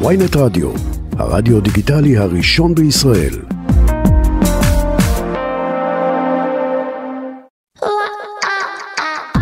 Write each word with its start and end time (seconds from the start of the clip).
ויינט 0.00 0.36
רדיו, 0.36 0.72
הרדיו 1.18 1.60
דיגיטלי 1.60 2.18
הראשון 2.18 2.74
בישראל. 2.74 3.34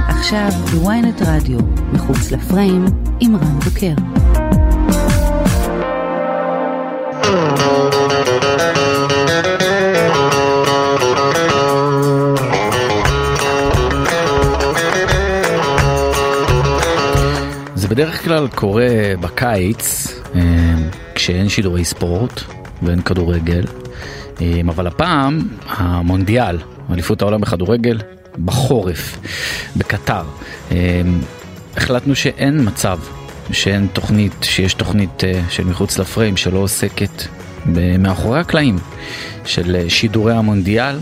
עכשיו 0.08 0.48
בוויינט 0.70 1.22
רדיו, 1.22 1.58
מחוץ 1.92 2.30
לפריים, 2.30 2.84
עם 3.20 3.36
רן 3.36 3.58
בוקר. 3.64 3.94
זה 17.74 17.88
בדרך 17.88 18.24
כלל 18.24 18.48
קורה 18.54 18.88
בקיץ, 19.20 20.07
כשאין 21.14 21.48
שידורי 21.48 21.84
ספורט 21.84 22.40
ואין 22.82 23.02
כדורגל, 23.02 23.64
אה, 24.40 24.60
אבל 24.68 24.86
הפעם 24.86 25.48
המונדיאל, 25.66 26.58
אליפות 26.92 27.22
העולם 27.22 27.40
בכדורגל, 27.40 27.98
בחורף, 28.44 29.18
בקטר. 29.76 30.22
אה, 30.72 31.00
החלטנו 31.76 32.14
שאין 32.14 32.68
מצב 32.68 32.98
שאין 33.52 33.86
תוכנית, 33.92 34.32
שיש 34.42 34.74
תוכנית 34.74 35.22
של 35.50 35.64
מחוץ 35.64 35.98
לפריים 35.98 36.36
שלא 36.36 36.58
עוסקת 36.58 37.22
מאחורי 37.98 38.40
הקלעים 38.40 38.78
של 39.44 39.88
שידורי 39.88 40.34
המונדיאל. 40.34 40.98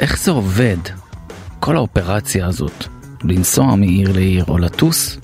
איך 0.00 0.18
זה 0.18 0.30
עובד? 0.30 0.76
כל 1.60 1.76
האופרציה 1.76 2.46
הזאת, 2.46 2.84
לנסוע 3.24 3.74
מעיר 3.74 4.12
לעיר 4.12 4.44
או 4.48 4.58
לטוס 4.58 5.19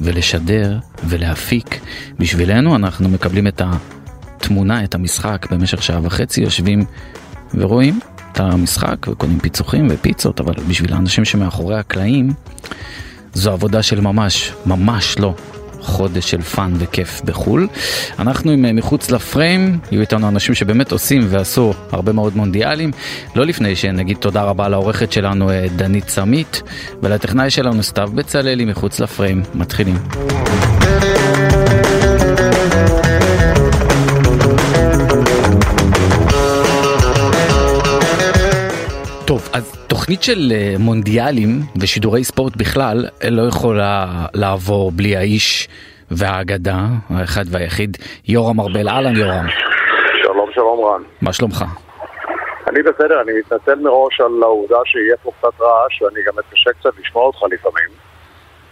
ולשדר 0.00 0.78
ולהפיק. 1.04 1.80
בשבילנו 2.18 2.76
אנחנו 2.76 3.08
מקבלים 3.08 3.46
את 3.46 3.62
התמונה, 3.64 4.84
את 4.84 4.94
המשחק 4.94 5.46
במשך 5.50 5.82
שעה 5.82 6.00
וחצי, 6.02 6.40
יושבים 6.40 6.84
ורואים 7.54 8.00
את 8.32 8.40
המשחק 8.40 9.06
וקונים 9.08 9.38
פיצוחים 9.38 9.86
ופיצות, 9.90 10.40
אבל 10.40 10.54
בשביל 10.68 10.92
האנשים 10.92 11.24
שמאחורי 11.24 11.78
הקלעים 11.78 12.32
זו 13.34 13.52
עבודה 13.52 13.82
של 13.82 14.00
ממש, 14.00 14.52
ממש 14.66 15.18
לא 15.18 15.34
חודש 15.90 16.30
של 16.30 16.42
fun 16.42 16.72
וכיף 16.78 17.20
בחו"ל. 17.24 17.68
אנחנו 18.18 18.50
עם 18.50 18.76
מחוץ 18.76 19.10
לפריים, 19.10 19.78
יהיו 19.90 20.00
איתנו 20.00 20.28
אנשים 20.28 20.54
שבאמת 20.54 20.92
עושים 20.92 21.26
ועשו 21.28 21.72
הרבה 21.92 22.12
מאוד 22.12 22.36
מונדיאלים. 22.36 22.90
לא 23.36 23.46
לפני 23.46 23.76
שנגיד 23.76 24.16
תודה 24.16 24.42
רבה 24.42 24.68
לעורכת 24.68 25.12
שלנו 25.12 25.50
דנית 25.76 26.08
סמית 26.08 26.62
ולטכנאי 27.02 27.50
שלנו 27.50 27.82
סתיו 27.82 28.10
בצללי 28.14 28.64
מחוץ 28.64 29.00
לפריים. 29.00 29.42
מתחילים. 29.54 29.96
טוב, 39.30 39.48
אז 39.52 39.86
תוכנית 39.86 40.22
של 40.22 40.52
מונדיאלים 40.78 41.48
ושידורי 41.80 42.24
ספורט 42.24 42.56
בכלל 42.56 43.04
לא 43.30 43.42
יכולה 43.42 44.06
לעבור 44.34 44.92
בלי 44.92 45.16
האיש 45.16 45.68
והאגדה, 46.10 46.78
האחד 47.10 47.44
והיחיד, 47.50 47.96
יורם 48.28 48.60
ארבל. 48.60 48.88
אהלן 48.88 49.16
יורם. 49.16 49.46
שלום 50.22 50.48
שלום 50.54 50.84
רן. 50.84 51.02
מה 51.22 51.32
שלומך? 51.32 51.64
אני 52.68 52.82
בסדר, 52.82 53.22
אני 53.22 53.32
מתנצל 53.38 53.74
מראש 53.74 54.20
על 54.20 54.42
העובדה 54.42 54.76
שיהיה 54.84 55.16
פה 55.22 55.30
קצת 55.38 55.60
רעש 55.60 56.02
ואני 56.02 56.20
גם 56.26 56.32
מתקשה 56.38 56.70
קצת 56.80 56.90
לשמוע 57.00 57.24
אותך 57.24 57.38
לפעמים 57.42 57.90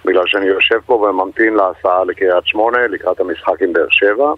בגלל 0.05 0.23
שאני 0.27 0.47
יושב 0.47 0.79
פה 0.87 0.95
וממתין 0.95 1.55
להסעה 1.55 2.05
לקריית 2.05 2.47
שמונה 2.47 2.79
לקראת 2.87 3.21
המשחק 3.21 3.63
עם 3.63 3.73
באר 3.73 3.87
שבע 3.91 4.33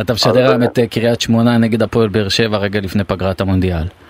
אתה 0.00 0.12
משדר 0.12 0.48
היום 0.50 0.62
את 0.62 0.78
קריית 0.90 1.20
שמונה 1.20 1.58
נגד 1.58 1.82
הפועל 1.82 2.08
באר 2.08 2.28
שבע 2.28 2.58
רגע 2.58 2.80
לפני 2.80 3.04
פגרת 3.04 3.40
המונדיאל. 3.40 4.01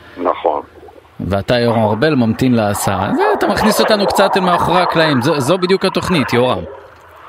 ואתה 1.26 1.58
יורם 1.58 1.82
ארבל 1.82 2.14
ממתין 2.14 2.54
להסעה, 2.54 3.12
אתה 3.38 3.46
מכניס 3.46 3.80
אותנו 3.80 4.06
קצת 4.06 4.30
אל 4.36 4.40
מאחורי 4.40 4.80
הקלעים, 4.80 5.22
זו, 5.22 5.40
זו 5.40 5.58
בדיוק 5.58 5.84
התוכנית, 5.84 6.32
יורם. 6.32 6.62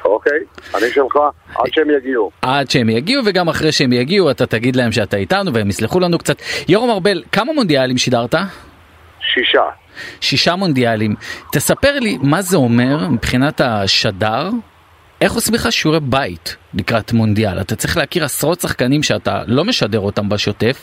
אוקיי, 0.05 0.39
אני 0.75 0.91
שלך, 0.91 1.15
עד 1.55 1.73
שהם 1.73 1.89
יגיעו. 1.89 2.31
עד 2.41 2.69
שהם 2.69 2.89
יגיעו, 2.89 3.21
וגם 3.25 3.49
אחרי 3.49 3.71
שהם 3.71 3.93
יגיעו 3.93 4.31
אתה 4.31 4.45
תגיד 4.45 4.75
להם 4.75 4.91
שאתה 4.91 5.17
איתנו 5.17 5.53
והם 5.53 5.69
יסלחו 5.69 5.99
לנו 5.99 6.17
קצת. 6.17 6.41
יורם 6.67 6.89
ארבל, 6.89 7.23
כמה 7.31 7.53
מונדיאלים 7.53 7.97
שידרת? 7.97 8.35
שישה. 9.33 9.63
שישה 10.21 10.55
מונדיאלים. 10.55 11.15
תספר 11.51 11.99
לי 11.99 12.17
מה 12.21 12.41
זה 12.41 12.57
אומר 12.57 13.07
מבחינת 13.09 13.61
השדר, 13.61 14.49
איך 15.23 15.33
עושים 15.33 15.55
לך 15.55 15.71
שיעורי 15.71 15.99
בית 15.99 16.55
לקראת 16.79 17.13
מונדיאל? 17.13 17.61
אתה 17.61 17.75
צריך 17.75 17.97
להכיר 17.97 18.23
עשרות 18.23 18.59
שחקנים 18.59 19.03
שאתה 19.03 19.41
לא 19.47 19.63
משדר 19.63 19.99
אותם 19.99 20.29
בשוטף. 20.29 20.77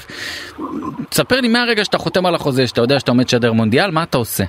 תספר 1.11 1.41
לי 1.41 1.49
מהרגע 1.49 1.85
שאתה 1.85 1.99
חותם 1.99 2.27
על 2.27 2.35
החוזה, 2.35 2.67
שאתה 2.67 2.81
יודע 2.81 2.99
שאתה 2.99 3.11
עומד 3.11 3.25
לשדר 3.25 3.53
מונדיאל, 3.53 3.91
מה 3.91 4.03
אתה 4.03 4.19
עושה? 4.19 4.45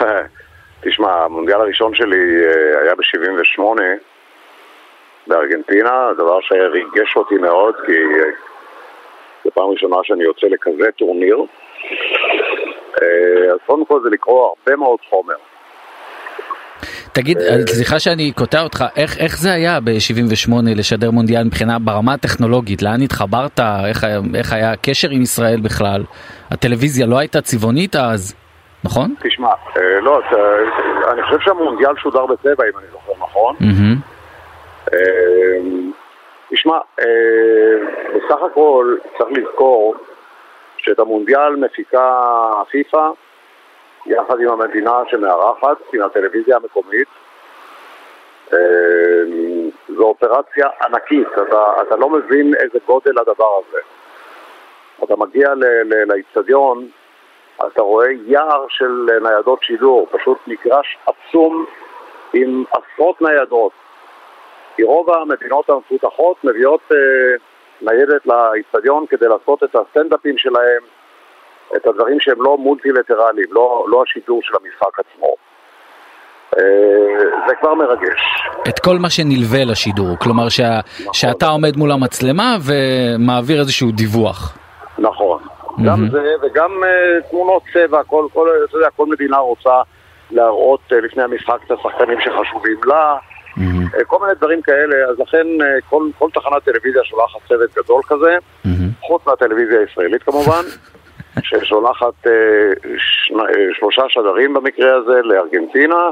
תשמע, 0.84 1.12
המונדיאל 1.24 1.60
הראשון 1.60 1.94
שלי 1.94 2.24
היה 2.82 2.94
ב-78 2.94 3.62
בארגנטינה, 5.26 6.12
דבר 6.16 6.38
שריגש 6.40 7.16
אותי 7.16 7.34
מאוד 7.34 7.74
כי 7.86 7.92
זו 9.44 9.50
פעם 9.54 9.68
ראשונה 9.68 9.96
שאני 10.02 10.24
יוצא 10.24 10.46
לכזה 10.46 10.92
טורניר. 10.98 11.38
אז 13.52 13.58
קודם 13.66 13.84
כל 13.84 14.00
זה 14.04 14.10
לקרוא 14.10 14.46
הרבה 14.48 14.76
מאוד 14.76 14.98
חומר. 15.10 15.34
תגיד, 17.12 17.38
סליחה 17.68 17.98
שאני 17.98 18.32
קוטע 18.32 18.62
אותך, 18.62 18.84
איך, 18.96 19.18
איך 19.18 19.38
זה 19.38 19.52
היה 19.52 19.80
ב-78 19.80 20.52
לשדר 20.76 21.10
מונדיאל 21.10 21.44
מבחינה 21.44 21.78
ברמה 21.78 22.14
הטכנולוגית? 22.14 22.82
לאן 22.82 23.02
התחברת? 23.02 23.60
איך, 23.60 24.04
איך 24.34 24.52
היה 24.52 24.72
הקשר 24.72 25.08
עם 25.10 25.22
ישראל 25.22 25.60
בכלל? 25.60 26.04
הטלוויזיה 26.50 27.06
לא 27.06 27.18
הייתה 27.18 27.40
צבעונית 27.40 27.96
אז, 27.96 28.34
נכון? 28.84 29.14
תשמע, 29.22 29.48
אה, 29.48 30.00
לא, 30.00 30.20
ת, 30.30 30.34
אני 31.12 31.22
חושב 31.22 31.40
שהמונדיאל 31.40 31.96
שודר 31.96 32.26
בצבע, 32.26 32.64
אם 32.64 32.78
אני 32.78 32.86
זוכר 32.92 33.12
נכון. 33.24 33.54
Mm-hmm. 33.60 34.92
אה, 34.92 34.98
תשמע, 36.52 36.76
אה, 37.00 37.06
בסך 38.14 38.42
הכל 38.50 38.96
צריך 39.18 39.30
לזכור 39.38 39.94
שאת 40.78 40.98
המונדיאל 40.98 41.56
מפיקה 41.56 42.12
פיפ"א 42.70 42.98
יחד 44.06 44.40
עם 44.40 44.48
המדינה 44.48 45.02
שמארחת, 45.10 45.76
עם 45.92 46.02
הטלוויזיה 46.02 46.56
המקומית. 46.56 47.08
זו 49.88 50.02
אופרציה 50.02 50.66
ענקית, 50.82 51.28
אתה, 51.32 51.72
אתה 51.82 51.96
לא 51.96 52.10
מבין 52.10 52.54
איזה 52.54 52.78
גודל 52.86 53.18
הדבר 53.18 53.50
הזה. 53.58 53.78
אתה 55.04 55.16
מגיע 55.16 55.48
לאיצטדיון, 56.06 56.88
אתה 57.66 57.82
רואה 57.82 58.08
יער 58.26 58.66
של 58.68 59.06
ניידות 59.22 59.62
שידור, 59.62 60.06
פשוט 60.10 60.38
מגרש 60.46 60.98
עצום 61.06 61.66
עם 62.32 62.64
עשרות 62.70 63.22
ניידות. 63.22 63.72
כי 64.76 64.82
רוב 64.82 65.10
המדינות 65.10 65.70
המפותחות 65.70 66.44
מביאות 66.44 66.80
אה, 66.92 66.96
ניידת 67.82 68.26
לאיצטדיון 68.26 69.06
כדי 69.06 69.28
לעשות 69.28 69.64
את 69.64 69.76
הסטנדאפים 69.76 70.38
שלהם, 70.38 70.82
את 71.76 71.86
הדברים 71.86 72.20
שהם 72.20 72.42
לא 72.42 72.58
מולטילטרליים, 72.58 73.46
לא, 73.50 73.86
לא 73.88 74.02
השידור 74.02 74.40
של 74.42 74.54
המשחק 74.62 75.00
עצמו. 75.00 75.34
זה 77.46 77.54
כבר 77.60 77.74
מרגש. 77.74 78.20
את 78.68 78.78
כל 78.78 78.96
מה 78.98 79.10
שנלווה 79.10 79.64
לשידור, 79.64 80.16
כלומר 80.20 80.48
שה, 80.48 80.80
נכון. 81.00 81.14
שאתה 81.14 81.46
עומד 81.46 81.76
מול 81.76 81.92
המצלמה 81.92 82.56
ומעביר 82.66 83.60
איזשהו 83.60 83.92
דיווח. 83.92 84.58
נכון, 84.98 85.42
mm-hmm. 85.42 85.82
גם 85.86 86.08
זה 86.10 86.34
וגם 86.42 86.70
uh, 86.70 87.30
תמונות 87.30 87.62
צבע, 87.72 88.02
כל, 88.02 88.26
כל, 88.32 88.48
אתה 88.68 88.76
יודע, 88.76 88.88
כל 88.96 89.06
מדינה 89.06 89.36
רוצה 89.36 89.82
להראות 90.30 90.80
uh, 90.92 90.94
לפני 90.94 91.22
המשחק 91.22 91.58
את 91.66 91.70
השחקנים 91.70 92.18
שחשובים 92.20 92.80
לה, 92.84 93.16
mm-hmm. 93.16 94.00
uh, 94.00 94.04
כל 94.06 94.18
מיני 94.20 94.34
דברים 94.34 94.62
כאלה, 94.62 94.96
אז 95.10 95.18
לכן 95.18 95.46
uh, 95.60 95.90
כל, 95.90 96.08
כל 96.18 96.28
תחנת 96.34 96.64
טלוויזיה 96.64 97.04
שולחת 97.04 97.38
צוות 97.48 97.70
גדול 97.76 98.00
כזה, 98.06 98.36
mm-hmm. 98.64 99.06
חוץ 99.06 99.22
מהטלוויזיה 99.26 99.80
הישראלית 99.80 100.22
כמובן. 100.22 100.62
ששולחת 101.42 102.26
אה, 102.26 102.32
שני, 102.98 103.42
אה, 103.42 103.74
שלושה 103.78 104.02
שדרים 104.08 104.54
במקרה 104.54 104.96
הזה 104.96 105.22
לארגנטינה, 105.22 106.10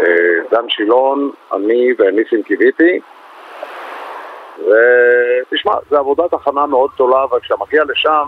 אה, 0.00 0.04
דן 0.50 0.68
שילון, 0.68 1.30
אני 1.52 1.92
וניסים 1.98 2.42
קיוויתי. 2.42 3.00
ותשמע, 4.58 5.72
זו 5.90 5.96
עבודת 5.96 6.32
הכנה 6.32 6.66
מאוד 6.66 6.90
גדולה, 6.94 7.24
אבל 7.24 7.40
כשאתה 7.40 7.54
מגיע 7.60 7.84
לשם, 7.84 8.24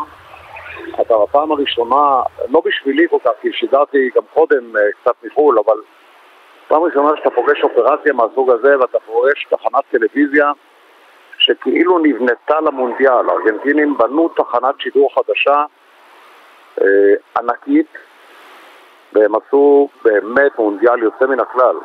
אתה 1.01 1.15
בפעם 1.19 1.53
הראשונה, 1.53 2.23
לא 2.49 2.63
בשבילי 2.65 3.07
כל 3.11 3.19
כך, 3.25 3.31
כי 3.41 3.49
שידרתי 3.53 4.11
גם 4.17 4.23
קודם 4.35 4.77
אה, 4.77 4.83
קצת 5.01 5.15
מחו"ל, 5.25 5.59
אבל 5.67 5.77
פעם 6.69 6.83
ראשונה 6.83 7.09
שאתה 7.17 7.31
פוגש 7.31 7.63
אופרציה 7.63 8.13
מהסוג 8.13 8.51
הזה 8.51 8.79
ואתה 8.79 8.99
פוגש 9.07 9.47
תחנת 9.51 9.85
טלוויזיה 9.91 10.53
שכאילו 11.41 11.99
נבנתה 11.99 12.61
למונדיאל. 12.67 13.31
הארגנטינים 13.31 13.99
בנו 13.99 14.29
תחנת 14.29 14.75
שידור 14.79 15.11
חדשה 15.15 15.65
אה, 16.81 16.87
ענקית, 17.39 17.99
והם 19.13 19.33
עשו 19.35 19.89
באמת 20.05 20.59
מונדיאל 20.59 21.03
יוצא 21.03 21.27
מן 21.27 21.41
הכלל. 21.41 21.77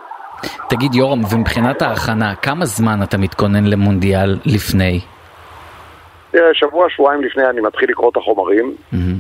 תגיד 0.70 0.96
יורם, 0.96 1.20
ומבחינת 1.34 1.82
ההכנה, 1.82 2.36
כמה 2.36 2.66
זמן 2.66 3.00
אתה 3.04 3.18
מתכונן 3.18 3.66
למונדיאל 3.66 4.36
לפני? 4.46 5.00
תראה, 6.32 6.54
שבוע, 6.54 6.90
שבועיים 6.90 7.24
לפני 7.24 7.46
אני 7.46 7.62
מתחיל 7.62 7.90
לקרוא 7.90 8.10
את 8.12 8.18
החומרים. 8.18 8.76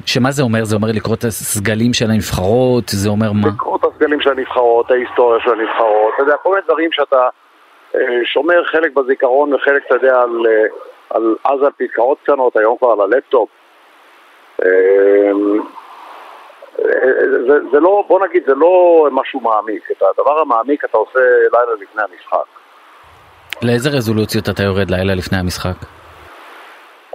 שמה 0.05 0.31
זה 0.31 0.43
אומר? 0.43 0.63
זה 0.63 0.75
אומר 0.75 0.87
לקרוא 0.93 1.15
את 1.15 1.23
הסגלים 1.23 1.93
של 1.93 2.11
הנבחרות? 2.11 2.83
זה 2.87 3.09
אומר 3.09 3.31
מה? 3.31 3.47
לקרוא 3.47 3.77
את 3.77 3.83
הסגלים 3.83 4.21
של 4.21 4.29
הנבחרות, 4.29 4.91
ההיסטוריה 4.91 5.39
של 5.43 5.51
הנבחרות, 5.51 6.13
אתה 6.15 6.23
יודע, 6.23 6.33
כל 6.43 6.49
מיני 6.49 6.61
דברים 6.65 6.89
שאתה 6.91 7.15
אה, 7.15 7.29
שומר 8.25 8.63
חלק 8.63 8.93
בזיכרון 8.93 9.53
וחלק, 9.53 9.83
אתה 9.85 9.95
יודע, 9.95 10.21
על, 10.21 10.47
אה, 10.47 10.65
על, 11.09 11.35
אז 11.43 11.63
על 11.63 11.71
פתקאות 11.77 12.17
קטנות, 12.23 12.57
היום 12.57 12.77
כבר 12.77 12.91
על 12.91 13.01
הלפטופ. 13.01 13.49
אה, 14.63 15.31
זה, 17.47 17.59
זה 17.71 17.79
לא, 17.79 18.05
בוא 18.07 18.27
נגיד, 18.27 18.43
זה 18.47 18.55
לא 18.55 19.07
משהו 19.11 19.39
מעמיק. 19.39 19.91
את 19.91 20.01
הדבר 20.01 20.39
המעמיק 20.39 20.85
אתה 20.85 20.97
עושה 20.97 21.19
לילה 21.19 21.73
לפני 21.81 22.03
המשחק. 22.03 22.45
לאיזה 23.61 23.89
רזולוציות 23.89 24.49
אתה 24.49 24.63
יורד 24.63 24.91
לילה 24.91 25.15
לפני 25.15 25.37
המשחק? 25.37 25.75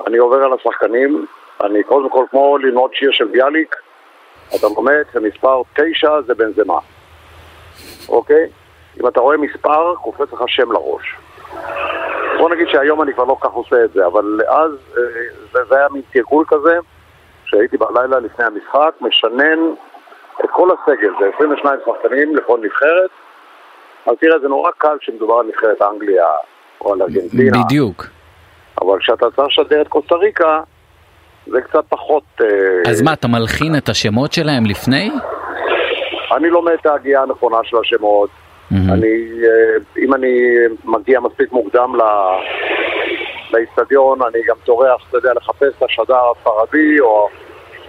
אני 0.06 0.18
עובר 0.18 0.44
על 0.44 0.52
השחקנים, 0.52 1.26
אני 1.64 1.82
קודם 1.82 2.10
כל 2.10 2.24
כמו 2.30 2.58
ללמוד 2.58 2.90
שיר 2.94 3.10
של 3.12 3.24
ביאליק, 3.24 3.76
אתה 4.48 4.66
לומד, 4.76 5.02
ומספר 5.14 5.62
תשע 5.74 6.20
זה 6.26 6.34
בן 6.34 6.52
זמה, 6.52 6.78
אוקיי? 8.08 8.46
אם 9.00 9.08
אתה 9.08 9.20
רואה 9.20 9.36
מספר, 9.36 9.94
קופץ 9.94 10.32
לך 10.32 10.42
שם 10.46 10.72
לראש. 10.72 11.16
בוא 12.38 12.50
נגיד 12.50 12.68
שהיום 12.68 13.02
אני 13.02 13.14
כבר 13.14 13.24
לא 13.24 13.36
כך 13.40 13.50
עושה 13.50 13.84
את 13.84 13.92
זה, 13.92 14.06
אבל 14.06 14.40
אז 14.48 14.72
אה, 14.96 15.02
זה, 15.52 15.58
זה 15.68 15.76
היה 15.76 15.86
מין 15.92 16.02
תרגול 16.12 16.44
כזה, 16.48 16.78
שהייתי 17.44 17.76
בלילה 17.76 18.20
לפני 18.20 18.44
המשחק, 18.44 18.90
משנן 19.00 19.58
את 20.44 20.50
כל 20.50 20.68
הסגל, 20.70 21.10
זה 21.20 21.30
22 21.34 21.78
שחקנים 21.86 22.36
לכל 22.36 22.58
נבחרת, 22.62 23.10
אז 24.06 24.16
תראה, 24.20 24.38
זה 24.38 24.48
נורא 24.48 24.70
קל 24.78 24.96
כשמדובר 25.00 25.34
על 25.34 25.46
נבחרת 25.46 25.82
אנגליה 25.82 26.26
או 26.80 26.92
על 26.92 27.02
ארגנטינה. 27.02 27.58
בדיוק. 27.64 28.04
אבל 28.80 28.98
כשאתה 28.98 29.26
צריך 29.36 29.48
לשדר 29.48 29.82
את 29.82 29.88
קוסטה 29.88 30.14
ריקה, 30.14 30.60
זה 31.46 31.60
קצת 31.60 31.84
פחות... 31.88 32.24
אה, 32.40 32.90
אז 32.90 33.02
מה, 33.02 33.12
אתה 33.12 33.28
מלחין 33.28 33.76
את 33.76 33.88
השמות 33.88 34.32
שלהם 34.32 34.66
לפני? 34.66 35.10
אני 36.36 36.50
לומד 36.50 36.72
את 36.80 36.86
ההגייה 36.86 37.22
הנכונה 37.22 37.56
של 37.64 37.76
השמות. 37.76 38.30
אני, 38.72 39.30
אה, 39.44 39.76
אם 39.98 40.14
אני 40.14 40.56
מגיע 40.84 41.20
מספיק 41.20 41.52
מוקדם 41.52 41.96
ל- 41.96 42.40
לאיצטדיון, 43.52 44.22
אני 44.22 44.38
גם 44.48 44.56
טורח, 44.64 45.02
אתה 45.08 45.18
יודע, 45.18 45.32
לחפש 45.34 45.72
את 45.78 45.82
השדר 45.82 46.18
הספרדי 46.30 47.00
או 47.00 47.28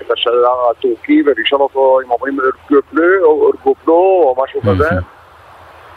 את 0.01 0.11
השדר 0.11 0.69
הטורקי 0.71 1.23
ולשאול 1.25 1.61
אותו 1.61 1.99
אם 2.05 2.11
אומרים 2.11 2.37
ארגופלו 2.39 3.23
או 3.23 3.47
ארגופלו 3.47 3.93
או 3.95 4.43
משהו 4.43 4.61
כזה. 4.61 4.89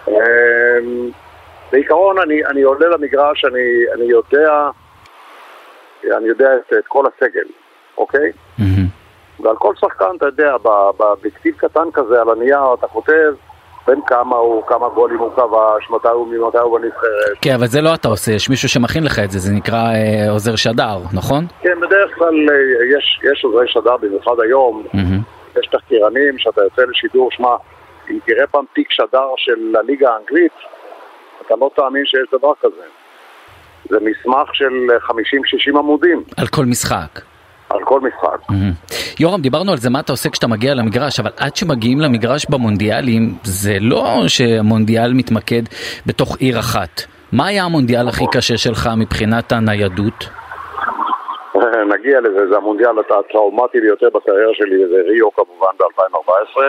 אמ, 0.08 1.10
בעיקרון 1.72 2.18
אני, 2.18 2.46
אני 2.46 2.62
עולה 2.62 2.88
למגרש, 2.88 3.44
אני, 3.44 3.84
אני 3.94 4.04
יודע, 4.04 4.68
אני 6.16 6.26
יודע 6.28 6.48
את, 6.56 6.72
את 6.78 6.86
כל 6.86 7.04
הסגל, 7.06 7.46
אוקיי? 7.98 8.32
ועל 9.40 9.56
כל 9.56 9.74
שחקן, 9.80 10.16
אתה 10.16 10.26
יודע, 10.26 10.56
בכתיב 11.22 11.54
קטן 11.56 11.90
כזה 11.92 12.20
על 12.20 12.30
הנייר 12.30 12.74
אתה 12.78 12.86
כותב 12.86 13.34
בין 13.86 14.00
כמה 14.06 14.36
הוא, 14.36 14.66
כמה 14.66 14.88
גולים 14.88 15.18
הוא 15.18 15.32
כבש, 15.32 15.90
מתי 15.90 16.08
הוא, 16.08 16.28
ממתי 16.28 16.58
הוא 16.58 16.78
בנבחרת. 16.78 17.36
כן, 17.40 17.54
אבל 17.54 17.66
זה 17.66 17.80
לא 17.80 17.94
אתה 17.94 18.08
עושה, 18.08 18.32
יש 18.32 18.50
מישהו 18.50 18.68
שמכין 18.68 19.04
לך 19.04 19.18
את 19.18 19.30
זה, 19.30 19.38
זה 19.38 19.52
נקרא 19.52 19.92
אה, 19.94 20.30
עוזר 20.30 20.56
שדר, 20.56 20.98
נכון? 21.12 21.46
כן, 21.60 21.80
בדרך 21.80 22.14
כלל 22.14 22.34
אה, 22.50 22.98
יש, 22.98 23.20
יש 23.32 23.44
עוזרי 23.44 23.68
שדר, 23.68 23.96
במיוחד 23.96 24.40
היום, 24.42 24.82
יש 25.58 25.66
תחקירנים 25.66 26.38
שאתה 26.38 26.60
יוצא 26.60 26.82
לשידור, 26.82 27.30
שמע, 27.30 27.56
אם 28.10 28.18
תראה 28.26 28.46
פעם 28.46 28.64
תיק 28.74 28.90
שדר 28.90 29.28
של 29.36 29.74
הליגה 29.78 30.10
האנגלית, 30.10 30.52
אתה 31.46 31.54
לא 31.60 31.70
תאמין 31.76 32.06
שיש 32.06 32.28
דבר 32.32 32.52
כזה. 32.60 32.82
זה 33.88 33.96
מסמך 34.00 34.54
של 34.54 34.86
50-60 35.74 35.78
עמודים 35.78 36.22
על 36.36 36.46
כל 36.46 36.64
משחק. 36.64 37.20
על 37.74 37.84
כל 37.84 38.00
משחק. 38.00 38.38
יורם, 39.20 39.40
דיברנו 39.40 39.72
על 39.72 39.78
זה, 39.78 39.90
מה 39.90 40.00
אתה 40.00 40.12
עושה 40.12 40.30
כשאתה 40.30 40.46
מגיע 40.46 40.74
למגרש, 40.74 41.20
אבל 41.20 41.30
עד 41.38 41.56
שמגיעים 41.56 42.00
למגרש 42.00 42.46
במונדיאלים, 42.50 43.34
זה 43.42 43.76
לא 43.80 44.04
שהמונדיאל 44.28 45.12
מתמקד 45.14 45.62
בתוך 46.06 46.36
עיר 46.38 46.58
אחת. 46.58 47.02
מה 47.32 47.46
היה 47.46 47.64
המונדיאל 47.64 48.08
הכי 48.08 48.24
קשה 48.32 48.56
שלך 48.56 48.88
מבחינת 48.96 49.52
הניידות? 49.52 50.28
נגיע 51.94 52.20
לזה, 52.20 52.48
זה 52.50 52.56
המונדיאל 52.56 52.98
הטראומטי 52.98 53.80
ביותר 53.80 54.08
בקריירה 54.14 54.54
שלי, 54.54 54.76
זה 54.88 55.02
ריו 55.08 55.32
כמובן 55.32 55.74
ב-2014. 55.78 56.60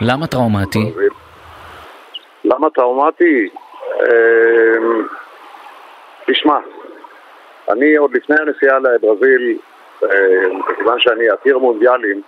למה 0.00 0.26
טראומטי? 0.26 0.92
למה 2.44 2.70
טראומטי? 2.70 3.48
אמ, 4.00 5.06
תשמע, 6.26 6.58
אני 7.70 7.96
עוד 7.96 8.10
לפני 8.14 8.36
הנסיעה 8.40 8.78
לברזיל, 8.78 9.58
מכיוון 10.52 11.00
שאני 11.00 11.28
עתיר 11.28 11.58
מונדיאלים, 11.58 12.22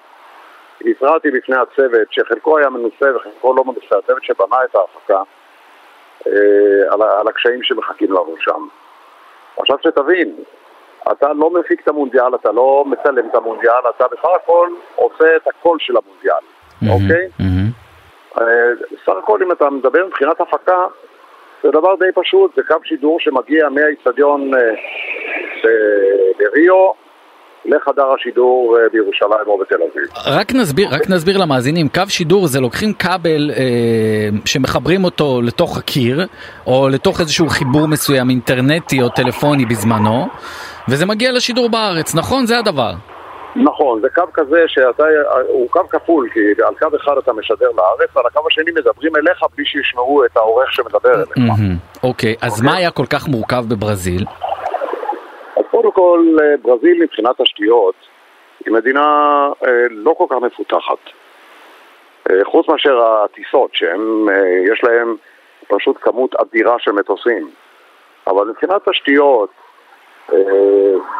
התרעתי 0.84 1.30
בפני 1.30 1.56
הצוות, 1.56 2.08
שחלקו 2.10 2.58
היה 2.58 2.70
מנוסה 2.70 3.16
וחלקו 3.16 3.54
לא 3.54 3.64
מנוסה, 3.64 3.98
הצוות 3.98 4.24
שבנה 4.24 4.56
את 4.64 4.74
ההפקה, 4.74 5.22
אה, 6.26 6.92
על 6.92 7.02
על 7.02 7.28
הקשיים 7.28 7.62
שמחכים 7.62 8.12
לנו 8.12 8.34
שם. 8.38 8.66
עכשיו 9.58 9.76
שתבין, 9.82 10.34
אתה 11.12 11.32
לא 11.32 11.50
מפיק 11.50 11.80
את 11.82 11.88
המונדיאל, 11.88 12.34
אתה 12.34 12.52
לא 12.52 12.84
מצלם 12.86 13.28
את 13.28 13.34
המונדיאל, 13.34 13.90
אתה 13.96 14.08
בסך 14.08 14.28
הכל 14.42 14.68
עושה 14.94 15.36
את 15.36 15.48
הקול 15.48 15.78
של 15.80 15.94
המונדיאל, 15.96 16.44
אוקיי? 16.90 17.28
אה, 18.40 18.70
סך 19.04 19.12
הכל 19.22 19.42
אם 19.42 19.52
אתה 19.52 19.70
מדבר 19.70 20.06
מבחינת 20.06 20.40
הפקה, 20.40 20.86
זה 21.62 21.70
דבר 21.70 21.94
די 21.94 22.12
פשוט, 22.14 22.54
זה 22.56 22.62
קו 22.62 22.74
שידור 22.84 23.20
שמגיע 23.20 23.68
מהאיצטדיון 23.68 24.54
אה, 24.54 24.74
ב- 25.64 26.42
לחדר 27.68 28.06
השידור 28.18 28.76
אה, 28.78 28.88
בירושלים 28.92 29.46
או 29.46 29.58
בתל 29.58 29.74
אביב. 29.74 30.08
רק 30.26 30.54
נסביר, 30.54 30.88
רק 30.90 31.10
נסביר 31.10 31.38
למאזינים, 31.38 31.88
קו 31.88 32.02
שידור 32.08 32.46
זה 32.46 32.60
לוקחים 32.60 32.92
כבל 32.92 33.50
אה, 33.56 34.28
שמחברים 34.44 35.04
אותו 35.04 35.40
לתוך 35.42 35.78
הקיר, 35.78 36.26
או 36.66 36.88
לתוך 36.88 37.20
איזשהו 37.20 37.48
חיבור 37.48 37.88
מסוים 37.88 38.30
אינטרנטי 38.30 39.02
או 39.02 39.08
טלפוני 39.08 39.64
בזמנו, 39.64 40.26
וזה 40.88 41.06
מגיע 41.06 41.32
לשידור 41.32 41.68
בארץ, 41.68 42.14
נכון? 42.14 42.46
זה 42.46 42.58
הדבר. 42.58 42.92
נכון, 43.56 44.00
זה 44.00 44.08
קו 44.14 44.22
כזה 44.34 44.64
שאתה, 44.66 45.04
הוא 45.48 45.68
קו 45.70 45.80
כפול, 45.90 46.28
כי 46.32 46.40
על 46.68 46.74
קו 46.78 46.96
אחד 46.96 47.12
אתה 47.18 47.32
משדר 47.32 47.68
לארץ, 47.76 48.16
ועל 48.16 48.24
הקו 48.26 48.40
השני 48.50 48.70
מדברים 48.74 49.16
אליך 49.16 49.42
בלי 49.56 49.64
שישמעו 49.66 50.24
את 50.24 50.36
העורך 50.36 50.72
שמדבר 50.72 51.14
אליך. 51.14 51.28
אוקיי, 52.02 52.34
אז 52.42 52.62
מה 52.62 52.76
היה 52.76 52.90
כל 52.90 53.06
כך 53.06 53.28
מורכב 53.28 53.64
בברזיל? 53.68 54.24
אז 55.56 55.64
קודם 55.70 55.92
כל, 55.92 56.36
אה, 56.42 56.56
ברזיל 56.62 57.02
מבחינת 57.02 57.40
תשתיות 57.40 57.94
היא 58.64 58.74
מדינה 58.74 59.02
אה, 59.66 59.86
לא 59.90 60.14
כל 60.18 60.24
כך 60.30 60.36
מפותחת. 60.36 60.98
אה, 62.30 62.44
חוץ 62.44 62.68
מאשר 62.68 63.04
הטיסות, 63.04 63.74
שיש 63.74 64.84
להם 64.84 65.16
פשוט 65.68 65.96
כמות 66.00 66.34
אדירה 66.34 66.76
של 66.78 66.92
מטוסים. 66.92 67.50
אבל 68.26 68.44
מבחינת 68.48 68.88
תשתיות, 68.88 69.50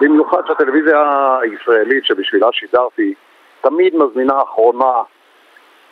במיוחד 0.00 0.42
שהטלוויזיה 0.46 0.98
הישראלית 1.42 2.04
שבשבילה 2.04 2.46
שידרתי, 2.52 3.14
תמיד 3.60 3.94
מזמינה 3.96 4.42
אחרונה 4.42 5.02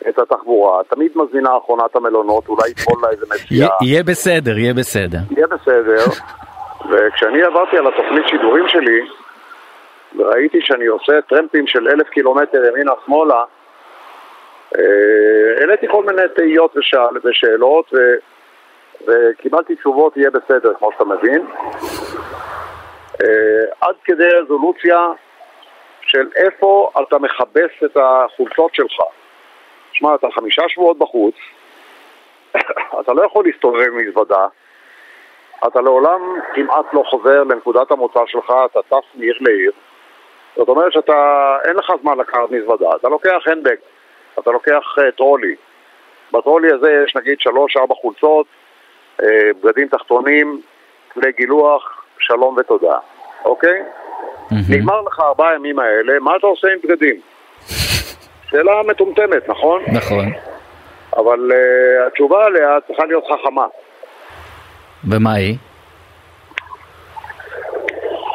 את 0.08 0.18
התחבורה, 0.18 0.84
תמיד 0.84 1.12
מזמינה 1.14 1.56
אחרונה 1.58 1.86
את 1.86 1.96
המלונות, 1.96 2.48
אולי 2.48 2.68
ייפול 2.68 3.02
לה 3.02 3.08
איזה 3.08 3.26
נסיעה. 3.34 3.68
יהיה 3.82 4.02
בסדר, 4.02 4.58
יהיה 4.58 4.74
בסדר. 4.74 5.18
יהיה 5.30 5.46
בסדר. 5.46 6.04
וכשאני 6.90 7.42
עברתי 7.42 7.78
על 7.78 7.86
התוכנית 7.86 8.28
שידורים 8.28 8.68
שלי, 8.68 9.00
וראיתי 10.16 10.60
שאני 10.60 10.86
עושה 10.86 11.22
טרמפים 11.22 11.66
של 11.66 11.88
אלף 11.88 12.08
קילומטר 12.08 12.64
ימינה-שמאלה, 12.64 13.44
אה, 14.78 15.60
העליתי 15.60 15.86
כל 15.88 16.04
מיני 16.04 16.22
תהיות 16.36 16.76
ושאל, 16.76 17.18
ושאלות, 17.24 17.94
ו, 17.94 17.98
וקיבלתי 19.06 19.76
תשובות 19.76 20.16
יהיה 20.16 20.30
בסדר, 20.30 20.74
כמו 20.78 20.92
שאתה 20.92 21.04
מבין. 21.04 21.46
אה, 23.22 23.64
עד 23.80 23.94
כדי 24.04 24.28
רזולוציה 24.28 25.06
של 26.02 26.28
איפה 26.36 26.90
אתה 27.02 27.18
מכבס 27.18 27.70
את 27.84 27.96
החולצות 27.96 28.74
שלך. 28.74 29.00
שמע, 29.92 30.14
אתה 30.14 30.26
חמישה 30.34 30.62
שבועות 30.68 30.98
בחוץ, 30.98 31.34
אתה 33.00 33.12
לא 33.12 33.24
יכול 33.24 33.44
להסתובב 33.44 33.80
עם 33.80 34.08
מזוודה, 34.08 34.46
אתה 35.66 35.80
לעולם 35.80 36.20
כמעט 36.54 36.86
לא 36.92 37.02
חוזר 37.10 37.42
לנקודת 37.44 37.90
המוצא 37.90 38.20
שלך, 38.26 38.52
אתה 38.70 38.80
טס 38.88 39.04
מעיר 39.14 39.34
לעיר. 39.40 39.72
זאת 40.56 40.68
אומרת 40.68 40.92
שאתה, 40.92 41.56
אין 41.64 41.76
לך 41.76 41.92
זמן 42.02 42.18
לקחת 42.18 42.50
מזוודה, 42.50 42.88
אתה 42.96 43.08
לוקח 43.08 43.42
הנדבק, 43.46 43.78
אתה 44.38 44.50
לוקח 44.50 44.82
uh, 44.98 45.16
טרולי. 45.16 45.54
בטרולי 46.32 46.72
הזה 46.72 47.02
יש 47.04 47.16
נגיד 47.16 47.40
שלוש-ארבע 47.40 47.94
חולצות, 47.94 48.46
uh, 49.20 49.24
בגדים 49.62 49.88
תחתונים, 49.88 50.60
כלי 51.12 51.32
גילוח, 51.32 52.04
שלום 52.18 52.56
ותודה, 52.58 52.98
אוקיי? 53.44 53.82
נגמר 54.70 55.00
לך 55.00 55.20
ארבעה 55.20 55.50
הימים 55.50 55.78
האלה, 55.78 56.18
מה 56.20 56.36
אתה 56.36 56.46
עושה 56.46 56.68
עם 56.68 56.78
בגדים? 56.84 57.20
שאלה 58.50 58.82
מטומטמת, 58.86 59.48
נכון? 59.48 59.82
נכון. 59.92 60.24
אבל 61.16 61.50
uh, 61.52 62.06
התשובה 62.06 62.44
עליה 62.44 62.78
צריכה 62.86 63.04
להיות 63.04 63.24
חכמה. 63.24 63.66
ומה 65.08 65.32
היא? 65.32 65.56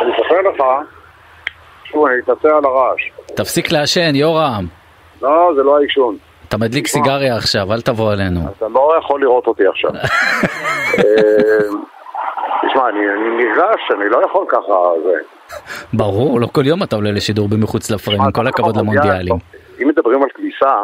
אני 0.02 0.12
אספר 0.12 0.42
לך, 0.42 0.64
שוב, 1.84 2.06
אני 2.06 2.16
אתנצל 2.24 2.48
על 2.48 2.66
הרעש. 2.66 3.02
תפסיק 3.36 3.72
לעשן, 3.72 4.16
יורם. 4.16 4.66
לא, 5.22 5.52
זה 5.56 5.64
לא 5.64 5.78
העישון. 5.78 6.18
אתה 6.48 6.58
מדליק. 6.58 6.88
סיגריה 6.88 7.36
עכשיו, 7.36 7.74
אל 7.74 7.82
תבוא 7.82 8.12
עלינו. 8.12 8.40
אתה 8.58 8.68
לא 8.68 8.96
יכול 9.00 9.22
לראות 9.22 9.48
אותי 9.48 9.68
עכשיו. 9.68 9.92
אה, 9.96 11.04
תשמע, 12.68 12.90
אני, 12.90 13.00
אני 13.00 13.46
נרגש, 13.46 13.80
אני 13.96 14.10
לא 14.10 14.22
יכול 14.26 14.46
ככה, 14.50 14.74
זה... 15.04 15.14
ברור, 15.94 16.40
לא 16.40 16.48
כל 16.48 16.68
יום 16.68 16.84
אתה 16.84 16.96
עולה 16.96 17.12
לשידור 17.12 17.48
במחוץ 17.48 17.92
לפריים, 17.92 18.22
עם 18.22 18.32
כל 18.32 18.48
הכבוד 18.48 18.78
במונדיאל, 18.78 19.04
למונדיאלים. 19.04 19.36
אם 19.84 19.88
מדברים 19.88 20.24
על 20.24 20.30
כביסה, 20.34 20.84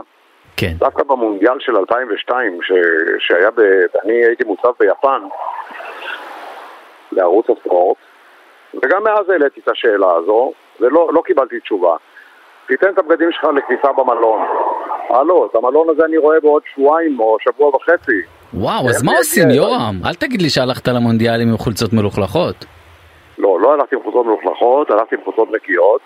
כן. 0.58 0.74
דווקא 0.78 1.04
במונדיאל 1.04 1.60
של 1.60 1.78
2002, 1.78 2.60
ש... 2.62 2.72
שהיה 3.20 3.52
ב... 3.52 3.62
אני 4.04 4.14
הייתי 4.26 4.44
מוצב 4.44 4.70
ביפן 4.80 5.22
לערוץ 7.12 7.46
הספורט, 7.50 7.98
וגם 8.84 9.04
מאז 9.04 9.30
העליתי 9.30 9.60
את 9.60 9.70
השאלה 9.70 10.08
הזו, 10.16 10.52
ולא 10.80 11.10
לא 11.14 11.22
קיבלתי 11.26 11.60
תשובה. 11.60 11.96
תיתן 12.68 12.90
את 12.90 13.00
הבגדים 13.00 13.32
שלך 13.32 13.44
לכניסה 13.44 13.88
במלון. 13.98 14.42
הלו, 15.10 15.46
את 15.46 15.56
המלון 15.56 15.90
הזה 15.90 16.06
אני 16.06 16.18
רואה 16.18 16.40
בעוד 16.40 16.62
שבועיים 16.74 17.20
או 17.20 17.38
שבוע 17.40 17.76
וחצי. 17.76 18.22
וואו, 18.54 18.90
אז 18.90 19.04
מה 19.04 19.12
עושים, 19.18 19.50
יורם? 19.50 19.96
אל 20.06 20.14
תגיד 20.14 20.42
לי 20.42 20.50
שהלכת 20.50 20.88
למונדיאלים 20.88 21.50
עם 21.50 21.58
חולצות 21.58 21.94
מלוכלכות. 21.94 22.66
לא, 23.38 23.58
לא 23.62 23.74
הלכתי 23.74 23.96
עם 23.96 24.04
חולצות 24.04 24.26
מלוכלכות, 24.26 24.92
הלכתי 24.92 25.16
עם 25.16 25.22
חולצות 25.24 25.52
נקיות, 25.52 26.02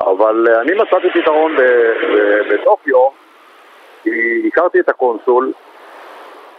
אבל 0.00 0.46
אה, 0.48 0.60
אני 0.60 0.72
מצאתי 0.74 1.20
פתרון 1.20 1.56
ב- 1.56 1.60
ב- 1.60 2.54
בטוקיו, 2.54 3.08
כי 4.02 4.10
הכרתי 4.48 4.80
את 4.80 4.88
הקונסול, 4.88 5.52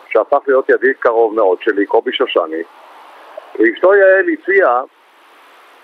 שהפך 0.09 0.37
להיות 0.47 0.69
ידיד 0.69 0.95
קרוב 0.99 1.35
מאוד 1.35 1.57
שלי, 1.61 1.85
קובי 1.85 2.11
שושני, 2.13 2.63
ואשתו 3.59 3.95
יעל 3.95 4.25
הציעה 4.33 4.81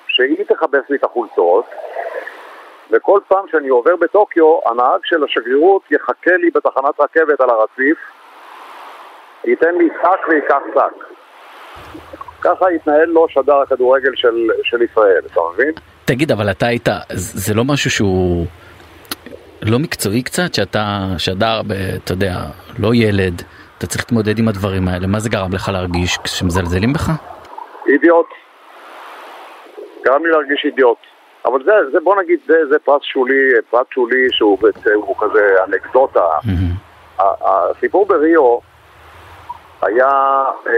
שהיא 0.07 0.43
תכבס 0.43 0.89
לי 0.89 0.97
את 0.97 1.03
החולצות, 1.03 1.65
וכל 2.91 3.19
פעם 3.27 3.45
שאני 3.51 3.69
עובר 3.69 3.95
בטוקיו, 3.95 4.59
הנהג 4.65 4.99
של 5.03 5.23
השגרירות 5.23 5.81
יחכה 5.91 6.37
לי 6.37 6.49
בתחנת 6.55 6.99
רכבת 6.99 7.41
על 7.41 7.49
הרציף, 7.49 7.97
ייתן 9.43 9.75
לי 9.75 9.89
שק 10.01 10.27
וייקח 10.29 10.61
שק. 10.73 11.05
ככה 12.41 12.69
התנהל 12.69 13.05
לו 13.05 13.29
שדר 13.29 13.61
הכדורגל 13.61 14.15
של, 14.15 14.47
של 14.63 14.81
ישראל, 14.81 15.21
אתה 15.31 15.41
מבין? 15.53 15.71
תגיד, 16.05 16.31
אבל 16.31 16.51
אתה 16.51 16.65
היית, 16.65 16.89
זה 17.13 17.53
לא 17.53 17.63
משהו 17.63 17.91
שהוא 17.91 18.45
לא 19.71 19.79
מקצועי 19.79 20.23
קצת? 20.23 20.53
שאתה 20.53 20.85
שדר, 21.17 21.61
אתה 22.03 22.13
יודע, 22.13 22.33
לא 22.79 22.89
ילד, 22.93 23.41
אתה 23.77 23.87
צריך 23.87 24.01
להתמודד 24.03 24.39
עם 24.39 24.47
הדברים 24.47 24.87
האלה, 24.87 25.07
מה 25.07 25.19
זה 25.19 25.29
גרם 25.29 25.53
לך 25.53 25.69
להרגיש 25.73 26.17
כשמזלזלים 26.23 26.93
בך? 26.93 27.09
אידיוט. 27.87 28.25
גרם 30.05 30.25
לי 30.25 30.31
להרגיש 30.31 30.61
אידיוט. 30.65 30.97
אבל 31.45 31.63
זה, 31.63 31.71
זה 31.91 31.99
בוא 32.03 32.15
נגיד, 32.21 32.39
זה, 32.47 32.53
זה 32.69 32.79
פרס 32.79 33.01
שולי, 33.03 33.49
פרס 33.69 33.87
שולי 33.93 34.27
שהוא 34.31 34.59
בעצם, 34.61 34.93
הוא 34.95 35.15
כזה 35.19 35.55
אנקדוטה. 35.67 36.25
ה- 37.19 37.23
הסיפור 37.49 38.05
בריו 38.05 38.57
היה 39.81 40.09
אה, 40.67 40.73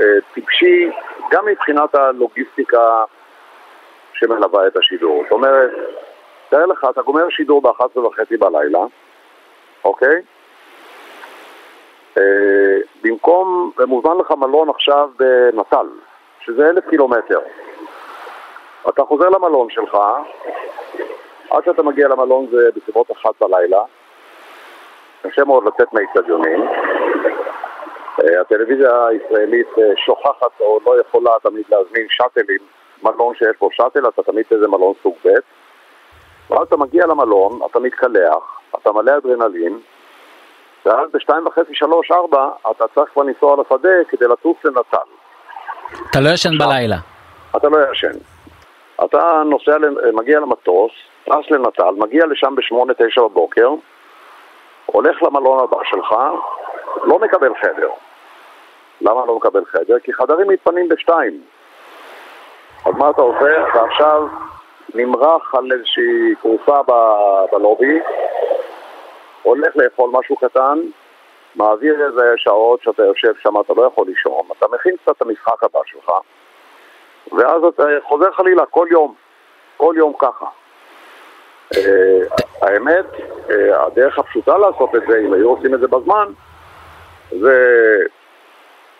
אה, 0.00 0.06
טיפשי 0.34 0.90
גם 1.30 1.46
מבחינת 1.46 1.94
הלוגיסטיקה 1.94 2.78
שמלווה 4.14 4.66
את 4.66 4.76
השידור. 4.76 5.22
זאת 5.24 5.32
אומרת, 5.32 5.70
תאר 6.48 6.66
לך, 6.66 6.86
אתה 6.90 7.02
גומר 7.02 7.28
שידור 7.28 7.62
ב-11 7.62 7.98
וחצי 7.98 8.36
בלילה, 8.36 8.84
אוקיי? 9.84 10.22
אה, 12.18 12.78
במקום, 13.02 13.70
ומוזמן 13.78 14.18
לך 14.18 14.30
מלון 14.30 14.68
עכשיו 14.68 15.10
בנטל, 15.18 15.86
שזה 16.40 16.70
אלף 16.70 16.88
קילומטר. 16.90 17.38
אתה 18.88 19.02
חוזר 19.04 19.28
למלון 19.28 19.70
שלך, 19.70 19.98
עד 21.50 21.64
שאתה 21.64 21.82
מגיע 21.82 22.08
למלון 22.08 22.46
זה 22.50 22.68
בסביבות 22.76 23.12
אחת 23.12 23.34
בלילה, 23.40 23.82
קשה 25.22 25.44
מאוד 25.44 25.64
לצאת 25.64 25.92
מהאיצטדיונים. 25.92 26.68
אה, 28.20 28.40
הטלוויזיה 28.40 29.06
הישראלית 29.06 29.78
אה, 29.78 29.92
שוכחת 29.96 30.60
או 30.60 30.78
לא 30.86 31.00
יכולה 31.00 31.30
תמיד 31.42 31.64
להזמין 31.68 32.06
שאטלים, 32.10 32.60
מלון 33.02 33.34
שיש 33.34 33.56
בו 33.60 33.68
שאטל, 33.72 34.08
אתה 34.08 34.22
תמיד 34.22 34.44
איזה 34.50 34.68
מלון 34.68 34.92
סוג 35.02 35.14
ב', 35.24 35.28
ואז 36.50 36.66
אתה 36.66 36.76
מגיע 36.76 37.06
למלון, 37.06 37.60
אתה 37.70 37.80
מתקלח, 37.80 38.60
אתה 38.76 38.92
מלא 38.92 39.12
אדרנלין, 39.16 39.78
ואז 40.86 41.10
בשתיים 41.14 41.46
וחצי, 41.46 41.74
שלוש, 41.74 42.10
ארבע, 42.10 42.48
אתה 42.70 42.84
צריך 42.94 43.10
כבר 43.12 43.22
לנסוע 43.22 43.56
לשדה 43.62 44.04
כדי 44.08 44.28
לטוס 44.28 44.56
לנטל. 44.64 45.08
אתה 46.10 46.20
לא 46.20 46.28
ישן 46.28 46.58
בלילה. 46.58 46.96
אתה 47.56 47.68
לא 47.68 47.78
ישן. 47.92 48.18
אתה 49.04 49.42
נוסע, 49.44 49.76
מגיע 50.12 50.40
למטוס, 50.40 50.92
טס 51.24 51.50
לנטל, 51.50 51.90
מגיע 51.96 52.26
לשם 52.26 52.54
בשמונה, 52.54 52.92
תשע 52.94 53.22
בבוקר, 53.22 53.68
הולך 54.86 55.22
למלון 55.22 55.60
הבא 55.60 55.78
שלך, 55.84 56.14
לא 57.04 57.18
מקבל 57.18 57.52
חדר. 57.62 57.90
למה 59.00 59.26
לא 59.26 59.36
מקבל 59.36 59.64
חדר? 59.64 59.98
כי 59.98 60.12
חדרים 60.12 60.48
מתפנים 60.48 60.88
בשתיים. 60.88 61.40
אז 62.86 62.94
מה 62.94 63.10
אתה 63.10 63.22
עושה? 63.22 63.68
אתה 63.68 63.82
עכשיו 63.84 64.26
נמרח 64.94 65.54
על 65.54 65.72
איזושהי 65.72 66.34
ב- 66.66 67.44
בלובי, 67.52 67.98
הולך 69.42 69.76
לאכול 69.76 70.10
משהו 70.12 70.36
קטן, 70.36 70.78
מעביר 71.56 72.06
איזה 72.06 72.32
שעות 72.36 72.82
שאתה 72.82 73.02
יושב 73.02 73.32
שם, 73.42 73.60
אתה 73.60 73.72
לא 73.76 73.82
יכול 73.82 74.06
לישון, 74.06 74.42
אתה 74.58 74.66
מכין 74.72 74.96
קצת 74.96 75.16
את 75.16 75.22
המשחק 75.22 75.64
הבא 75.64 75.80
שלך, 75.86 76.10
ואז 77.32 77.64
אתה 77.64 77.82
חוזר 78.02 78.32
חלילה 78.32 78.66
כל 78.66 78.86
יום, 78.90 79.14
כל 79.76 79.94
יום 79.96 80.12
ככה. 80.18 80.46
אה, 81.76 82.20
האמת, 82.62 83.04
אה, 83.50 83.86
הדרך 83.86 84.18
הפשוטה 84.18 84.58
לעשות 84.58 84.94
את 84.94 85.02
זה, 85.08 85.18
אם 85.18 85.32
היו 85.32 85.50
עושים 85.50 85.74
את 85.74 85.80
זה 85.80 85.88
בזמן, 85.88 86.28
זה 87.30 87.64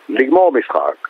לגמור 0.09 0.51
משחק, 0.51 1.08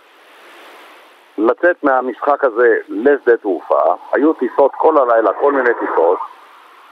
לצאת 1.39 1.83
מהמשחק 1.83 2.43
הזה 2.43 2.77
לשדה 2.89 3.37
תעופה, 3.37 3.95
היו 4.11 4.33
טיסות 4.33 4.71
כל 4.77 4.97
הלילה, 4.97 5.33
כל 5.33 5.51
מיני 5.51 5.69
טיסות, 5.79 6.19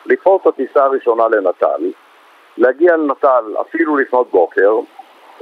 לתפוס 0.05 0.41
את 0.41 0.47
הטיסה 0.47 0.83
הראשונה 0.83 1.27
לנטל, 1.27 1.91
להגיע 2.57 2.97
לנטל 2.97 3.55
אפילו 3.61 3.97
לפנות 3.97 4.31
בוקר, 4.31 4.73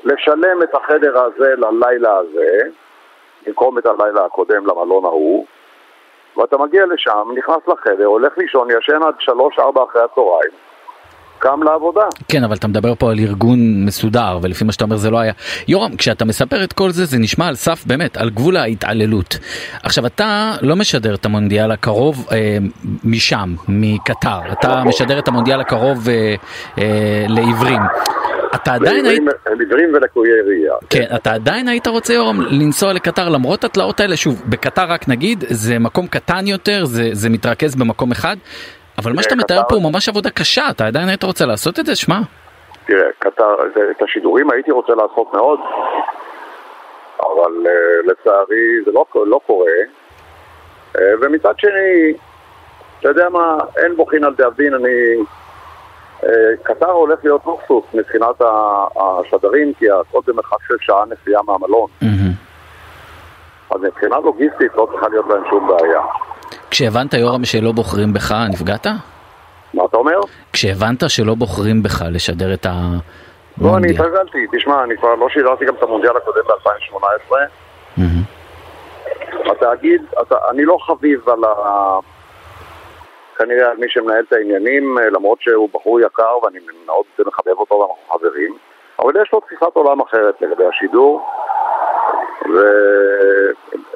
לשלם 0.03 0.63
את 0.63 0.75
החדר 0.75 1.23
הזה 1.23 1.53
ללילה 1.57 2.17
הזה, 2.17 2.57
במקום 3.45 3.77
את 3.77 3.85
הלילה 3.85 4.25
הקודם 4.25 4.67
למלון 4.67 5.05
ההוא, 5.05 5.45
ואתה 6.37 6.57
מגיע 6.57 6.85
לשם, 6.85 7.29
נכנס 7.35 7.67
לחדר, 7.67 8.05
הולך 8.05 8.37
לישון, 8.37 8.67
ישן 8.71 9.03
עד 9.03 9.15
שלוש-ארבע 9.19 9.83
אחרי 9.83 10.01
הצהריים, 10.01 10.51
קם 11.45 11.63
לעבודה. 11.63 12.01
כן, 12.27 12.43
אבל 12.43 12.55
אתה 12.55 12.67
מדבר 12.67 12.95
פה 12.95 13.11
על 13.11 13.19
ארגון 13.19 13.85
מסודר, 13.85 14.39
ולפי 14.41 14.63
מה 14.63 14.71
שאתה 14.71 14.83
אומר 14.83 14.97
זה 14.97 15.09
לא 15.09 15.19
היה. 15.19 15.33
יורם, 15.67 15.95
כשאתה 15.95 16.25
מספר 16.25 16.63
את 16.63 16.73
כל 16.73 16.91
זה, 16.91 17.05
זה 17.05 17.17
נשמע 17.17 17.47
על 17.47 17.55
סף, 17.55 17.85
באמת, 17.85 18.17
על 18.17 18.29
גבול 18.29 18.57
ההתעללות. 18.57 19.37
עכשיו, 19.83 20.05
אתה 20.05 20.51
לא 20.61 20.75
משדר 20.75 21.15
את 21.15 21.25
המונדיאל 21.25 21.71
הקרוב 21.71 22.27
אה, 22.31 22.57
משם, 23.03 23.55
מקטר. 23.67 24.39
אתה 24.51 24.83
משדר 24.85 25.19
את 25.19 25.27
המונדיאל 25.27 25.61
הקרוב 25.61 26.09
אה, 26.09 26.35
אה, 26.79 27.25
לעיוורים. 27.27 27.81
אתה 28.55 28.73
עדיין 28.73 29.05
היית... 29.05 29.23
לעיוורים 29.57 29.89
ולקויי 29.93 30.41
ראייה. 30.47 30.73
כן, 30.89 31.15
אתה 31.15 31.33
עדיין 31.33 31.67
היית 31.67 31.87
רוצה 31.87 32.13
יורם 32.13 32.41
לנסוע 32.41 32.93
לקטר 32.93 33.29
למרות 33.29 33.63
התלאות 33.63 33.99
האלה, 33.99 34.17
שוב, 34.17 34.43
בקטר 34.45 34.85
רק 34.89 35.07
נגיד, 35.07 35.43
זה 35.49 35.79
מקום 35.79 36.07
קטן 36.07 36.47
יותר, 36.47 36.85
זה, 36.85 37.09
זה 37.11 37.29
מתרכז 37.29 37.75
במקום 37.75 38.11
אחד, 38.11 38.35
אבל 38.97 39.13
מה 39.13 39.23
שאתה 39.23 39.35
מתאר 39.35 39.61
פה 39.69 39.75
הוא 39.75 39.91
ממש 39.91 40.09
עבודה 40.09 40.29
קשה, 40.29 40.69
אתה 40.69 40.87
עדיין 40.87 41.07
היית 41.07 41.23
רוצה 41.23 41.45
לעשות 41.45 41.79
את 41.79 41.85
זה? 41.85 41.95
שמע, 41.95 42.19
תראה, 42.85 43.07
קטר, 43.19 43.55
את 43.91 44.01
השידורים 44.01 44.51
הייתי 44.51 44.71
רוצה 44.71 44.93
לעשות 44.93 45.33
מאוד, 45.33 45.59
אבל 47.19 47.51
uh, 47.65 48.11
לצערי 48.11 48.83
זה 48.85 48.91
לא, 48.91 49.05
לא 49.25 49.39
קורה. 49.47 49.71
Uh, 50.95 50.99
ומצד 51.21 51.53
שני, 51.57 52.13
אתה 52.99 53.09
יודע 53.09 53.29
מה, 53.29 53.57
אין 53.77 53.95
בוחין 53.95 54.23
על 54.23 54.33
דאבין, 54.35 54.73
אני... 54.73 55.23
Uh, 56.21 56.27
קטר 56.63 56.91
הולך 56.91 57.19
להיות 57.23 57.41
לוקסוס 57.45 57.85
מבחינת 57.93 58.41
השדרים, 58.95 59.73
כי 59.73 59.85
הכל 59.91 60.19
במרחק 60.27 60.57
של 60.67 60.75
שעה 60.79 61.03
נסיעה 61.05 61.41
מהמלון. 61.43 61.89
מהמם. 62.01 62.31
אז 63.69 63.81
מבחינה 63.81 64.19
לוגיסטית 64.19 64.75
לא 64.75 64.87
צריכה 64.91 65.09
להיות 65.09 65.25
להם 65.27 65.43
שום 65.49 65.67
בעיה. 65.67 66.01
כשהבנת 66.75 67.13
יורם 67.13 67.45
שלא 67.45 67.71
בוחרים 67.71 68.13
בך, 68.13 68.35
נפגעת? 68.49 68.87
מה 69.73 69.85
אתה 69.85 69.97
אומר? 69.97 70.19
כשהבנת 70.53 71.03
שלא 71.07 71.35
בוחרים 71.35 71.83
בך 71.83 72.01
לשדר 72.11 72.53
את 72.53 72.65
לא, 72.65 72.71
אני 72.71 73.67
המונדיאל. 73.67 73.93
התרגלתי. 73.93 74.37
תשמע, 74.57 74.83
אני 74.83 74.97
כבר 74.97 75.15
לא 75.15 75.29
שידרתי 75.29 75.65
גם 75.65 75.75
את 75.75 75.83
המונדיאל 75.83 76.17
הקודם 76.17 76.41
ב-2018. 76.47 77.35
מהמם. 77.97 78.23
התאגיד, 79.51 80.01
אתה, 80.21 80.35
אני 80.49 80.65
לא 80.65 80.77
חביב 80.81 81.29
על, 81.29 81.43
ה, 81.43 81.99
כנראה 83.37 83.69
על 83.69 83.77
מי 83.77 83.87
שמנהל 83.89 84.23
את 84.27 84.33
העניינים, 84.33 84.97
אה, 84.97 85.09
למרות 85.09 85.41
שהוא 85.41 85.69
בחור 85.73 85.99
יקר 85.99 86.37
ואני 86.43 86.59
מאוד 86.85 87.05
מחבב 87.27 87.57
אותו 87.57 87.75
ואנחנו 87.75 88.17
חברים, 88.17 88.57
אבל 88.99 89.21
יש 89.21 89.29
לו 89.33 89.39
תפיסת 89.39 89.71
עולם 89.73 90.01
אחרת 90.01 90.41
לגבי 90.41 90.63
השידור, 90.65 91.29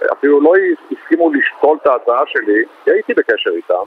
ואפילו 0.02 0.42
לא 0.42 0.54
הסכימו 0.92 1.32
לשקול 1.34 1.78
את 1.82 1.88
ההצעה 1.88 2.22
שלי, 2.28 2.64
כי 2.84 2.92
הייתי 2.92 3.14
בקשר 3.14 3.50
איתם. 3.56 3.84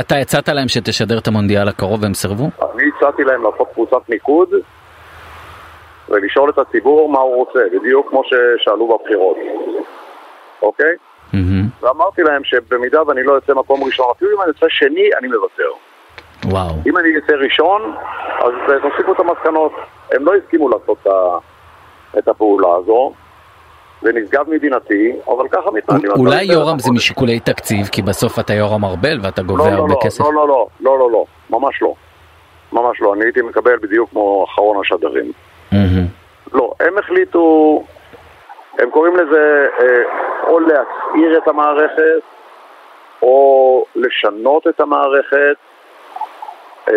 אתה 0.00 0.16
הצעת 0.16 0.48
להם 0.48 0.68
שתשדר 0.68 1.18
את 1.18 1.26
המונדיאל 1.26 1.68
הקרוב 1.68 2.02
והם 2.02 2.14
סירבו? 2.14 2.44
אני 2.44 2.82
הצעתי 2.96 3.24
להם 3.24 3.42
לעשות 3.42 3.68
קבוצת 3.74 4.08
מיקוד 4.08 4.48
ולשאול 6.08 6.50
את 6.50 6.58
הציבור 6.58 7.08
מה 7.08 7.18
הוא 7.18 7.36
רוצה, 7.36 7.60
בדיוק 7.72 8.10
כמו 8.10 8.22
ששאלו 8.24 8.98
בבחירות, 8.98 9.36
אוקיי? 10.62 10.96
Mm-hmm. 11.32 11.36
ואמרתי 11.80 12.22
להם 12.22 12.44
שבמידה 12.44 13.08
ואני 13.08 13.22
לא 13.22 13.32
יוצא 13.32 13.54
מקום 13.54 13.84
ראשון, 13.84 14.06
אפילו 14.16 14.36
אם 14.36 14.40
אני 14.40 14.48
יוצא 14.48 14.66
שני, 14.68 15.10
אני 15.18 15.28
מוותר. 15.28 15.70
וואו. 16.44 16.74
אם 16.86 16.98
אני 16.98 17.08
יוצא 17.08 17.32
ראשון, 17.32 17.94
אז 18.38 18.52
אה, 18.72 18.90
תוסיפו 18.90 19.12
את 19.12 19.20
המסקנות. 19.20 19.72
הם 20.12 20.26
לא 20.26 20.32
הסכימו 20.34 20.68
לעשות 20.68 21.06
את 22.18 22.28
הפעולה 22.28 22.68
הזו, 22.76 23.12
ונשגב 24.04 24.50
מדינתי, 24.50 25.12
אבל 25.26 25.48
ככה 25.48 25.70
מתנהלים. 25.70 26.10
אולי 26.10 26.44
יורם 26.44 26.78
זה 26.78 26.90
משיקולי 26.92 27.40
תקציב, 27.40 27.86
כי 27.86 28.02
בסוף 28.02 28.38
אתה 28.38 28.54
יורם 28.54 28.84
ארבל 28.84 29.18
ואתה 29.22 29.42
גובה 29.42 29.64
לא, 29.64 29.70
לא, 29.70 29.76
הרבה 29.76 29.94
לא, 29.94 30.00
כסף. 30.02 30.20
לא, 30.20 30.32
לא, 30.32 30.48
לא, 30.48 30.66
לא, 30.80 30.98
לא, 30.98 31.10
לא, 31.10 31.24
ממש 31.50 31.82
לא. 31.82 31.94
ממש 32.72 33.00
לא, 33.00 33.14
אני 33.14 33.24
הייתי 33.24 33.42
מקבל 33.42 33.76
בדיוק 33.76 34.10
כמו 34.10 34.46
אחרון 34.48 34.80
השדרים. 34.80 35.32
לא, 36.52 36.72
הם 36.80 36.98
החליטו, 36.98 37.82
הם 38.78 38.90
קוראים 38.90 39.16
לזה 39.16 39.66
אה, 39.80 40.02
או 40.46 40.60
להסעיר 40.60 41.38
את 41.38 41.48
המערכת, 41.48 42.22
או 43.22 43.86
לשנות 43.94 44.66
את 44.66 44.80
המערכת. 44.80 45.56
אה, 46.88 46.94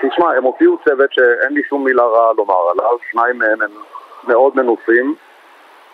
תשמע, 0.00 0.32
הם 0.36 0.44
הוציאו 0.44 0.78
צוות 0.84 1.12
שאין 1.12 1.52
לי 1.52 1.62
שום 1.68 1.84
מילה 1.84 2.02
רעה 2.02 2.32
לומר 2.36 2.70
עליו, 2.70 2.96
שניים 3.10 3.38
מהם 3.38 3.62
הם 3.62 3.70
מאוד 4.28 4.56
מנוסים 4.56 5.14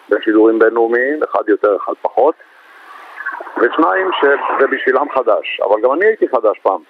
בשידורים 0.08 0.58
בינלאומיים, 0.58 1.22
אחד 1.22 1.48
יותר, 1.48 1.76
אחד 1.84 1.92
פחות, 2.02 2.34
ושניים 3.56 4.10
שזה 4.20 4.66
בשבילם 4.66 5.06
חדש, 5.14 5.60
אבל 5.64 5.76
גם 5.82 5.92
אני 5.92 6.04
הייתי 6.04 6.26
חדש 6.28 6.58
פעם. 6.62 6.80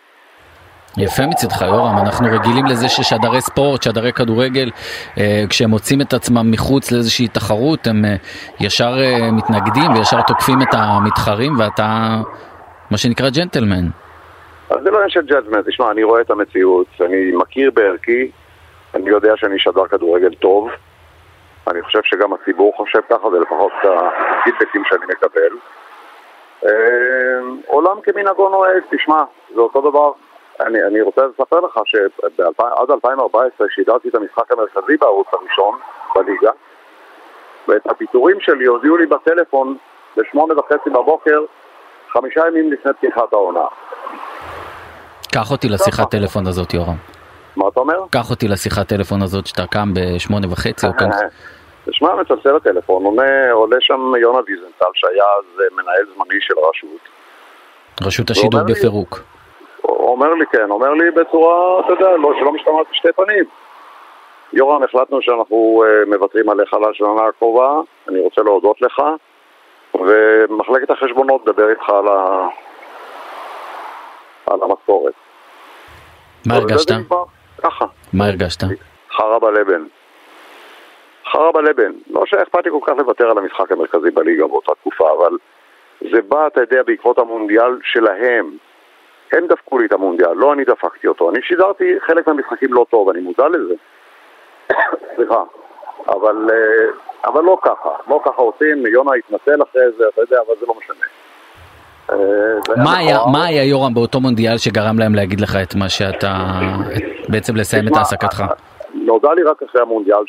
יפה 0.96 1.22
מצדך 1.26 1.62
יורם, 1.62 1.98
אנחנו 2.06 2.26
רגילים 2.26 2.66
לזה 2.66 2.88
ששדרי 2.88 3.40
ספורט, 3.40 3.82
שדרי 3.82 4.12
כדורגל, 4.12 4.70
אה, 5.18 5.44
כשהם 5.50 5.70
מוצאים 5.70 6.00
את 6.00 6.12
עצמם 6.12 6.50
מחוץ 6.50 6.92
לאיזושהי 6.92 7.28
תחרות, 7.28 7.86
הם 7.86 8.04
אה, 8.04 8.16
ישר 8.60 8.94
אה, 8.98 9.32
מתנגדים 9.32 9.92
וישר 9.92 10.22
תוקפים 10.22 10.62
את 10.62 10.68
המתחרים 10.72 11.52
ואתה, 11.58 12.20
מה 12.90 12.98
שנקרא 12.98 13.30
ג'נטלמן. 13.30 13.86
אז 14.70 14.78
זה 14.82 14.90
לא 14.90 14.96
עניין 14.96 15.10
של 15.10 15.22
ג'אדמנט, 15.26 15.68
תשמע, 15.68 15.90
אני 15.90 16.02
רואה 16.04 16.20
את 16.20 16.30
המציאות, 16.30 16.86
אני 17.00 17.32
מכיר 17.34 17.70
בערכי, 17.74 18.30
אני 18.94 19.10
יודע 19.10 19.32
שאני 19.36 19.58
שדר 19.58 19.86
כדורגל 19.86 20.34
טוב, 20.34 20.68
אני 21.70 21.82
חושב 21.82 22.00
שגם 22.04 22.32
הציבור 22.32 22.72
חושב 22.76 23.00
ככה, 23.10 23.30
זה 23.30 23.38
לפחות 23.38 23.72
הפידבקים 23.82 24.82
שאני 24.84 25.06
מקבל. 25.08 25.56
אה, 26.66 26.70
עולם 27.66 28.00
כמנהגו 28.00 28.48
נוהג, 28.48 28.82
תשמע, 28.90 29.24
זה 29.54 29.60
אותו 29.60 29.90
דבר. 29.90 30.12
אני, 30.60 30.82
אני 30.82 31.00
רוצה 31.00 31.22
לספר 31.26 31.60
לך 31.60 31.80
שעד 31.84 32.90
2014 32.90 33.66
שידרתי 33.70 34.08
את 34.08 34.14
המשחק 34.14 34.52
המרכזי 34.52 34.96
בערוץ 34.96 35.26
הראשון 35.32 35.78
בליגה, 36.14 36.50
ואת 37.68 37.86
הפיטורים 37.86 38.40
שלי 38.40 38.64
הודיעו 38.64 38.96
לי 38.96 39.06
בטלפון 39.06 39.76
בשמונה 40.16 40.58
וחצי 40.58 40.90
בבוקר, 40.90 41.44
חמישה 42.08 42.40
ימים 42.48 42.72
לפני 42.72 42.92
פתיחת 42.92 43.32
העונה. 43.32 43.64
קח 45.34 45.50
אותי 45.50 45.68
לשיחת 45.68 46.10
טלפון 46.10 46.46
הזאת 46.46 46.74
יורם. 46.74 46.96
מה 47.56 47.68
אתה 47.68 47.80
אומר? 47.80 48.04
קח 48.10 48.30
אותי 48.30 48.48
לשיחת 48.48 48.88
טלפון 48.88 49.22
הזאת 49.22 49.46
שאתה 49.46 49.66
קם 49.66 49.88
בשמונה 49.94 50.46
וחצי 50.52 50.86
או 50.86 50.92
כאן. 50.98 51.10
תשמע, 51.90 52.14
מצלצל 52.14 52.56
הטלפון, 52.56 53.04
עונה, 53.04 53.52
עולה 53.52 53.76
שם 53.80 54.12
יונה 54.20 54.38
ויזנטל 54.46 54.86
שהיה 54.94 55.24
אז 55.38 55.60
אה, 55.60 55.64
מנהל 55.82 56.04
זמני 56.14 56.40
של 56.40 56.54
הרשות. 56.64 57.08
רשות 58.02 58.30
השידור 58.30 58.60
לי- 58.66 58.72
בפירוק. 58.74 59.18
הוא 59.82 60.08
אומר 60.08 60.34
לי 60.34 60.44
כן, 60.52 60.70
אומר 60.70 60.90
לי 60.90 61.10
בצורה, 61.10 61.80
אתה 61.80 61.92
יודע, 61.92 62.16
לא, 62.16 62.32
שלא 62.40 62.52
משתמעת 62.52 62.86
בשתי 62.92 63.08
פנים. 63.16 63.44
יורם, 64.52 64.82
החלטנו 64.82 65.22
שאנחנו 65.22 65.84
uh, 65.84 66.08
מוותרים 66.14 66.48
עליך 66.50 66.74
לשנה 66.74 67.26
הקרובה, 67.28 67.80
אני 68.08 68.20
רוצה 68.20 68.42
להודות 68.42 68.80
לך, 68.82 69.02
ומחלקת 69.94 70.90
החשבונות 70.90 71.42
תדבר 71.42 71.70
איתך 71.70 71.88
על, 71.90 72.08
ה... 72.08 72.46
על 74.46 74.58
המשכורת. 74.62 75.12
מה 76.46 76.54
הרגשת? 76.54 76.90
ככה, 77.62 77.84
מה 78.12 78.26
הרגשת? 78.26 78.60
חרא 79.16 79.38
בלבן. 79.38 79.84
חרא 81.32 81.52
בלבן. 81.52 81.92
לא 82.10 82.22
שאכפת 82.26 82.64
לי 82.64 82.70
כל 82.70 82.78
כך 82.86 82.92
לוותר 82.98 83.30
על 83.30 83.38
המשחק 83.38 83.72
המרכזי 83.72 84.10
בליגה 84.10 84.46
באותה 84.46 84.72
תקופה, 84.80 85.04
אבל 85.18 85.36
זה 86.12 86.22
בא, 86.28 86.46
אתה 86.46 86.60
יודע, 86.60 86.82
בעקבות 86.86 87.18
המונדיאל 87.18 87.78
שלהם. 87.82 88.50
הם 89.32 89.46
דפקו 89.46 89.78
לי 89.78 89.86
את 89.86 89.92
המונדיאל, 89.92 90.32
לא 90.34 90.52
אני 90.52 90.64
דפקתי 90.64 91.06
אותו. 91.08 91.30
אני 91.30 91.38
שידרתי 91.42 91.94
חלק 92.06 92.26
מהמשחקים 92.28 92.72
לא 92.72 92.86
טוב, 92.90 93.08
אני 93.08 93.20
מודע 93.20 93.44
לזה. 93.48 93.74
סליחה. 95.16 95.42
אבל, 96.08 96.46
אה, 96.52 96.90
אבל 97.30 97.42
לא 97.44 97.58
ככה, 97.62 97.88
לא 98.08 98.20
ככה 98.24 98.42
עושים, 98.42 98.86
יונה 98.86 99.10
התנצל 99.14 99.62
אחרי 99.62 99.82
זה, 99.98 100.04
אתה 100.14 100.20
יודע, 100.20 100.36
אבל 100.46 100.54
זה 100.60 100.66
לא 100.66 100.74
משנה. 100.78 101.06
אה, 102.10 102.74
מה 102.84 102.98
היה. 102.98 103.18
מה 103.32 103.44
היה 103.46 103.64
יורם 103.64 103.94
באותו 103.94 104.20
מונדיאל 104.20 104.58
שגרם 104.58 104.98
להם 104.98 105.14
להגיד 105.14 105.40
לך 105.40 105.56
את 105.62 105.74
מה 105.74 105.88
שאתה, 105.88 106.32
את- 106.96 107.30
בעצם 107.30 107.56
לסיים 107.56 107.88
את 107.88 107.96
העסקתך? 107.96 108.42
נודע 108.94 109.34
לי 109.34 109.42
רק 109.42 109.62
אחרי 109.62 109.82
המונדיאל 109.82 110.24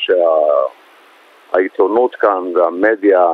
שהעיתונות 1.52 2.14
כאן 2.14 2.56
והמדיה 2.56 3.26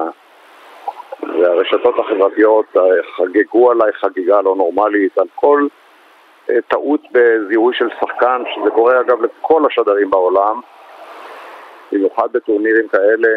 והרשתות 1.22 1.94
החברתיות 1.98 2.77
חגגו 3.16 3.70
עליי 3.70 3.92
חגיגה 3.92 4.40
לא 4.40 4.57
נורמלית 4.57 5.18
על 5.18 5.27
כל 5.35 5.66
אה, 6.51 6.57
טעות 6.68 7.01
בזיהוי 7.12 7.75
של 7.75 7.88
שחקן, 8.01 8.42
שזה 8.55 8.70
קורה 8.70 9.01
אגב 9.01 9.22
לכל 9.22 9.62
השדרים 9.66 10.11
בעולם, 10.11 10.61
במיוחד 11.92 12.29
בטורנירים 12.33 12.88
כאלה, 12.88 13.29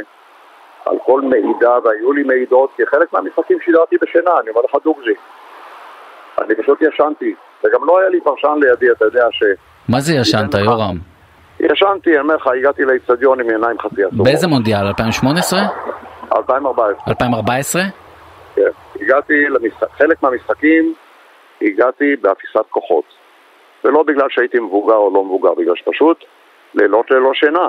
על 0.85 0.97
כל 1.05 1.21
מעידה, 1.21 1.77
והיו 1.83 2.11
לי 2.13 2.23
מעידות, 2.23 2.69
כי 2.75 2.85
חלק 2.85 3.13
מהמשחקים 3.13 3.59
שידרתי 3.59 3.95
בשינה, 4.01 4.31
אני 4.39 4.49
אומר 4.49 4.61
לך 4.61 4.75
דוגרי. 4.83 5.13
אני 6.41 6.55
פשוט 6.55 6.81
ישנתי, 6.81 7.35
וגם 7.63 7.85
לא 7.85 7.99
היה 7.99 8.09
לי 8.09 8.21
פרשן 8.21 8.59
לידי, 8.61 8.91
אתה 8.91 9.05
יודע 9.05 9.27
ש... 9.31 9.43
מה 9.89 9.99
זה 9.99 10.13
ישנת 10.13 10.53
יורם? 10.53 11.14
ישנתי, 11.73 12.09
אני 12.09 12.19
אומר 12.19 12.35
לך, 12.35 12.47
הגעתי 12.59 12.85
לאיצטדיון 12.85 13.39
עם 13.39 13.49
עיניים 13.49 13.79
חצי 13.79 14.07
אסורות. 14.07 14.25
באיזה 14.25 14.47
מונדיאל? 14.47 14.87
2018? 14.87 15.59
2014, 16.35 17.03
2014? 17.07 17.83
כן. 18.55 18.61
הגעתי 19.01 19.33
למשחק, 19.49 19.87
חלק 19.97 20.23
מהמשחקים 20.23 20.93
הגעתי 21.61 22.15
באפיסת 22.21 22.65
כוחות. 22.69 23.03
ולא 23.83 24.03
בגלל 24.03 24.27
שהייתי 24.29 24.59
מבוגר 24.59 24.95
או 24.95 25.13
לא 25.13 25.23
מבוגר, 25.23 25.53
בגלל 25.53 25.73
שפשוט 25.75 26.23
לילות 26.75 27.11
ללא 27.11 27.31
שינה. 27.33 27.67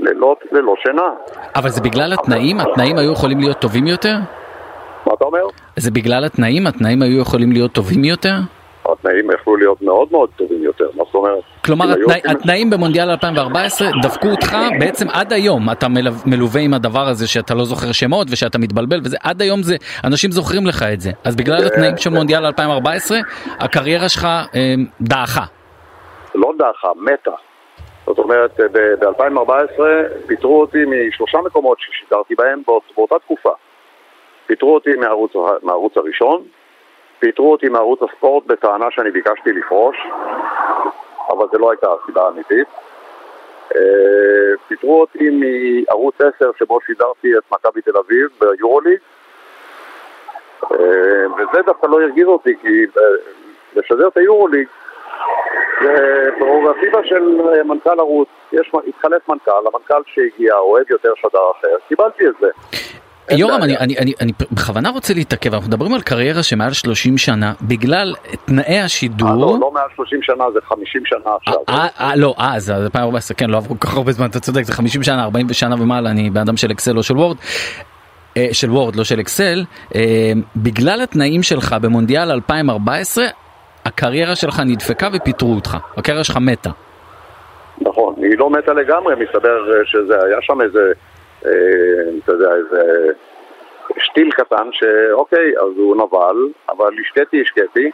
לילות 0.00 0.38
ללא 0.52 0.74
שינה. 0.82 1.10
אבל 1.56 1.68
זה 1.68 1.80
בגלל 1.80 2.12
התנאים? 2.12 2.60
התנאים 2.60 2.98
היו 2.98 3.12
יכולים 3.12 3.40
להיות 3.40 3.58
טובים 3.58 3.86
יותר? 3.86 4.14
מה 5.06 5.12
אתה 5.14 5.24
אומר? 5.24 5.46
זה 5.76 5.90
בגלל 5.90 6.24
התנאים? 6.24 6.66
התנאים 6.66 7.02
היו 7.02 7.20
יכולים 7.20 7.52
להיות 7.52 7.72
טובים 7.72 8.04
יותר? 8.04 8.34
התנאים 8.86 9.30
יכלו 9.30 9.56
להיות 9.56 9.82
מאוד 9.82 10.08
מאוד 10.10 10.30
טובים 10.36 10.62
יותר, 10.64 10.84
מה 10.94 11.04
זאת 11.04 11.14
אומרת? 11.14 11.42
כלומר, 11.64 11.84
היו 11.84 11.94
התנא, 11.94 12.14
עושים- 12.16 12.30
התנאים 12.30 12.70
במונדיאל 12.70 13.10
2014 13.10 13.88
דפקו 14.02 14.28
אותך 14.28 14.56
בעצם 14.80 15.06
עד 15.12 15.32
היום, 15.32 15.70
אתה 15.70 15.88
מלו, 15.88 16.10
מלווה 16.26 16.60
עם 16.60 16.74
הדבר 16.74 17.08
הזה 17.08 17.26
שאתה 17.28 17.54
לא 17.54 17.64
זוכר 17.64 17.92
שמות 17.92 18.26
ושאתה 18.30 18.58
מתבלבל 18.58 19.00
וזה, 19.04 19.16
עד 19.22 19.42
היום 19.42 19.62
זה, 19.62 19.76
אנשים 20.04 20.30
זוכרים 20.30 20.66
לך 20.66 20.82
את 20.92 21.00
זה. 21.00 21.10
אז 21.24 21.36
בגלל 21.36 21.66
התנאים 21.66 21.96
של 21.96 22.10
מונדיאל 22.10 22.46
2014, 22.46 23.18
הקריירה 23.60 24.08
שלך 24.08 24.24
אה, 24.24 24.74
דעכה. 25.00 25.44
לא 26.34 26.52
דעכה, 26.58 26.88
מתה. 26.96 27.30
זאת 28.06 28.18
אומרת, 28.18 28.60
ב-2014 28.72 29.82
פיטרו 30.26 30.60
אותי 30.60 30.78
משלושה 30.84 31.38
מקומות 31.46 31.78
ששידרתי 31.80 32.34
בהם 32.34 32.62
באות, 32.66 32.82
באותה 32.96 33.14
תקופה. 33.24 33.50
פיטרו 34.46 34.74
אותי 34.74 34.90
מהערוץ, 35.00 35.32
מהערוץ 35.62 35.96
הראשון, 35.96 36.42
פיטרו 37.22 37.52
אותי 37.52 37.68
מערוץ 37.68 38.00
הספורט 38.02 38.46
בטענה 38.46 38.86
שאני 38.90 39.10
ביקשתי 39.10 39.52
לפרוש, 39.52 39.96
אבל 41.28 41.46
זו 41.52 41.58
לא 41.58 41.70
הייתה 41.70 41.86
הסיבה 41.92 42.22
האמיתית. 42.26 42.68
אה, 43.76 44.56
פיטרו 44.68 45.00
אותי 45.00 45.30
מערוץ 45.30 46.14
10 46.36 46.50
שבו 46.58 46.78
שידרתי 46.86 47.38
את 47.38 47.42
מכבי 47.52 47.82
תל 47.82 47.98
אביב 47.98 48.28
ביורוליג, 48.40 48.98
אה, 50.62 51.26
וזה 51.36 51.62
דווקא 51.66 51.86
לא 51.86 52.00
הרגיז 52.02 52.26
אותי, 52.26 52.54
כי 52.62 52.84
אה, 52.98 53.02
לשדר 53.76 54.08
את 54.08 54.16
היורוליג 54.16 54.68
זה 55.82 56.28
פררוגטיבה 56.38 57.04
של 57.04 57.22
מנכ"ל 57.64 57.98
ערוץ. 58.00 58.28
יש, 58.52 58.72
התחלף 58.88 59.28
מנכ"ל, 59.28 59.66
המנכ"ל 59.66 60.02
שהגיע 60.06 60.54
אוהב 60.54 60.90
יותר 60.90 61.12
שדר 61.16 61.50
אחר, 61.50 61.76
קיבלתי 61.88 62.26
את 62.26 62.34
זה. 62.40 62.48
יורם. 63.30 63.62
אני, 63.62 63.78
אני, 63.78 63.98
אני, 63.98 64.12
אני 64.20 64.32
בכוונה 64.52 64.90
רוצה 64.90 65.14
להתעכב, 65.14 65.54
אנחנו 65.54 65.68
מדברים 65.68 65.94
על 65.94 66.00
קריירה 66.00 66.42
שמעל 66.42 66.72
30 66.72 67.18
שנה, 67.18 67.52
בגלל 67.62 68.14
תנאי 68.44 68.64
אה, 68.78 68.84
השידור. 68.84 69.28
לא, 69.28 69.58
לא 69.60 69.70
מעל 69.74 69.88
30 69.96 70.22
שנה, 70.22 70.44
זה 70.54 70.60
50 70.62 71.02
שנה 71.04 71.30
עכשיו. 71.36 71.60
אה, 71.68 71.86
אה, 72.00 72.16
לא, 72.16 72.34
אה, 72.40 72.54
זה 72.58 72.76
2014, 72.76 73.36
כן, 73.36 73.50
לא 73.50 73.56
עברו 73.56 73.78
כל 73.78 73.86
כך 73.86 73.96
הרבה 73.96 74.12
זמן, 74.12 74.26
אתה 74.26 74.40
צודק, 74.40 74.62
זה 74.62 74.72
50 74.72 75.02
שנה, 75.02 75.24
40 75.24 75.52
שנה 75.52 75.74
ומעלה, 75.74 76.10
אני 76.10 76.30
בן 76.30 76.40
אדם 76.40 76.56
של 76.56 76.70
אקסל 76.70 76.96
או 76.96 77.02
של 77.02 77.16
וורד. 77.16 77.36
אה, 78.36 78.48
של 78.52 78.70
וורד, 78.70 78.96
לא 78.96 79.04
של 79.04 79.20
אקסל, 79.20 79.64
אה, 79.94 80.32
בגלל 80.56 81.00
התנאים 81.00 81.42
שלך 81.42 81.76
במונדיאל 81.82 82.30
2014, 82.30 83.24
הקריירה 83.84 84.36
שלך 84.36 84.62
נדפקה 84.66 85.08
ופיטרו 85.12 85.54
אותך, 85.54 85.76
הקריירה 85.96 86.24
שלך 86.24 86.36
מתה. 86.36 86.70
נכון, 87.80 88.14
היא 88.16 88.38
לא 88.38 88.50
מתה 88.50 88.72
לגמרי, 88.72 89.14
מסתבר 89.14 89.72
אה, 89.72 89.80
שזה 89.84 90.24
היה 90.24 90.36
שם 90.40 90.60
איזה, 90.60 90.78
אה, 90.78 90.92
אתה 91.42 92.32
יודע, 92.32 92.54
איזה 92.54 93.12
שתיל 93.98 94.30
קטן, 94.30 94.68
שאוקיי, 94.72 95.52
אז 95.58 95.76
הוא 95.76 95.96
נבל, 95.96 96.36
אבל 96.68 96.94
השקיתי, 97.00 97.42
השקיתי. 97.42 97.90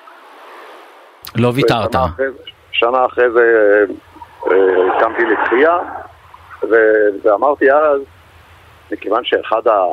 לא 1.37 1.53
ויתרת. 1.55 1.95
שנה 2.73 3.07
אחרי 3.07 3.31
זה 3.31 3.85
אה, 4.47 4.53
אה, 4.53 5.01
קמתי 5.01 5.23
לתחייה, 5.25 5.79
ואמרתי 7.23 7.73
אז, 7.73 8.01
מכיוון 8.93 9.25
שאחד 9.25 9.69
ה... 9.69 9.85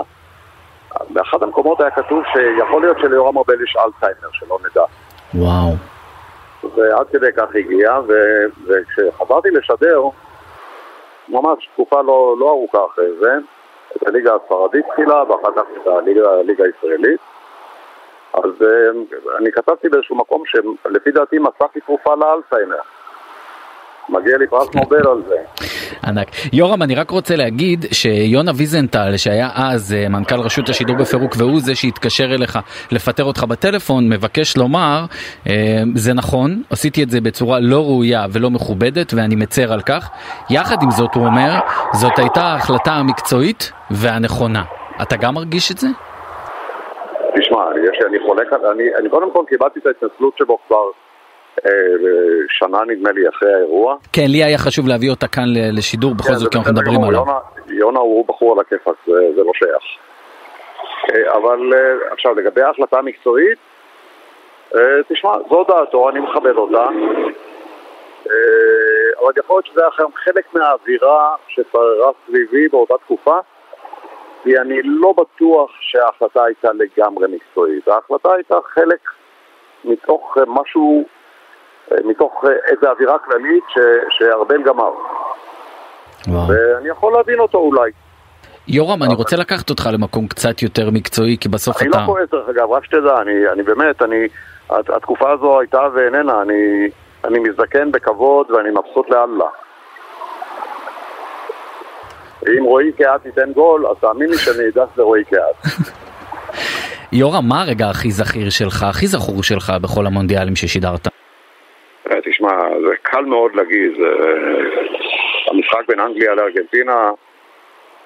באחד 1.09 1.43
המקומות 1.43 1.81
היה 1.81 1.91
כתוב 1.91 2.23
שיכול 2.33 2.81
להיות 2.81 2.97
שליורם 2.99 3.37
ארבל 3.37 3.63
יש 3.63 3.75
אלצהיימר, 3.75 4.29
שלא 4.31 4.59
נדע. 4.69 4.83
וואו. 5.33 5.75
ועד 6.75 7.07
כדי 7.11 7.31
כך 7.37 7.55
הגיע, 7.55 7.99
וכשחזרתי 8.67 9.49
לשדר, 9.51 10.01
ממש 11.29 11.69
תקופה 11.73 12.01
לא, 12.01 12.35
לא 12.39 12.49
ארוכה 12.49 12.85
אחרי 12.85 13.11
זה, 13.19 13.31
את 13.97 14.07
הליגה 14.07 14.35
הספרדית 14.35 14.85
תחילה, 14.91 15.23
ואחר 15.23 15.51
כך 15.55 15.63
את 15.81 15.87
הליגה, 15.87 16.31
הליגה 16.31 16.63
הישראלית. 16.63 17.19
אז 18.33 18.61
אה, 18.61 19.37
אני 19.37 19.51
כתבתי 19.51 19.89
באיזשהו 19.89 20.15
מקום 20.15 20.43
שלפי 20.45 21.11
דעתי 21.11 21.39
מצאתי 21.39 21.79
תרופה 21.79 22.15
לאלצהיימר. 22.15 22.79
מגיע 24.09 24.37
לי 24.37 24.47
פרס 24.47 24.75
נובל 24.75 25.07
על 25.07 25.21
זה. 25.27 25.35
ענק. 26.05 26.27
יורם, 26.53 26.81
אני 26.81 26.95
רק 26.95 27.09
רוצה 27.09 27.35
להגיד 27.35 27.85
שיונה 27.91 28.51
ויזנטל, 28.55 29.17
שהיה 29.17 29.49
אז 29.55 29.93
אה, 29.93 30.09
מנכ"ל 30.09 30.39
רשות 30.39 30.69
השידור 30.69 30.95
בפירוק, 30.95 31.35
והוא 31.37 31.59
זה 31.59 31.75
שהתקשר 31.75 32.23
אליך 32.23 32.59
לפטר 32.91 33.23
אותך 33.23 33.43
בטלפון, 33.43 34.09
מבקש 34.09 34.57
לומר, 34.57 35.05
אה, 35.47 35.53
זה 35.95 36.13
נכון, 36.13 36.61
עשיתי 36.69 37.03
את 37.03 37.09
זה 37.09 37.21
בצורה 37.21 37.59
לא 37.59 37.83
ראויה 37.83 38.25
ולא 38.31 38.49
מכובדת, 38.49 39.13
ואני 39.13 39.35
מצר 39.35 39.73
על 39.73 39.81
כך. 39.81 40.09
יחד 40.49 40.83
עם 40.83 40.91
זאת, 40.91 41.15
הוא 41.15 41.25
אומר, 41.25 41.51
זאת 41.93 42.19
הייתה 42.19 42.41
ההחלטה 42.41 42.91
המקצועית 42.91 43.71
והנכונה. 43.91 44.63
אתה 45.01 45.15
גם 45.17 45.33
מרגיש 45.33 45.71
את 45.71 45.77
זה? 45.77 45.87
תשמע, 47.37 47.63
יש, 47.83 47.99
אני 48.07 48.17
חולק, 48.25 48.47
אני, 48.73 48.83
אני 48.99 49.09
קודם 49.09 49.31
כל 49.31 49.43
קיבלתי 49.49 49.79
את 49.79 49.85
ההתנצלות 49.85 50.37
שבו 50.37 50.57
כבר 50.67 50.85
שנה 52.49 52.77
נדמה 52.87 53.11
לי 53.11 53.29
אחרי 53.29 53.53
האירוע. 53.53 53.95
כן, 54.13 54.25
לי 54.27 54.43
היה 54.43 54.57
חשוב 54.57 54.87
להביא 54.87 55.09
אותה 55.09 55.27
כאן 55.27 55.43
לשידור, 55.77 56.15
בכל 56.15 56.27
כן, 56.27 56.35
זאת, 56.35 56.51
כי 56.51 56.57
אנחנו 56.57 56.73
מדברים 56.73 57.03
עליו. 57.03 57.19
יונה, 57.19 57.39
יונה 57.67 57.99
הוא 57.99 58.25
בחור 58.27 58.53
על 58.53 58.59
הכיפאק, 58.59 58.95
זה, 59.07 59.13
זה 59.35 59.43
לא 59.43 59.51
שייך. 59.53 59.83
אה, 61.11 61.37
אבל 61.37 61.73
אה, 61.73 62.13
עכשיו, 62.13 62.35
לגבי 62.35 62.61
ההחלטה 62.61 62.99
המקצועית, 62.99 63.57
אה, 64.75 64.81
תשמע, 65.09 65.31
זו 65.49 65.63
דעתו, 65.63 66.09
אני 66.09 66.19
מכבד 66.19 66.55
אותה. 66.55 66.83
אה, 68.29 69.23
אבל 69.23 69.31
יכול 69.37 69.55
להיות 69.55 69.65
שזה 69.65 69.81
היה 69.81 70.09
חלק 70.15 70.45
מהאווירה 70.53 71.35
ששררה 71.47 72.11
סביבי 72.25 72.67
באותה 72.67 72.93
תקופה, 72.97 73.39
כי 74.43 74.57
אני 74.57 74.81
לא 74.83 75.13
בטוח 75.17 75.71
שההחלטה 75.79 76.43
הייתה 76.43 76.69
לגמרי 76.73 77.27
מקצועית. 77.27 77.87
ההחלטה 77.87 78.33
הייתה 78.33 78.55
חלק 78.73 78.99
מתוך 79.83 80.37
אה, 80.39 80.43
משהו, 80.47 81.03
אה, 81.03 81.07
מתוך 82.05 82.43
אה, 82.45 82.49
איזו 82.71 82.87
אווירה 82.91 83.17
כללית 83.19 83.63
ש, 83.67 83.77
שארבל 84.17 84.63
גמר. 84.63 84.91
וואו. 86.27 86.47
ואני 86.47 86.89
יכול 86.89 87.13
להבין 87.13 87.39
אותו 87.39 87.57
אולי. 87.57 87.91
יורם, 88.67 89.03
אני 89.03 89.13
רוצה 89.13 89.35
לקחת 89.37 89.69
אותך 89.69 89.89
למקום 89.93 90.27
קצת 90.27 90.61
יותר 90.61 90.89
מקצועי, 90.91 91.37
כי 91.37 91.49
בסוף 91.49 91.81
אני 91.81 91.89
אתה... 91.89 91.97
לא 92.01 92.05
כועס 92.05 92.29
דרך 92.31 92.49
אגב, 92.49 92.71
רק 92.71 92.85
שתדע, 92.85 93.21
אני, 93.21 93.31
אני 93.53 93.63
באמת, 93.63 94.01
אני, 94.01 94.27
הת- 94.69 94.89
התקופה 94.89 95.31
הזו 95.31 95.59
הייתה 95.59 95.81
ואיננה, 95.95 96.41
אני, 96.41 96.89
אני 97.25 97.39
מזדקן 97.39 97.91
בכבוד 97.91 98.51
ואני 98.51 98.69
מבסוט 98.69 99.09
לאללה. 99.09 99.45
אם 102.47 102.63
רועי 102.63 102.91
קהת 102.91 103.25
ייתן 103.25 103.51
גול, 103.53 103.87
אז 103.87 103.95
תאמין 104.01 104.29
לי 104.29 104.37
שאני 104.37 104.63
אדע 104.73 104.85
שזה 104.93 105.01
רועי 105.01 105.23
קהת. 105.23 105.55
יורם, 107.11 107.47
מה 107.47 107.61
הרגע 107.61 107.89
הכי 107.89 108.11
זכיר 108.11 108.49
שלך, 108.49 108.83
הכי 108.83 109.07
זכור 109.07 109.43
שלך 109.43 109.73
בכל 109.81 110.05
המונדיאלים 110.07 110.55
ששידרת? 110.55 111.07
אה, 112.11 112.21
תשמע, 112.23 112.49
זה 112.87 112.95
קל 113.01 113.21
מאוד 113.25 113.55
להגיד. 113.55 113.91
המשחק 115.47 115.87
בין 115.87 115.99
אנגליה 115.99 116.35
לארגנטינה 116.35 117.11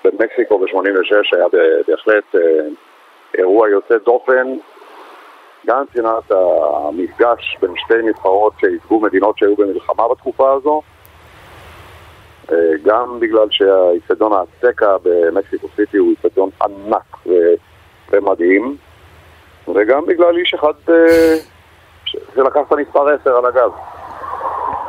במקסיקו 0.04 0.60
ב-86 0.60 1.38
היה 1.38 1.46
בהחלט 1.88 2.36
אה, 2.36 2.42
אירוע 3.38 3.70
יוצא 3.70 3.98
דופן, 3.98 4.48
גם 5.68 5.82
מבחינת 5.82 6.32
המפגש 6.32 7.58
בין 7.62 7.72
שתי 7.78 7.98
נבחרות 8.04 8.54
שייצגו 8.60 9.00
מדינות 9.00 9.38
שהיו 9.38 9.56
במלחמה 9.56 10.08
בתקופה 10.08 10.54
הזו, 10.54 10.82
אה, 12.52 12.72
גם 12.86 13.20
בגלל 13.20 13.48
שהאיצטדיון 13.52 14.34
האצטקה 14.34 14.98
במקסיקו 15.04 15.68
סיטי 15.76 15.98
הוא 15.98 16.12
איצטדיון 16.12 16.50
ענק 16.62 17.18
ומדהים, 18.12 18.76
וגם 19.68 20.06
בגלל 20.06 20.38
איש 20.38 20.54
אחד 20.54 20.74
שלקח 22.36 22.60
את 22.68 22.72
המספר 22.72 23.00
10 23.22 23.30
על 23.30 23.46
הגב. 23.46 23.72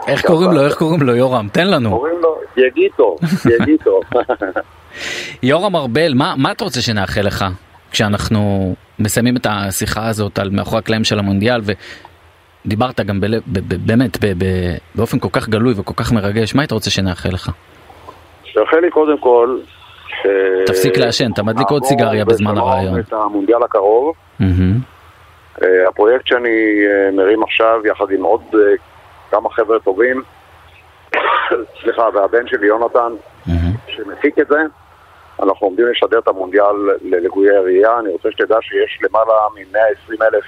איך 0.08 0.26
קוראים 0.26 0.52
לו, 0.52 0.64
איך 0.66 0.74
קוראים 0.74 1.02
לו, 1.02 1.16
יורם? 1.16 1.48
תן 1.52 1.66
לנו. 1.68 1.90
קוראים 1.90 2.18
לו 2.22 2.36
יגיטו, 2.56 3.16
יגיטו. 3.60 4.00
יורם 5.42 5.76
ארבל, 5.76 6.12
מה, 6.14 6.34
מה 6.36 6.52
אתה 6.52 6.64
רוצה 6.64 6.80
שנאחל 6.82 7.20
לך 7.20 7.44
כשאנחנו 7.90 8.74
מסיימים 8.98 9.36
את 9.36 9.46
השיחה 9.50 10.08
הזאת 10.08 10.38
על 10.38 10.50
מאחורי 10.50 10.78
הקלעים 10.78 11.04
של 11.04 11.18
המונדיאל 11.18 11.60
ודיברת 12.64 13.00
גם 13.00 13.20
בלב, 13.20 13.42
ב, 13.46 13.58
ב, 13.58 13.86
באמת 13.86 14.24
ב, 14.24 14.26
ב, 14.38 14.44
באופן 14.94 15.18
כל 15.18 15.28
כך 15.32 15.48
גלוי 15.48 15.74
וכל 15.76 15.94
כך 15.96 16.12
מרגש, 16.12 16.54
מה 16.54 16.62
היית 16.62 16.72
רוצה 16.72 16.90
שנאחל 16.90 17.28
לך? 17.28 17.50
תאחל 18.54 18.76
לי 18.80 18.90
קודם 18.90 19.18
כל... 19.18 19.58
ש- 20.08 20.26
תפסיק 20.66 20.98
לעשן, 20.98 21.30
אתה 21.32 21.42
מדליק 21.42 21.70
עוד 21.70 21.84
סיגריה 21.84 22.24
בזמן 22.24 22.58
הרעיון. 22.58 22.98
את 23.00 23.12
המונדיאל 23.12 23.62
הקרוב. 23.62 24.14
אה, 25.62 25.88
הפרויקט 25.88 26.26
שאני 26.26 26.86
אה, 26.86 27.10
מרים 27.12 27.42
עכשיו, 27.42 27.80
יחד 27.84 28.10
עם 28.10 28.22
עוד 28.22 28.42
אה, 28.54 28.74
כמה 29.30 29.50
חבר'ה 29.50 29.78
טובים, 29.78 30.22
סליחה, 31.82 32.08
והבן 32.14 32.46
שלי 32.46 32.66
יונתן. 32.66 33.12
שמפיק 33.86 34.38
את 34.38 34.46
זה, 34.48 34.60
אנחנו 35.42 35.66
עומדים 35.66 35.86
לשדר 35.86 36.18
את 36.18 36.28
המונדיאל 36.28 36.76
ללקויי 37.02 37.58
ראייה. 37.58 37.98
אני 37.98 38.08
רוצה 38.08 38.28
שתדע 38.30 38.56
שיש 38.60 38.98
למעלה 39.02 39.32
מ-120 39.54 40.24
אלף 40.24 40.44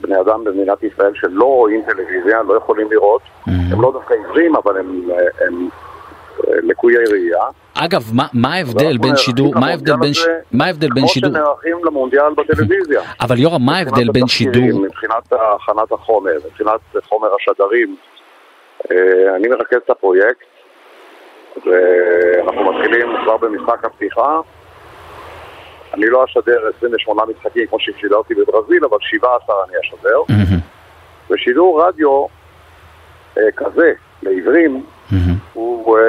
בני 0.00 0.20
אדם 0.20 0.44
במדינת 0.44 0.82
ישראל 0.82 1.12
שלא 1.14 1.44
רואים 1.44 1.82
טלוויזיה, 1.86 2.42
לא 2.42 2.54
יכולים 2.54 2.90
לראות. 2.90 3.22
הם 3.46 3.82
לא 3.82 3.92
דווקא 3.92 4.14
עיוורים, 4.14 4.56
אבל 4.56 4.78
הם, 4.78 5.08
הם 5.40 5.68
לקויי 6.62 7.04
ראייה. 7.10 7.44
אגב, 7.74 8.02
מה, 8.12 8.26
מה 8.32 8.54
ההבדל 8.54 8.98
בין 8.98 9.16
שידור, 9.16 9.54
מה 9.60 9.66
ההבדל 9.68 9.96
בין, 9.96 10.14
ש- 10.14 10.26
מה 10.52 10.64
ההבדל 10.66 10.88
בין 10.94 11.06
שידור, 11.06 11.30
כמו 11.30 11.38
שנערכים 11.38 11.84
למונדיאל 11.84 12.34
בטלוויזיה. 12.36 13.00
אבל 13.20 13.38
יורם, 13.38 13.62
מה 13.66 13.76
ההבדל 13.78 14.10
בין 14.12 14.26
שידור, 14.26 14.80
מבחינת 14.82 15.32
הכנת 15.32 15.92
החומר, 15.92 16.32
מבחינת 16.46 16.80
חומר 17.08 17.28
השדרים. 17.40 17.96
אה, 18.90 18.96
אני 19.36 19.48
מרכז 19.48 19.76
את 19.84 19.90
הפרויקט, 19.90 20.44
ואנחנו 21.56 22.72
מתחילים 22.72 23.08
כבר 23.24 23.36
במשחק 23.36 23.84
הפתיחה. 23.84 24.40
אני 25.94 26.06
לא 26.06 26.24
אשדר 26.24 26.58
28 26.78 27.22
משחקים 27.38 27.66
כמו 27.66 27.80
ששידרתי 27.80 28.34
בברזיל, 28.34 28.84
אבל 28.84 28.96
17 29.00 29.56
אני 29.68 29.76
אשדר. 29.80 30.34
ושידור 31.30 31.82
רדיו 31.86 32.26
אה, 33.38 33.42
כזה, 33.56 33.92
מהמם. 34.22 34.80
הוא 35.52 35.98
אה, 35.98 36.02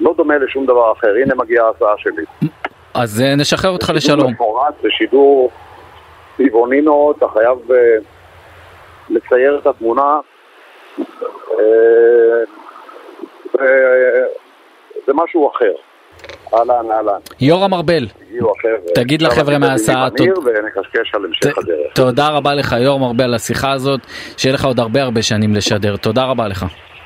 לא 0.00 0.14
דומה 0.16 0.38
לשום 0.38 0.66
דבר 0.66 0.92
אחר. 0.92 1.08
הנה 1.24 1.34
מגיעה 1.34 1.66
ההצעה 1.66 1.94
שלי. 1.98 2.48
אז 2.94 3.20
אה, 3.20 3.34
נשחרר 3.36 3.70
אותך 3.70 3.92
לשלום. 3.94 4.32
מפורט, 4.32 4.74
זה 4.82 4.88
שידור 4.90 5.50
צבעוני 6.36 6.80
מאוד, 6.80 7.16
אתה 7.18 7.26
חייב 7.32 7.72
אה, 7.72 7.76
לצייר 9.10 9.58
את 9.62 9.66
התמונה. 9.66 10.20
אה, 10.98 11.04
זה- 13.52 14.24
זה 15.06 15.12
משהו 15.14 15.50
אחר. 15.56 15.72
אהלן, 16.54 16.90
אהלן. 16.90 17.18
יורם 17.40 17.74
ארבל. 17.74 18.06
תגיד 18.94 19.22
לחבר'ה 19.22 19.58
מההסעה. 19.58 20.08
תודה 21.94 22.28
רבה 22.28 22.54
לך 22.54 22.74
יורם 22.80 23.02
ארבל 23.02 23.24
על 23.24 23.34
השיחה 23.34 23.72
הזאת, 23.72 24.00
שיהיה 24.36 24.54
לך 24.54 24.64
עוד 24.64 24.80
הרבה 24.80 25.02
הרבה 25.02 25.22
שנים 25.22 25.54
לשדר, 25.54 25.96
תודה 25.96 26.24
רבה 26.24 26.48
לך. 26.48 26.64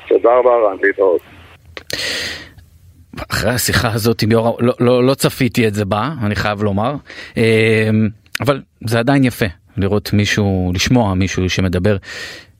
תודה 0.09 0.29
רבה, 0.39 0.49
רן, 0.49 0.77
להתראות. 0.83 1.21
אחרי 3.31 3.51
השיחה 3.51 3.93
הזאת 3.93 4.21
עם 4.21 4.31
יורם, 4.31 4.53
לא, 4.59 4.73
לא, 4.79 5.03
לא 5.03 5.13
צפיתי 5.13 5.67
את 5.67 5.73
זה 5.73 5.85
בה, 5.85 6.13
אני 6.21 6.35
חייב 6.35 6.63
לומר, 6.63 6.95
אה, 7.37 7.89
אבל 8.41 8.61
זה 8.85 8.99
עדיין 8.99 9.23
יפה 9.23 9.45
לראות 9.77 10.13
מישהו, 10.13 10.71
לשמוע 10.75 11.13
מישהו 11.13 11.49
שמדבר 11.49 11.97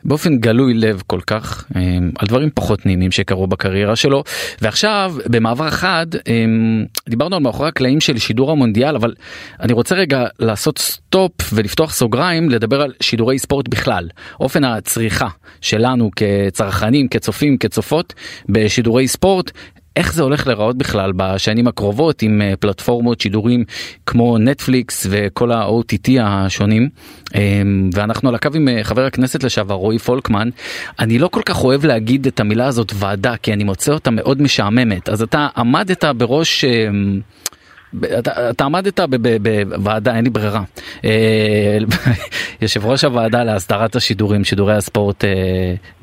באופן 0.06 0.38
גלוי 0.38 0.74
לב 0.74 1.02
כל 1.08 1.20
כך 1.28 1.66
אמ, 1.76 2.12
על 2.20 2.28
דברים 2.28 2.50
פחות 2.54 2.86
נעימים 2.86 3.12
שקרו 3.12 3.48
בקריירה 3.48 3.96
שלו. 3.96 4.24
ועכשיו 4.62 5.16
במעבר 5.26 5.70
חד 5.70 6.06
אמ, 6.28 6.86
דיברנו 7.10 7.36
על 7.36 7.42
מאחורי 7.42 7.70
הקלעים 7.70 8.02
של 8.02 8.18
שידור 8.18 8.52
המונדיאל 8.52 8.96
אבל 8.96 9.14
אני 9.60 9.74
רוצה 9.74 9.96
רגע 9.96 10.26
לעשות 10.40 10.78
סטופ 10.78 11.54
ולפתוח 11.54 11.94
סוגריים 11.94 12.50
לדבר 12.50 12.82
על 12.82 12.94
שידורי 13.02 13.40
ספורט 13.40 13.68
בכלל. 13.68 14.10
אופן 14.40 14.64
הצריכה 14.64 15.28
שלנו 15.62 16.10
כצרכנים 16.16 17.08
כצופים 17.08 17.58
כצופות 17.58 18.14
בשידורי 18.50 19.08
ספורט 19.08 19.52
איך 19.96 20.14
זה 20.14 20.24
הולך 20.24 20.48
להיראות 20.48 20.78
בכלל 20.78 21.12
בשנים 21.16 21.68
הקרובות 21.68 22.22
עם 22.22 22.42
אה, 22.42 22.54
פלטפורמות 22.60 23.22
שידורים 23.22 23.64
כמו 24.06 24.38
נטפליקס 24.38 25.08
וכל 25.10 25.52
ה-OTT 25.52 26.10
השונים. 26.22 26.90
אמ, 27.36 27.90
ואנחנו 27.94 28.30
על 28.30 28.36
הקו 28.36 28.50
עם 28.56 28.68
אה, 28.68 28.84
חבר 28.84 29.06
הכנסת 29.06 29.44
לשעבר 29.44 29.76
רועי 29.76 30.00
פולקמן. 30.00 30.50
אני 31.00 31.20
לא 31.20 31.28
כל 31.28 31.42
כך 31.46 31.64
אוהב 31.64 31.86
להגיד 31.86 32.28
את 32.28 32.40
המילה 32.40 32.68
הזאת 32.68 32.92
ועדה 32.96 33.38
כי 33.38 33.54
אני 33.54 33.64
מוצא 33.64 33.92
אותה 33.94 34.12
מאוד 34.12 34.42
משעממת. 34.42 35.10
אז 35.10 35.22
אתה 35.22 35.48
עמדת 35.58 36.04
בראש... 36.04 36.66
אמ, 36.66 37.20
אתה, 38.20 38.50
אתה 38.50 38.66
עמדת 38.66 39.00
בוועדה, 39.70 40.16
אין 40.16 40.24
לי 40.24 40.30
ברירה, 40.30 40.64
אה, 41.06 41.78
יושב 42.62 42.86
ראש 42.86 43.04
הוועדה 43.04 43.44
להסדרת 43.44 43.96
השידורים, 43.96 44.44
שידורי 44.44 44.76
הספורט 44.76 45.24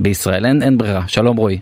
בישראל, 0.00 0.46
אין, 0.46 0.62
אין 0.62 0.78
ברירה, 0.78 1.02
שלום 1.06 1.36
רועי. 1.36 1.58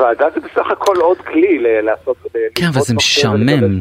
ועדה 0.00 0.26
זה 0.34 0.40
בסך 0.40 0.70
הכל 0.70 0.96
עוד 0.96 1.18
כלי 1.18 1.58
לעשות... 1.82 2.16
כן, 2.54 2.66
אבל 2.66 2.80
זה 2.80 2.94
משעמם. 2.94 3.80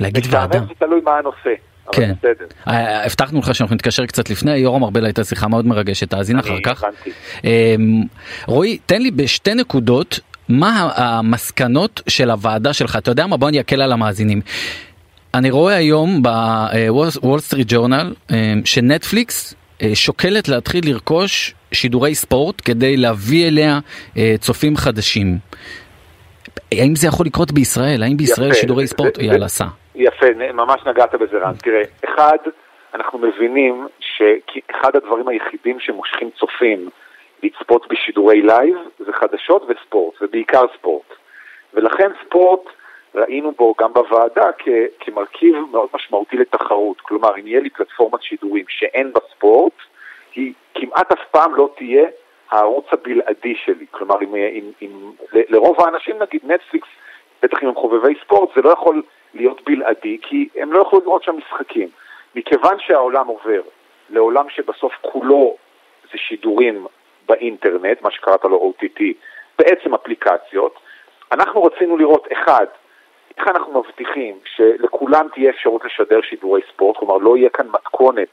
להגיד 0.00 0.26
ועדה. 0.30 0.58
זה 0.58 0.74
תלוי 0.78 1.00
מה 1.04 1.18
הנושא. 1.18 1.50
כן, 1.92 2.12
אה, 2.68 3.04
הבטחנו 3.04 3.38
לך 3.38 3.54
שאנחנו 3.54 3.74
נתקשר 3.74 4.06
קצת 4.06 4.30
לפני, 4.30 4.56
יורם 4.56 4.84
ארבל 4.84 5.04
הייתה 5.04 5.24
שיחה 5.24 5.48
מאוד 5.48 5.66
מרגשת, 5.66 6.10
תאזין 6.10 6.38
אחר 6.38 6.60
כך. 6.64 6.84
אמ, 7.44 8.02
רועי, 8.46 8.78
תן 8.86 9.02
לי 9.02 9.10
בשתי 9.10 9.54
נקודות, 9.54 10.20
מה 10.48 10.90
המסקנות 10.94 12.02
של 12.08 12.30
הוועדה 12.30 12.72
שלך, 12.72 12.96
אתה 12.96 13.10
יודע 13.10 13.26
מה? 13.26 13.36
בוא 13.36 13.48
אני 13.48 13.60
אקל 13.60 13.82
על 13.82 13.92
המאזינים. 13.92 14.40
אני 15.34 15.50
רואה 15.50 15.74
היום 15.74 16.22
בוול 16.22 17.40
סטריט 17.40 17.66
ג'ורנל 17.70 18.14
שנטפליקס 18.64 19.54
אה, 19.82 19.90
שוקלת 19.94 20.48
להתחיל 20.48 20.90
לרכוש 20.90 21.54
שידורי 21.72 22.14
ספורט 22.14 22.62
כדי 22.64 22.96
להביא 22.96 23.48
אליה 23.48 23.78
אה, 24.16 24.34
צופים 24.38 24.76
חדשים. 24.76 25.26
האם 26.72 26.94
זה 26.96 27.06
יכול 27.06 27.26
לקרות 27.26 27.52
בישראל? 27.52 28.02
האם 28.02 28.16
בישראל 28.16 28.50
יפה, 28.50 28.60
שידורי 28.60 28.86
ספורט? 28.86 29.14
זה, 29.16 29.22
יאללה, 29.22 29.48
סע. 29.48 29.64
יפה, 29.94 30.26
ממש 30.54 30.80
נגעת 30.86 31.14
בזה 31.14 31.38
רן. 31.38 31.54
תראה, 31.62 31.82
אחד, 32.04 32.36
אנחנו 32.94 33.18
מבינים 33.18 33.86
שאחד 34.00 34.96
הדברים 34.96 35.28
היחידים 35.28 35.80
שמושכים 35.80 36.30
צופים 36.38 36.88
לצפות 37.42 37.86
בשידורי 37.90 38.42
לייב 38.42 38.76
זה 38.98 39.12
חדשות 39.12 39.62
וספורט, 39.68 40.14
ובעיקר 40.22 40.62
ספורט. 40.78 41.06
ולכן 41.74 42.10
ספורט, 42.26 42.60
ראינו 43.14 43.52
בו 43.58 43.74
גם 43.80 43.92
בוועדה 43.92 44.50
כ- 44.58 44.68
כמרכיב 45.00 45.54
מאוד 45.72 45.88
משמעותי 45.94 46.36
לתחרות. 46.36 47.00
כלומר, 47.00 47.36
אם 47.40 47.46
יהיה 47.46 47.60
לי 47.60 47.70
פלטפורמת 47.70 48.22
שידורים 48.22 48.64
שאין 48.68 49.12
בה 49.12 49.20
ספורט, 49.36 49.72
היא 50.34 50.52
כמעט 50.80 51.12
אף 51.12 51.24
פעם 51.30 51.54
לא 51.54 51.70
תהיה 51.76 52.08
הערוץ 52.50 52.86
הבלעדי 52.92 53.54
שלי. 53.64 53.86
כלומר, 53.90 54.22
אם, 54.22 54.34
אם, 54.34 54.70
אם, 54.82 55.10
לרוב 55.32 55.80
האנשים, 55.80 56.22
נגיד 56.22 56.40
נטפליקס, 56.44 56.88
בטח 57.42 57.62
אם 57.62 57.68
הם 57.68 57.74
חובבי 57.74 58.14
ספורט, 58.24 58.50
זה 58.56 58.62
לא 58.62 58.70
יכול 58.70 59.02
להיות 59.34 59.62
בלעדי, 59.64 60.18
כי 60.22 60.48
הם 60.56 60.72
לא 60.72 60.80
יכולים 60.82 61.04
לראות 61.04 61.22
שם 61.22 61.36
משחקים. 61.36 61.88
מכיוון 62.34 62.76
שהעולם 62.78 63.26
עובר 63.26 63.60
לעולם 64.10 64.50
שבסוף 64.50 64.92
כולו 65.00 65.56
זה 66.12 66.18
שידורים 66.18 66.86
באינטרנט, 67.28 68.02
מה 68.02 68.10
שקראת 68.10 68.44
לו 68.44 68.72
OTT, 68.72 69.02
בעצם 69.58 69.94
אפליקציות, 69.94 70.74
אנחנו 71.32 71.62
רצינו 71.62 71.96
לראות, 71.96 72.28
אחד, 72.32 72.66
איך 73.38 73.48
אנחנו 73.48 73.80
מבטיחים 73.80 74.38
שלכולם 74.44 75.26
תהיה 75.34 75.50
אפשרות 75.50 75.84
לשדר 75.84 76.20
שידורי 76.22 76.60
ספורט, 76.72 76.96
כלומר 76.96 77.16
לא 77.16 77.36
יהיה 77.36 77.50
כאן 77.50 77.66
מתכונת 77.68 78.28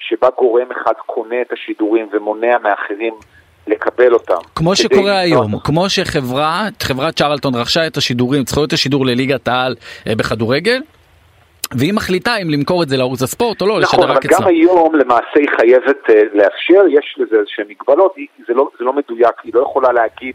שבה 0.00 0.28
גורם 0.38 0.66
אחד 0.72 0.92
קונה 1.06 1.42
את 1.42 1.52
השידורים 1.52 2.08
ומונע 2.12 2.58
מאחרים 2.62 3.14
לקבל 3.66 4.12
אותם. 4.14 4.40
כמו 4.54 4.76
שקורה 4.76 5.18
היום, 5.18 5.58
כמו 5.64 5.88
שחברה, 5.88 6.68
חברת 6.82 7.16
צ'רלטון 7.16 7.54
רכשה 7.54 7.86
את 7.86 7.96
השידורים, 7.96 8.44
צריכה 8.44 8.60
להיות 8.60 8.72
השידור 8.72 9.06
לליגת 9.06 9.48
העל 9.48 9.74
אה, 10.06 10.14
בכדורגל, 10.14 10.80
והיא 11.78 11.92
מחליטה 11.94 12.36
אם 12.36 12.50
למכור 12.50 12.82
את 12.82 12.88
זה 12.88 12.96
לערוץ 12.96 13.22
הספורט 13.22 13.62
או 13.62 13.66
לא, 13.66 13.80
נכון, 13.80 14.00
לשדר 14.00 14.12
רק 14.12 14.24
אצלה. 14.24 14.38
נכון, 14.38 14.44
אבל 14.44 14.54
גם 14.54 14.60
היום 14.60 14.94
למעשה 14.94 15.36
היא 15.36 15.48
חייבת 15.56 15.98
uh, 16.06 16.12
לאפשר, 16.34 16.82
יש 16.98 17.16
לזה 17.18 17.36
איזשהן 17.36 17.66
מגבלות, 17.68 18.12
היא, 18.16 18.26
זה, 18.48 18.54
לא, 18.54 18.68
זה 18.78 18.84
לא 18.84 18.92
מדויק, 18.92 19.34
היא 19.44 19.52
לא 19.54 19.60
יכולה 19.60 19.92
להגיד 19.92 20.34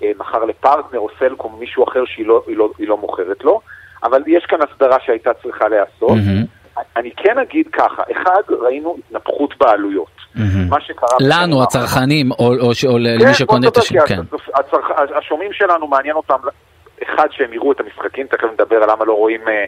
uh, 0.00 0.04
מחר 0.18 0.44
לפרטנר 0.44 0.98
או 0.98 1.08
סלקום, 1.18 1.56
מישהו 1.58 1.84
אחר 1.84 2.04
שהיא 2.06 2.26
לא, 2.26 2.42
היא 2.46 2.56
לא, 2.56 2.70
היא 2.78 2.88
לא 2.88 2.96
מוכרת 2.96 3.44
לו, 3.44 3.60
אבל 4.02 4.22
יש 4.26 4.44
כאן 4.44 4.58
הסדרה 4.62 4.96
שהייתה 5.04 5.30
צריכה 5.42 5.68
להיעשות. 5.68 6.10
Mm-hmm. 6.10 6.63
אני 6.96 7.10
כן 7.16 7.38
אגיד 7.38 7.68
ככה, 7.72 8.02
אחד, 8.12 8.42
ראינו 8.60 8.96
התנפחות 8.98 9.58
בעלויות. 9.58 10.14
מה 10.68 10.80
שקרה... 10.80 11.08
לנו, 11.20 11.62
הצרכנים, 11.62 12.32
או 12.32 12.98
למי 12.98 13.24
כן, 13.24 13.34
שקונה 13.34 13.68
את 13.68 13.76
השם, 13.76 14.06
כן. 14.06 14.20
השומעים 15.18 15.52
שלנו 15.52 15.86
מעניין 15.86 16.16
אותם, 16.16 16.36
אחד, 17.02 17.26
שהם 17.30 17.52
יראו 17.52 17.72
את 17.72 17.80
המשחקים, 17.80 18.26
תכף 18.26 18.48
נדבר 18.52 18.76
על 18.76 18.90
למה 18.90 19.04
לא 19.04 19.12
רואים, 19.12 19.40
אה, 19.48 19.64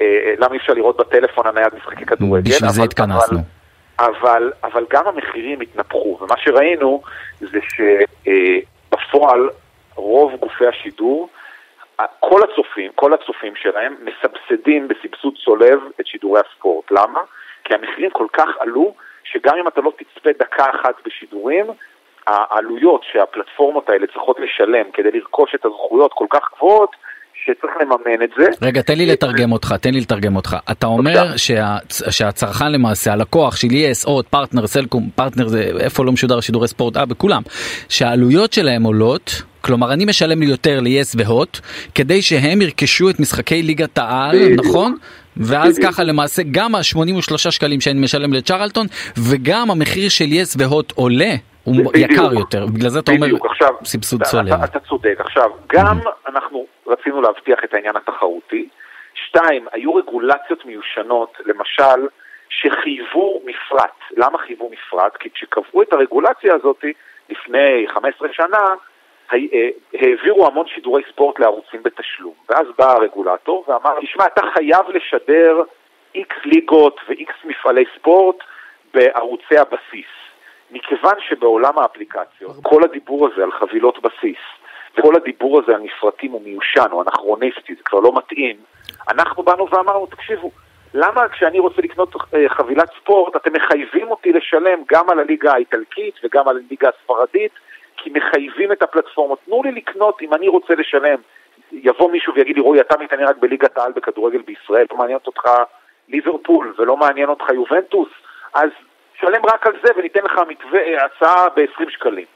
אה, 0.00 0.34
למה 0.38 0.52
אי 0.52 0.58
אפשר 0.58 0.72
לראות 0.72 0.96
בטלפון 0.96 1.46
הנייד 1.46 1.74
משחקי 1.76 2.06
כדורגל. 2.06 2.50
בשביל 2.50 2.70
זה 2.70 2.82
התכנסנו. 2.82 3.38
אבל, 3.98 4.52
אבל 4.64 4.84
גם 4.90 5.06
המחירים 5.06 5.60
התנפחו, 5.60 6.18
ומה 6.20 6.34
שראינו 6.38 7.02
זה 7.40 7.58
שבפועל 8.22 9.50
רוב 9.94 10.32
גופי 10.40 10.66
השידור 10.66 11.28
כל 12.20 12.40
הצופים, 12.42 12.90
כל 12.94 13.14
הצופים 13.14 13.52
שלהם 13.56 13.94
מסבסדים 14.02 14.88
בסבסוד 14.88 15.34
צולב 15.44 15.78
את 16.00 16.06
שידורי 16.06 16.40
הספורט. 16.40 16.90
למה? 16.90 17.20
כי 17.64 17.74
המחירים 17.74 18.10
כל 18.10 18.26
כך 18.32 18.48
עלו, 18.60 18.94
שגם 19.24 19.56
אם 19.58 19.68
אתה 19.68 19.80
לא 19.80 19.92
תצפה 19.98 20.30
דקה 20.38 20.64
אחת 20.70 20.94
בשידורים, 21.06 21.66
העלויות 22.26 23.02
שהפלטפורמות 23.12 23.90
האלה 23.90 24.06
צריכות 24.06 24.36
לשלם 24.40 24.90
כדי 24.92 25.10
לרכוש 25.10 25.54
את 25.54 25.64
הזכויות 25.64 26.12
כל 26.12 26.26
כך 26.30 26.40
גבוהות, 26.56 26.96
שצריך 27.44 27.72
לממן 27.80 28.22
את 28.22 28.30
זה. 28.38 28.46
רגע, 28.62 28.82
תן 28.82 28.94
לי 28.94 29.06
לתרגם 29.06 29.52
אותך, 29.52 29.74
תן 29.80 29.90
לי 29.90 30.00
לתרגם 30.00 30.36
אותך. 30.36 30.56
אתה 30.70 30.86
אומר 30.86 31.36
שה, 31.36 31.76
שהצרכן 32.10 32.72
למעשה, 32.72 33.12
הלקוח 33.12 33.56
של 33.56 33.68
יס, 33.72 34.06
הוט, 34.06 34.28
פרטנר, 34.28 34.66
סלקום, 34.66 35.10
פרטנר 35.14 35.48
זה 35.48 35.70
איפה 35.80 36.04
לא 36.04 36.12
משודר 36.12 36.40
שידורי 36.40 36.68
ספורט, 36.68 36.96
אה, 36.96 37.06
בכולם, 37.06 37.42
שהעלויות 37.88 38.52
שלהם 38.52 38.82
עולות, 38.82 39.42
כלומר 39.60 39.92
אני 39.92 40.04
משלם 40.04 40.42
יותר 40.42 40.80
ליס 40.80 41.14
והוט, 41.18 41.58
כדי 41.94 42.22
שהם 42.22 42.62
ירכשו 42.62 43.10
את 43.10 43.20
משחקי 43.20 43.62
ליגת 43.62 43.98
העל, 43.98 44.36
נכון? 44.56 44.96
ואז 45.36 45.78
ככה 45.84 46.04
למעשה 46.04 46.42
גם 46.50 46.74
ה-83 46.74 47.50
שקלים 47.50 47.80
שאני 47.80 48.00
משלם 48.00 48.32
לצ'רלטון 48.32 48.86
וגם 49.18 49.70
המחיר 49.70 50.08
של 50.08 50.32
יס 50.32 50.56
והוט 50.58 50.92
עולה 50.92 51.34
הוא 51.64 51.92
יקר 51.96 52.32
יותר, 52.32 52.66
בגלל 52.66 52.88
זה 52.88 52.98
אתה 52.98 53.12
אומר 53.12 53.26
סבסוד 53.84 54.22
צולב. 54.22 54.62
אתה, 54.64 54.80
צודק. 54.80 55.16
עכשיו, 55.18 55.50
גם 55.72 55.98
mm-hmm. 55.98 56.28
אנחנו 56.28 56.66
רצינו 56.86 57.22
להבטיח 57.22 57.58
את 57.64 57.74
העניין 57.74 57.96
התחרותי. 57.96 58.68
שתיים, 59.14 59.66
היו 59.72 59.94
רגולציות 59.94 60.64
מיושנות, 60.64 61.32
למשל, 61.46 62.08
שחייבו 62.48 63.42
מפרט. 63.44 63.98
למה 64.16 64.38
חייבו 64.38 64.70
מפרט? 64.72 65.16
כי 65.20 65.28
כשקבעו 65.30 65.82
את 65.82 65.92
הרגולציה 65.92 66.54
הזאת 66.54 66.84
לפני 67.30 67.86
15 67.94 68.28
שנה, 68.32 68.64
העבירו 69.94 70.46
המון 70.46 70.66
שידורי 70.66 71.02
ספורט 71.12 71.38
לערוצים 71.38 71.82
בתשלום. 71.82 72.34
ואז 72.48 72.66
בא 72.78 72.92
הרגולטור 72.92 73.64
ואמר, 73.68 74.00
תשמע, 74.00 74.26
אתה 74.26 74.42
חייב 74.54 74.86
לשדר 74.88 75.62
איקס 76.14 76.36
ליגות 76.44 77.00
ואיקס 77.08 77.34
מפעלי 77.44 77.84
ספורט 77.98 78.36
בערוצי 78.94 79.58
הבסיס. 79.58 80.10
מכיוון 80.70 81.14
שבעולם 81.28 81.78
האפליקציות, 81.78 82.56
כל 82.62 82.84
הדיבור 82.84 83.28
הזה 83.28 83.42
על 83.42 83.52
חבילות 83.52 83.98
בסיס, 84.02 84.38
וכל 84.98 85.16
הדיבור 85.16 85.60
הזה 85.62 85.74
על 85.74 85.80
מפרטים 85.80 86.32
הוא 86.32 86.42
מיושן, 86.44 86.92
או 86.92 87.02
אנכרוניסטי, 87.02 87.74
זה 87.74 87.82
כבר 87.84 88.00
לא 88.00 88.12
מתאים, 88.16 88.56
אנחנו 89.08 89.42
באנו 89.42 89.68
ואמרנו, 89.70 90.06
תקשיבו, 90.06 90.50
למה 90.94 91.28
כשאני 91.28 91.58
רוצה 91.58 91.82
לקנות 91.82 92.14
אה, 92.34 92.48
חבילת 92.48 92.88
ספורט, 93.00 93.36
אתם 93.36 93.52
מחייבים 93.52 94.10
אותי 94.10 94.32
לשלם 94.32 94.82
גם 94.92 95.10
על 95.10 95.18
הליגה 95.18 95.52
האיטלקית 95.52 96.14
וגם 96.24 96.48
על 96.48 96.56
הליגה 96.56 96.88
הספרדית, 96.88 97.52
כי 98.02 98.10
מחייבים 98.10 98.72
את 98.72 98.82
הפלטפורמות. 98.82 99.38
תנו 99.46 99.62
לי 99.62 99.72
לקנות 99.72 100.22
אם 100.22 100.34
אני 100.34 100.48
רוצה 100.48 100.74
לשלם. 100.74 101.18
יבוא 101.72 102.10
מישהו 102.10 102.34
ויגיד 102.34 102.56
לי, 102.56 102.62
רועי, 102.62 102.80
אתה 102.80 102.98
מתעניין 102.98 103.28
רק 103.28 103.36
בליגת 103.36 103.78
העל 103.78 103.92
בכדורגל 103.92 104.42
בישראל, 104.42 104.86
לא 104.90 104.96
מעניין 104.96 105.18
אותך 105.26 105.42
ליברפול 106.08 106.74
ולא 106.78 106.96
מעניין 106.96 107.28
אותך 107.28 107.44
יובנטוס, 107.54 108.08
אז 108.54 108.70
שלם 109.20 109.46
רק 109.46 109.66
על 109.66 109.72
זה 109.84 109.92
וניתן 109.96 110.20
לך 110.24 110.40
מתווה, 110.48 110.80
אה, 110.80 111.04
הצעה 111.04 111.48
ב-20 111.48 111.90
שקלים. 111.90 112.26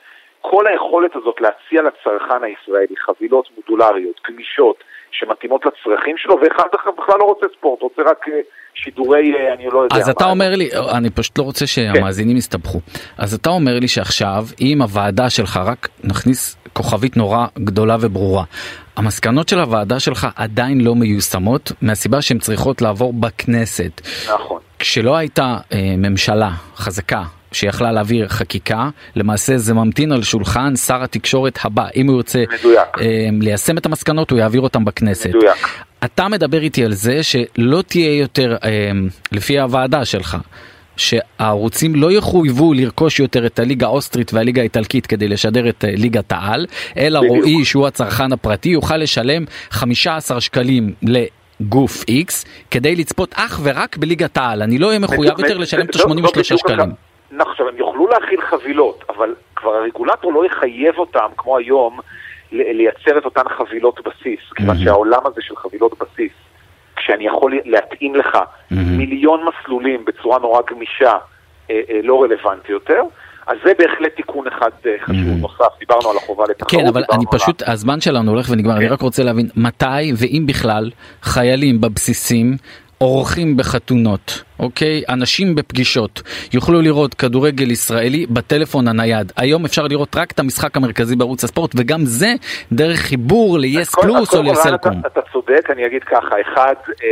כל 0.41 0.67
היכולת 0.67 1.17
הזאת 1.17 1.41
להציע 1.41 1.83
לצרכן 1.83 2.43
הישראלי 2.43 2.97
חבילות 2.97 3.49
מודולריות, 3.57 4.21
גמישות, 4.29 4.85
שמתאימות 5.19 5.63
לצרכים 5.67 6.17
שלו, 6.19 6.37
ואחד 6.43 6.69
בכלל 6.99 7.17
לא 7.19 7.25
רוצה 7.25 7.47
ספורט, 7.59 7.83
רוצה 7.83 8.03
רק 8.03 8.29
אה, 8.29 8.41
שידורי, 8.75 9.35
אה, 9.35 9.55
אני 9.55 9.67
לא 9.73 9.79
יודע. 9.79 9.97
אז 9.97 10.09
אתה. 10.09 10.25
אומר 10.25 10.55
לי, 10.55 10.71
אני 10.97 11.11
פשוט 11.11 11.39
לא 11.39 11.43
רוצה 11.43 11.67
שהמאזינים 11.67 12.37
יסתבכו. 12.37 12.81
אז 13.19 13.35
אתה 13.35 13.51
אומר 13.51 13.79
לי 13.79 13.89
שעכשיו, 13.89 14.45
אם 14.61 14.83
הוועדה 14.83 15.31
שלך, 15.31 15.61
רק 15.67 15.89
נכניס 16.05 16.57
כוכבית 16.73 17.17
נורא 17.17 17.47
גדולה 17.59 17.97
וברורה, 18.01 18.45
המסקנות 18.97 19.49
של 19.49 19.59
הוועדה 19.59 20.01
שלך 20.01 20.27
עדיין 20.37 20.81
לא 20.81 20.95
מיושמות, 20.95 21.73
מהסיבה 21.83 22.23
שהן 22.23 22.39
צריכות 22.39 22.83
לעבור 22.83 23.13
בכנסת. 23.13 24.01
נכון. 24.35 24.61
כשלא 24.79 25.17
הייתה 25.17 25.57
אה, 25.73 25.95
ממשלה 25.99 26.51
חזקה 26.77 27.23
שיכלה 27.55 27.93
להעביר 27.93 28.29
חקיקה, 28.29 28.89
למעשה 29.17 29.59
זה 29.59 29.75
ממתין 29.75 30.13
על 30.13 30.23
שולחן 30.23 30.77
שר 30.77 31.03
התקשורת 31.03 31.59
הבא. 31.65 31.87
אם 31.97 32.07
הוא 32.09 32.17
ירצה. 32.17 32.45
אה, 33.01 33.29
ליישם 33.41 33.79
את 33.79 33.87
המסקנות, 33.87 34.31
הוא 34.31 34.39
יעביר 34.39 34.61
אותם 34.61 34.85
בכנסת. 34.85 35.29
מדויק. 35.29 35.69
אתה 36.05 36.29
מדבר 36.29 36.63
איתי 36.63 36.85
על 36.85 36.93
זה 36.93 37.23
שלא 37.23 37.83
תהיה 37.87 38.19
יותר, 38.19 38.57
אה, 38.65 38.91
לפי 39.33 39.59
הוועדה 39.61 40.05
שלך, 40.05 40.37
שהערוצים 40.97 41.95
לא 41.95 42.13
יחויבו 42.13 42.75
לרכוש 42.75 43.21
יותר 43.21 43.47
את 43.47 43.59
הליגה 43.59 43.87
האוסטרית 43.87 44.33
והליגה 44.35 44.61
האיטלקית 44.61 45.07
כדי 45.07 45.29
לשדר 45.29 45.69
את 45.69 45.85
אה, 45.85 45.91
ליגת 45.97 46.33
העל, 46.33 46.67
אלא 46.97 47.21
בדיוק. 47.21 47.37
רועי 47.37 47.65
שהוא 47.65 47.87
הצרכן 47.87 48.33
הפרטי 48.33 48.69
יוכל 48.69 48.97
לשלם 48.97 49.45
15 49.71 50.41
שקלים 50.41 50.93
לגוף 51.03 52.05
X 52.11 52.45
כדי 52.71 52.97
לצפות 52.97 53.35
אך 53.37 53.61
ורק 53.63 53.97
בליגת 53.97 54.37
העל. 54.37 54.63
אני 54.63 54.79
לא 54.79 54.87
אהיה 54.89 54.99
מחויב 54.99 55.33
יותר 55.39 55.59
לשלם 55.59 55.87
את 55.87 55.95
זו- 55.95 55.99
זו 55.99 56.09
ה-83 56.09 56.15
בדיוק 56.31 56.43
שקלים. 56.43 57.14
עכשיו 57.41 57.69
הם 57.69 57.77
יוכלו 57.77 58.07
להכיל 58.07 58.41
חבילות, 58.41 59.05
אבל 59.09 59.35
כבר 59.57 59.71
הרגולטור 59.75 60.33
לא 60.33 60.47
יחייב 60.47 60.99
אותם, 60.99 61.29
כמו 61.37 61.57
היום, 61.57 62.01
לייצר 62.53 63.19
את 63.19 63.25
אותן 63.25 63.49
חבילות 63.59 64.01
בסיס, 64.05 64.41
כיוון 64.57 64.79
שהעולם 64.79 65.21
הזה 65.25 65.41
של 65.41 65.57
חבילות 65.57 65.99
בסיס, 65.99 66.33
כשאני 66.97 67.27
יכול 67.27 67.61
להתאים 67.65 68.15
לך 68.15 68.39
מיליון 68.71 69.41
מסלולים 69.45 70.05
בצורה 70.05 70.39
נורא 70.39 70.61
גמישה, 70.71 71.13
אה, 71.71 71.81
אה, 71.91 72.01
לא 72.03 72.23
רלוונטי 72.23 72.73
יותר, 72.73 73.03
אז 73.47 73.57
זה 73.65 73.73
בהחלט 73.79 74.17
תיקון 74.17 74.47
אחד 74.47 74.71
אה, 74.87 74.97
חשוב 75.01 75.41
נוסף, 75.41 75.79
דיברנו 75.79 76.11
על 76.11 76.17
החובה 76.17 76.45
לתחרות. 76.51 76.71
כן, 76.71 76.87
אבל 76.87 77.05
אני 77.13 77.25
על 77.33 77.39
פשוט, 77.39 77.63
הזמן 77.67 78.01
שלנו 78.01 78.31
הולך 78.31 78.47
ונגמר, 78.51 78.77
אני 78.77 78.89
רק 78.89 79.01
רוצה 79.01 79.23
להבין 79.23 79.49
מתי 79.57 80.13
ואם 80.17 80.45
בכלל 80.47 80.91
חיילים 81.23 81.81
בבסיסים 81.81 82.57
אורחים 83.01 83.57
בחתונות, 83.57 84.43
אוקיי? 84.59 85.03
אנשים 85.09 85.55
בפגישות 85.55 86.23
יוכלו 86.53 86.81
לראות 86.81 87.15
כדורגל 87.15 87.71
ישראלי 87.71 88.27
בטלפון 88.31 88.89
הנייד. 88.89 89.33
היום 89.37 89.65
אפשר 89.65 89.83
לראות 89.83 90.17
רק 90.17 90.31
את 90.31 90.39
המשחק 90.39 90.77
המרכזי 90.77 91.17
בערוץ 91.17 91.45
הספורט, 91.45 91.71
וגם 91.77 92.01
זה 92.05 92.33
דרך 92.73 92.99
חיבור 92.99 93.59
ל-yes 93.59 94.01
פלוס 94.03 94.35
או 94.35 94.43
לסלקום. 94.43 94.93
אתה, 95.01 95.09
אתה 95.09 95.21
צודק, 95.33 95.71
אני 95.71 95.87
אגיד 95.87 96.05
ככה, 96.05 96.41
אחד, 96.41 96.75
אה, 96.89 97.09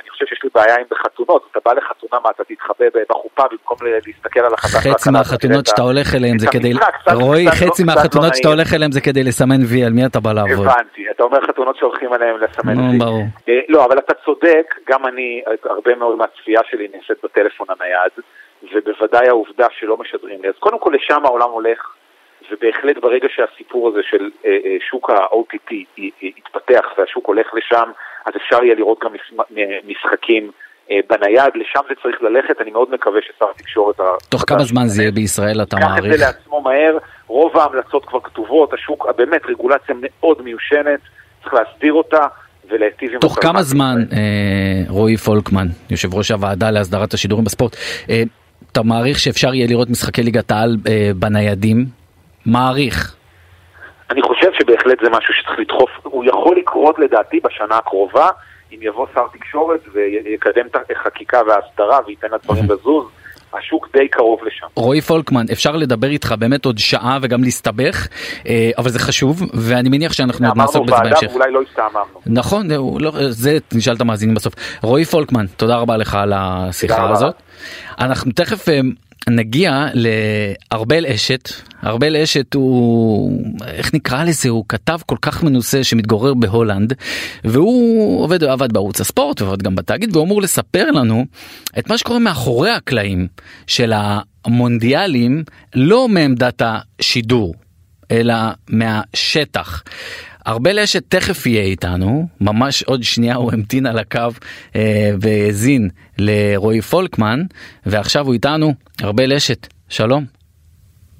אני, 0.00 0.10
חושב 0.10 0.26
שיש 0.26 0.44
לי 0.44 0.50
בעיה 0.54 0.76
עם 0.76 0.84
בחתונות, 0.90 1.48
אתה 1.50 1.60
בא 1.64 1.72
לחתונה, 1.72 2.22
מה, 2.24 2.30
אתה 2.30 2.44
תתחבא 2.44 2.84
בחופה 3.10 3.42
במקום 3.50 3.78
להסתכל 4.06 4.40
על 4.40 4.54
החתונה. 4.54 4.94
חצי 4.94 5.10
מהחתונות 5.10 5.66
שאתה 5.66 5.82
הולך 5.82 6.14
אליהם 6.14 6.38
זה 6.38 6.46
כדי, 6.46 6.72
רועי, 7.12 7.44
לא- 7.44 7.50
חצי 7.50 7.84
לא 7.84 7.94
מהחתונות 7.94 8.36
שאתה. 8.36 8.48
הולך 8.48 8.74
אליהם 8.74 8.92
זה 8.92 9.00
כדי 9.00 9.24
לסמן 9.24 9.60
וי, 9.64 9.84
על 9.84 9.92
מי 9.92 10.06
אתה 10.06 10.20
בא 10.20 10.32
לעבוד. 10.32 10.66
הבנתי, 10.66 11.02
אתה 11.10 11.22
אומר 11.22 11.38
חתונות 11.46 11.76
שהולכים 11.76 12.12
עליהם 12.12 12.36
לסמן 12.40 12.78
וי. 12.78 12.98
אה, 13.48 13.60
לא, 13.68 13.84
אבל 13.84 13.98
אתה 13.98 14.14
צודק, 14.24 14.74
גם 14.88 15.06
אני, 15.06 15.42
הרבה 15.64 15.94
מאוד 15.94 16.18
מהצפייה 16.18 16.60
שלי 16.70 16.77
נעשית 16.94 17.24
בטלפון 17.24 17.66
הנייד, 17.70 18.12
ובוודאי 18.74 19.28
העובדה 19.28 19.66
שלא 19.78 19.96
משדרים 19.96 20.42
לי. 20.42 20.48
אז 20.48 20.54
קודם 20.58 20.78
כל 20.78 20.92
לשם 20.94 21.24
העולם 21.24 21.50
הולך, 21.50 21.94
ובהחלט 22.50 22.96
ברגע 22.98 23.28
שהסיפור 23.30 23.88
הזה 23.88 24.00
של 24.10 24.30
אה, 24.44 24.50
אה, 24.50 24.76
שוק 24.90 25.10
ה-OTT 25.10 25.74
יתפתח 26.22 26.84
והשוק 26.98 27.26
הולך 27.26 27.46
לשם, 27.54 27.90
אז 28.26 28.32
אפשר 28.36 28.64
יהיה 28.64 28.74
לראות 28.74 28.98
גם 29.04 29.12
מ- 29.12 29.90
משחקים 29.90 30.50
אה, 30.90 31.00
בנייד, 31.10 31.52
לשם 31.54 31.80
זה 31.88 31.94
צריך 32.02 32.22
ללכת, 32.22 32.60
אני 32.60 32.70
מאוד 32.70 32.90
מקווה 32.90 33.20
ששר 33.22 33.50
התקשורת... 33.50 33.96
תוך 34.28 34.44
כמה 34.46 34.64
זמן 34.64 34.86
זה 34.86 35.02
יהיה 35.02 35.12
בישראל 35.12 35.62
אתה 35.62 35.76
ייקח 35.76 35.86
את 35.86 35.92
מעריך? 35.92 36.16
זה 36.16 36.24
לעצמו 36.26 36.60
מהר, 36.60 36.98
רוב 37.26 37.56
ההמלצות 37.56 38.04
כבר 38.04 38.20
כתובות, 38.20 38.72
השוק, 38.72 39.06
באמת 39.16 39.46
רגולציה 39.46 39.94
מאוד 39.98 40.42
מיושנת, 40.42 41.00
צריך 41.42 41.54
להסדיר 41.54 41.92
אותה 41.92 42.26
ולהיטיב 42.70 43.12
עם... 43.12 43.18
תוך 43.20 43.38
כמה 43.40 43.62
זמן. 43.62 43.96
אה, 44.12 44.18
רועי 44.88 45.16
פולקמן, 45.16 45.66
יושב 45.90 46.14
ראש 46.14 46.30
הוועדה 46.30 46.70
להסדרת 46.70 47.14
השידורים 47.14 47.44
בספורט, 47.44 47.76
אה, 48.10 48.22
אתה 48.72 48.82
מעריך 48.82 49.18
שאפשר 49.18 49.54
יהיה 49.54 49.66
לראות 49.66 49.90
משחקי 49.90 50.22
ליגת 50.22 50.50
העל 50.50 50.76
אה, 50.88 51.10
בניידים? 51.16 51.84
מעריך. 52.46 53.14
אני 54.10 54.22
חושב 54.22 54.50
שבהחלט 54.58 54.98
זה 55.02 55.10
משהו 55.10 55.34
שצריך 55.34 55.58
לדחוף, 55.58 55.90
הוא 56.02 56.24
יכול 56.24 56.56
לקרות 56.56 56.98
לדעתי 56.98 57.40
בשנה 57.44 57.76
הקרובה, 57.76 58.28
אם 58.72 58.78
יבוא 58.82 59.06
שר 59.14 59.26
תקשורת 59.32 59.80
ויקדם 59.92 60.66
את 60.66 60.76
החקיקה 60.90 61.40
וההסדרה 61.46 61.98
וייתן 62.06 62.28
לדברים 62.34 62.64
לזוז, 62.64 63.06
השוק 63.54 63.88
די 63.92 64.08
קרוב 64.08 64.40
לשם. 64.46 64.66
רועי 64.74 65.00
פולקמן, 65.00 65.46
אפשר 65.52 65.76
לדבר 65.76 66.08
איתך 66.08 66.34
באמת 66.38 66.64
עוד 66.64 66.78
שעה 66.78 67.18
וגם 67.22 67.44
להסתבך, 67.44 68.08
אה, 68.48 68.70
אבל 68.78 68.90
זה 68.90 68.98
חשוב, 68.98 69.42
ואני 69.54 69.88
מניח 69.88 70.12
שאנחנו 70.12 70.48
עוד 70.48 70.56
נעסוק 70.56 70.76
אמרנו 70.76 70.86
בזה 70.86 70.94
ועדה 70.96 71.10
בהמשך. 71.10 71.30
ואולי 71.32 71.52
לא 71.52 71.60
הסתעממנו. 71.70 72.20
נכון, 72.26 72.72
הוא 72.72 73.00
לא, 73.00 73.12
זה 73.28 73.58
נשאל 73.72 73.94
את 73.94 74.00
המאזינים 74.00 74.34
בסוף. 74.34 74.54
רועי 74.82 75.04
פולקמן, 75.04 75.46
תודה 75.56 75.76
רבה 75.76 75.96
לך 75.96 76.14
על 76.14 76.32
השיחה. 76.36 77.10
הזאת. 77.10 77.34
אנחנו 78.00 78.32
תכף 78.32 78.68
אה, 78.68 78.80
נגיע 79.30 79.86
לארבל 79.94 81.06
אשת. 81.06 81.50
ארבל 81.84 82.16
אשת 82.16 82.54
הוא, 82.54 83.42
איך 83.66 83.94
נקרא 83.94 84.24
לזה, 84.24 84.48
הוא 84.48 84.64
כתב 84.68 84.98
כל 85.06 85.16
כך 85.22 85.42
מנוסה 85.42 85.84
שמתגורר 85.84 86.34
בהולנד, 86.34 86.92
והוא 87.44 88.22
עובד, 88.22 88.44
עבד 88.44 88.72
בערוץ 88.72 89.00
הספורט 89.00 89.42
ועבד 89.42 89.62
גם 89.62 89.74
בתאגיד, 89.74 90.16
והוא 90.16 90.24
אמור 90.24 90.42
לספר 90.42 90.90
לנו 90.90 91.24
את 91.78 91.88
מה 91.88 91.98
שקורה 91.98 92.18
מאחורי 92.18 92.70
הקלעים 92.70 93.26
של 93.66 93.92
המונדיאלים, 94.44 95.44
לא 95.74 96.08
מעמדת 96.08 96.62
השידור, 96.64 97.54
אלא 98.10 98.34
מהשטח. 98.68 99.82
ארבל 100.48 100.78
אשת 100.78 101.02
תכף 101.08 101.46
יהיה 101.46 101.62
איתנו, 101.62 102.28
ממש 102.40 102.82
עוד 102.82 103.02
שנייה 103.02 103.34
הוא 103.34 103.52
המתין 103.52 103.86
על 103.86 103.98
הקו 103.98 104.20
אה, 104.76 105.10
והאזין 105.20 105.88
לרועי 106.18 106.82
פולקמן, 106.82 107.42
ועכשיו 107.86 108.26
הוא 108.26 108.34
איתנו, 108.34 108.74
ארבל 109.02 109.32
אשת, 109.32 109.66
שלום. 109.88 110.24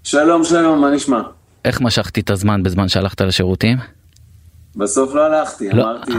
שלום, 0.05 0.45
שלום, 0.45 0.81
מה 0.81 0.91
נשמע? 0.91 1.21
איך 1.65 1.81
משכתי 1.81 2.21
את 2.21 2.31
הזמן 2.31 2.63
בזמן 2.63 2.89
שהלכת 2.89 3.21
לשירותים? 3.21 3.79
בסוף 4.77 5.15
לא 5.15 5.27
הלכתי, 5.27 5.69
לא, 5.71 5.83
אמרתי... 5.83 6.13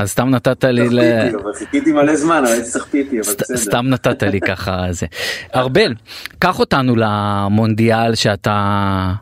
אז 0.00 0.10
סתם 0.10 0.30
נתת 0.30 0.64
לי 0.64 0.88
ל... 0.88 1.00
צחפיתי, 1.00 1.42
אבל 1.42 1.52
חיכיתי 1.54 1.92
מלא 1.92 2.16
זמן, 2.16 2.44
אבל 2.46 2.62
צחפיתי, 2.62 3.20
אבל 3.20 3.32
בסדר. 3.40 3.56
סתם 3.56 3.86
נתת 3.88 4.22
לי 4.22 4.40
ככה 4.40 4.86
זה. 4.90 5.06
ארבל, 5.54 5.94
קח 6.38 6.58
אותנו 6.58 6.96
למונדיאל 6.96 8.14
שאתה 8.14 9.12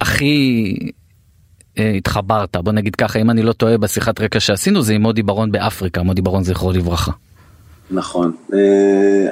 הכי 0.00 0.74
התחברת, 1.76 2.56
בוא 2.56 2.72
נגיד 2.72 2.96
ככה, 2.96 3.18
אם 3.18 3.30
אני 3.30 3.42
לא 3.42 3.52
טועה 3.52 3.78
בשיחת 3.78 4.20
רקע 4.20 4.40
שעשינו 4.40 4.82
זה 4.82 4.92
עם 4.92 5.02
מודי 5.02 5.22
ברון 5.22 5.52
באפריקה, 5.52 6.02
מודי 6.02 6.22
ברון 6.22 6.44
זכרו 6.44 6.72
לברכה. 6.72 7.12
נכון. 7.90 8.32
אה, 8.52 8.58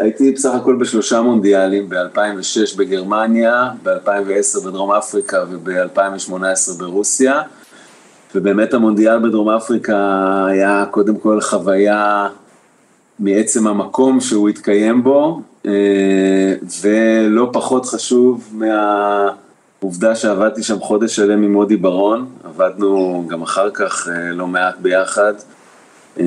הייתי 0.00 0.32
בסך 0.32 0.50
הכל 0.54 0.76
בשלושה 0.80 1.22
מונדיאלים, 1.22 1.88
ב-2006 1.88 2.78
בגרמניה, 2.78 3.70
ב-2010 3.82 4.66
בדרום 4.66 4.92
אפריקה 4.92 5.44
וב-2018 5.50 6.78
ברוסיה. 6.78 7.42
ובאמת 8.34 8.74
המונדיאל 8.74 9.18
בדרום 9.18 9.48
אפריקה 9.48 9.96
היה 10.46 10.84
קודם 10.90 11.18
כל 11.18 11.40
חוויה 11.40 12.28
מעצם 13.18 13.66
המקום 13.66 14.20
שהוא 14.20 14.48
התקיים 14.48 15.02
בו, 15.02 15.40
אה, 15.66 16.54
ולא 16.82 17.50
פחות 17.52 17.86
חשוב 17.86 18.54
מהעובדה 19.82 20.14
שעבדתי 20.14 20.62
שם 20.62 20.80
חודש 20.80 21.16
שלם 21.16 21.42
עם 21.42 21.52
מודי 21.52 21.76
ברון, 21.76 22.28
עבדנו 22.44 23.24
גם 23.28 23.42
אחר 23.42 23.70
כך 23.70 24.08
אה, 24.08 24.32
לא 24.32 24.46
מעט 24.46 24.74
ביחד. 24.78 25.32
אה, 26.20 26.24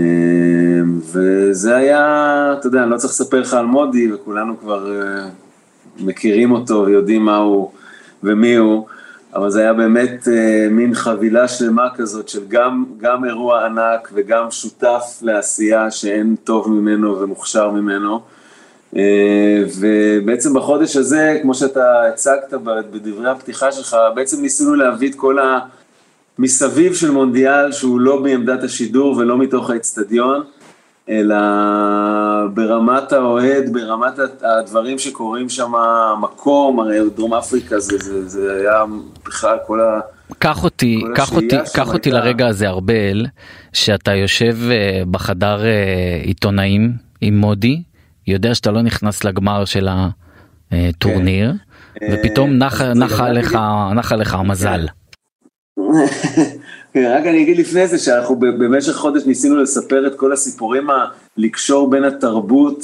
וזה 1.12 1.76
היה, 1.76 2.56
אתה 2.60 2.68
יודע, 2.68 2.84
אני 2.84 2.92
לא 2.92 2.98
צריך 2.98 3.14
לספר 3.14 3.40
לך 3.40 3.54
על 3.54 3.66
מודי, 3.66 4.14
וכולנו 4.14 4.60
כבר 4.60 5.02
אה, 5.02 5.30
מכירים 6.00 6.52
אותו 6.52 6.84
ויודעים 6.86 7.26
מה 7.26 7.38
הוא 7.38 7.72
ומי 8.24 8.56
הוא, 8.56 8.86
אבל 9.36 9.50
זה 9.50 9.62
היה 9.62 9.74
באמת 9.74 10.28
מין 10.72 10.96
חבילה 10.96 11.48
שלמה 11.48 11.88
כזאת 11.96 12.30
של 12.30 12.42
גם, 12.48 12.86
גם 12.98 13.26
אירוע 13.26 13.66
ענק 13.66 14.10
וגם 14.14 14.52
שותף 14.52 15.20
לעשייה 15.22 15.92
שאין 15.92 16.36
טוב 16.44 16.72
ממנו 16.72 17.20
ומוכשר 17.20 17.72
ממנו. 17.72 18.22
אה, 18.98 19.64
ובעצם 19.80 20.54
בחודש 20.54 20.96
הזה, 20.96 21.40
כמו 21.42 21.54
שאתה 21.54 22.08
הצגת 22.08 22.54
בדברי 22.92 23.30
הפתיחה 23.30 23.72
שלך, 23.72 23.98
בעצם 24.16 24.42
ניסינו 24.42 24.76
להביא 24.76 25.10
את 25.10 25.16
כל 25.16 25.40
ה... 25.40 25.60
מסביב 26.40 26.94
של 26.94 27.12
מונדיאל 27.12 27.72
שהוא 27.72 28.00
לא 28.00 28.22
בעמדת 28.22 28.64
השידור 28.64 29.18
ולא 29.18 29.38
מתוך 29.38 29.70
האצטדיון, 29.70 30.44
אלא 31.10 31.36
ברמת 32.54 33.12
האוהד, 33.12 33.74
ברמת 33.74 34.14
הדברים 34.42 35.00
שקורים 35.00 35.50
שם, 35.50 35.76
המקום, 35.76 36.80
הרי 36.80 36.98
דרום 37.16 37.34
אפריקה 37.34 37.80
זה, 37.80 37.98
זה, 37.98 38.30
זה 38.30 38.56
היה 38.60 38.84
בכלל 39.26 39.58
כל 39.68 39.82
ה... 39.82 40.00
קח 40.40 40.64
אותי, 40.64 41.02
קח 41.16 41.36
אותי, 41.36 41.58
קח 41.74 41.94
אותי 41.94 42.12
לרגע 42.12 42.48
הזה 42.48 42.70
ארבל, 42.70 43.26
שאתה 43.74 44.16
יושב 44.16 44.58
אה, 44.72 45.04
בחדר 45.12 45.66
אה, 45.66 46.22
עיתונאים 46.24 46.92
עם 47.22 47.38
מודי, 47.38 47.82
יודע 48.28 48.56
שאתה 48.56 48.72
לא 48.72 48.82
נכנס 48.82 49.24
לגמר 49.24 49.66
של 49.66 49.88
הטורניר, 50.72 51.54
כן. 51.96 52.06
ופתאום 52.14 52.54
נח 53.94 54.12
עליך 54.12 54.34
המזל. 54.34 54.86
כן, 56.94 57.12
רק 57.18 57.26
אני 57.26 57.44
אגיד 57.44 57.58
לפני 57.58 57.88
זה 57.88 57.98
שאנחנו 57.98 58.36
במשך 58.40 58.94
חודש 58.94 59.26
ניסינו 59.26 59.58
לספר 59.58 60.08
את 60.08 60.16
כל 60.16 60.34
הסיפורים, 60.34 60.88
לקשור 61.38 61.90
בין 61.90 62.04
התרבות 62.04 62.84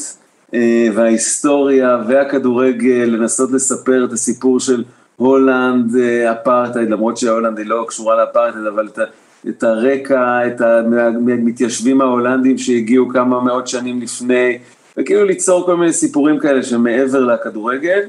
אה, 0.53 0.87
וההיסטוריה 0.95 1.97
והכדורגל, 2.07 3.05
לנסות 3.05 3.51
לספר 3.51 4.05
את 4.05 4.11
הסיפור 4.11 4.59
של 4.59 4.83
הולנד 5.15 5.95
אה, 5.95 6.31
אפרטהייד, 6.31 6.89
למרות 6.89 7.17
שהולנד 7.17 7.57
היא 7.57 7.67
לא 7.67 7.85
קשורה 7.87 8.15
לאפרטהייד, 8.15 8.65
אבל 8.65 8.87
את, 8.87 8.99
את 9.47 9.63
הרקע, 9.63 10.47
את 10.47 10.61
המתיישבים 10.61 12.01
ההולנדים 12.01 12.57
שהגיעו 12.57 13.09
כמה 13.09 13.41
מאות 13.41 13.67
שנים 13.67 14.01
לפני, 14.01 14.57
וכאילו 14.97 15.25
ליצור 15.25 15.65
כל 15.65 15.77
מיני 15.77 15.93
סיפורים 15.93 16.39
כאלה 16.39 16.63
שמעבר 16.63 17.19
לכדורגל. 17.19 17.99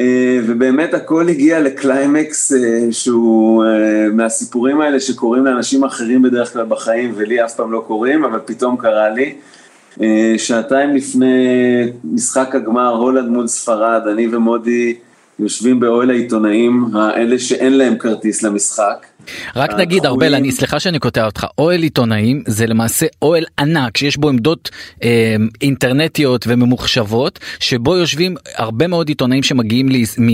אה, 0.00 0.38
ובאמת 0.46 0.94
הכל 0.94 1.28
הגיע 1.28 1.60
לקליימקס 1.60 2.52
אה, 2.52 2.58
שהוא 2.90 3.64
אה, 3.64 4.08
מהסיפורים 4.12 4.80
האלה 4.80 5.00
שקורים 5.00 5.44
לאנשים 5.44 5.84
אחרים 5.84 6.22
בדרך 6.22 6.52
כלל 6.52 6.64
בחיים 6.64 7.12
ולי 7.16 7.44
אף 7.44 7.54
פעם 7.54 7.72
לא 7.72 7.84
קורים, 7.86 8.24
אבל 8.24 8.38
פתאום 8.44 8.76
קרה 8.76 9.10
לי. 9.10 9.34
שעתיים 10.38 10.96
לפני 10.96 11.36
משחק 12.04 12.54
הגמר, 12.54 12.88
הולנד 12.88 13.28
מול 13.28 13.46
ספרד, 13.46 14.02
אני 14.12 14.28
ומודי 14.28 14.94
יושבים 15.38 15.80
באוהל 15.80 16.10
העיתונאים, 16.10 16.84
האלה 16.94 17.38
שאין 17.38 17.78
להם 17.78 17.98
כרטיס 17.98 18.42
למשחק. 18.42 19.06
רק 19.56 19.74
נגיד 19.74 20.06
ארבל 20.06 20.34
אני 20.34 20.52
סליחה 20.52 20.80
שאני 20.80 20.98
קוטע 20.98 21.24
אותך 21.24 21.46
אוהל 21.58 21.82
עיתונאים 21.82 22.42
זה 22.46 22.66
למעשה 22.66 23.06
אוהל 23.22 23.44
ענק 23.58 23.96
שיש 23.96 24.16
בו 24.16 24.28
עמדות 24.28 24.70
אה, 25.02 25.36
אינטרנטיות 25.62 26.44
וממוחשבות 26.48 27.38
שבו 27.60 27.96
יושבים 27.96 28.34
הרבה 28.56 28.86
מאוד 28.86 29.08
עיתונאים 29.08 29.42
שמגיעים 29.42 29.88
לי, 29.88 30.04
מ, 30.18 30.28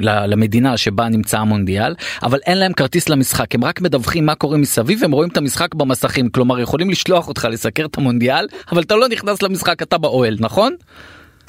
ל, 0.00 0.26
למדינה 0.26 0.76
שבה 0.76 1.08
נמצא 1.08 1.38
המונדיאל 1.38 1.94
אבל 2.22 2.38
אין 2.46 2.58
להם 2.58 2.72
כרטיס 2.72 3.08
למשחק 3.08 3.54
הם 3.54 3.64
רק 3.64 3.80
מדווחים 3.80 4.26
מה 4.26 4.34
קורה 4.34 4.56
מסביב 4.56 5.04
הם 5.04 5.12
רואים 5.12 5.30
את 5.30 5.36
המשחק 5.36 5.74
במסכים 5.74 6.28
כלומר 6.28 6.60
יכולים 6.60 6.90
לשלוח 6.90 7.28
אותך 7.28 7.48
לסקר 7.50 7.84
את 7.84 7.98
המונדיאל 7.98 8.46
אבל 8.72 8.82
אתה 8.82 8.96
לא 8.96 9.08
נכנס 9.08 9.42
למשחק 9.42 9.82
אתה 9.82 9.98
באוהל 9.98 10.36
נכון? 10.40 10.74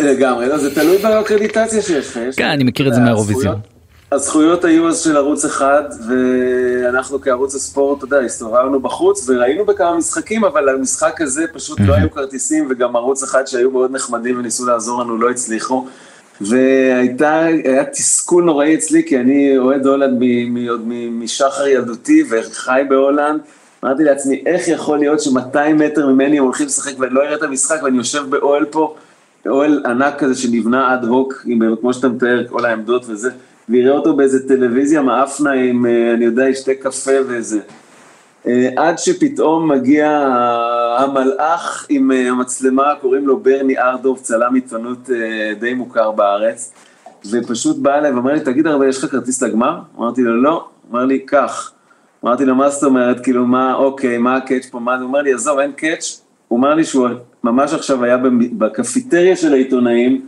לגמרי, 0.02 0.48
לא, 0.48 0.58
זה 0.58 0.76
תלוי 0.76 0.98
באקרדיטציה 0.98 1.82
שיש 1.82 2.18
לך. 2.18 2.20
כן, 2.38 2.48
אני 2.48 2.64
מכיר 2.64 2.88
את 2.88 2.94
זה 2.94 3.00
מהאירוויזיון. 3.00 3.71
הזכויות 4.12 4.66
היו 4.66 4.88
אז 4.88 5.02
של 5.02 5.18
ערוץ 5.18 5.46
אחד, 5.46 5.84
ואנחנו 6.08 7.22
כערוץ 7.22 7.56
הספורט, 7.56 7.98
אתה 7.98 8.06
יודע, 8.06 8.20
הסתובבנו 8.20 8.80
בחוץ 8.80 9.30
וראינו 9.30 9.66
בכמה 9.66 9.98
משחקים, 9.98 10.46
אבל 10.46 10.70
למשחק 10.70 11.22
הזה 11.22 11.46
פשוט 11.54 11.80
לא 11.80 11.94
היו 11.94 12.12
כרטיסים, 12.12 12.68
וגם 12.70 12.96
ערוץ 12.96 13.24
אחד 13.24 13.48
שהיו 13.48 13.72
מאוד 13.72 13.92
נחמדים 13.92 14.40
וניסו 14.40 14.66
לעזור 14.66 15.02
לנו, 15.02 15.18
לא 15.18 15.30
הצליחו. 15.30 15.88
והייתה, 16.42 17.40
היה 17.44 17.86
תסכול 17.86 18.44
נוראי 18.44 18.76
אצלי, 18.76 19.04
כי 19.08 19.20
אני 19.20 19.58
אוהד 19.58 19.86
הולנד 19.86 20.24
עוד 20.70 20.82
משחר 21.12 21.68
ילדותי 21.68 22.24
וחי 22.30 22.82
בהולנד. 22.90 23.40
אמרתי 23.84 24.04
לעצמי, 24.04 24.44
איך 24.46 24.68
יכול 24.68 25.00
להיות 25.00 25.22
ש-200 25.22 25.74
מטר 25.74 26.08
ממני 26.08 26.38
הם 26.38 26.44
הולכים 26.44 26.66
לשחק 26.66 27.00
ואני 27.00 27.14
לא 27.14 27.22
אראה 27.22 27.36
את 27.36 27.44
המשחק 27.44 27.84
ואני 27.84 27.98
יושב 27.98 28.24
באוהל 28.30 28.66
פה, 28.66 28.96
אוהל 29.46 29.84
ענק 29.86 30.20
כזה 30.20 30.36
שנבנה 30.36 30.94
אד 30.94 31.04
הוק, 31.04 31.46
כמו 31.82 31.94
שאתה 31.94 32.10
מתאר, 32.10 32.44
כל 32.50 32.66
העמדות 32.66 33.06
וזה. 33.08 33.30
ויראה 33.72 33.92
אותו 33.92 34.16
באיזה 34.16 34.48
טלוויזיה 34.48 35.02
מאפנה 35.02 35.52
עם, 35.52 35.86
אה, 35.86 36.14
אני 36.14 36.26
יודע, 36.26 36.50
ישתה 36.50 36.72
קפה 36.74 37.12
ואיזה. 37.28 37.60
אה, 38.48 38.70
עד 38.78 38.98
שפתאום 38.98 39.72
מגיע 39.72 40.10
המלאך 41.00 41.86
עם 41.90 42.12
אה, 42.12 42.30
המצלמה, 42.30 42.94
קוראים 43.02 43.28
לו 43.28 43.40
ברני 43.40 43.78
ארדוב, 43.78 44.20
צלם 44.20 44.56
עיתונות 44.56 45.10
די 45.60 45.74
מוכר 45.74 46.12
בארץ, 46.12 46.74
ופשוט 47.32 47.78
בא 47.78 47.98
אליי 47.98 48.12
ואומר 48.12 48.34
לי, 48.34 48.40
תגיד 48.40 48.68
הרבה, 48.68 48.88
יש 48.88 49.04
לך 49.04 49.12
כרטיס 49.12 49.42
לגמר? 49.42 49.80
אמרתי 49.98 50.22
לו, 50.22 50.42
לא. 50.42 50.68
אמר 50.92 51.06
לי, 51.06 51.20
קח. 51.20 51.72
אמרתי 52.26 52.46
לו, 52.46 52.56
מה 52.56 52.70
זאת 52.70 52.84
אומרת, 52.84 53.24
כאילו, 53.24 53.46
מה, 53.46 53.76
אוקיי, 53.76 54.18
מה 54.18 54.36
הקאץ' 54.36 54.66
פה, 54.66 54.80
מה, 54.80 54.96
הוא 54.96 55.04
אומר 55.04 55.22
לי, 55.22 55.34
עזוב, 55.34 55.60
אין 55.60 55.72
קאץ', 55.72 56.22
הוא 56.48 56.60
אמר 56.60 56.76
לי 56.76 56.84
שהוא 56.84 57.08
ממש 57.44 57.74
עכשיו 57.74 58.04
היה 58.04 58.18
בקפיטריה 58.58 59.36
של 59.36 59.54
העיתונאים, 59.54 60.22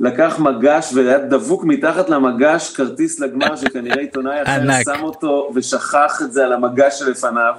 לקח 0.00 0.38
מגש 0.38 0.92
והיה 0.94 1.18
דבוק 1.18 1.64
מתחת 1.64 2.10
למגש 2.10 2.76
כרטיס 2.76 3.20
לגמר 3.20 3.56
שכנראה 3.56 4.00
עיתונאי 4.00 4.42
אחר 4.42 4.60
שם 4.84 5.02
אותו 5.02 5.50
ושכח 5.54 6.22
את 6.22 6.32
זה 6.32 6.44
על 6.44 6.52
המגש 6.52 6.98
שלפניו. 6.98 7.54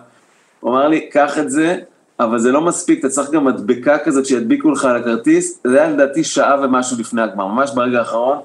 הוא 0.59 0.71
אמר 0.71 0.87
לי, 0.87 1.09
קח 1.09 1.39
את 1.39 1.51
זה, 1.51 1.77
אבל 2.19 2.39
זה 2.39 2.51
לא 2.51 2.61
מספיק, 2.61 2.99
אתה 2.99 3.09
צריך 3.09 3.31
גם 3.31 3.45
מדבקה 3.45 3.97
כזאת 3.97 4.25
שידביקו 4.25 4.71
לך 4.71 4.85
על 4.85 4.95
הכרטיס, 4.95 5.59
זה 5.63 5.81
היה 5.81 5.89
לדעתי 5.89 6.23
שעה 6.23 6.61
ומשהו 6.63 6.97
לפני 6.99 7.21
הגמר, 7.21 7.47
ממש 7.47 7.71
ברגע 7.75 7.99
האחרון. 7.99 8.37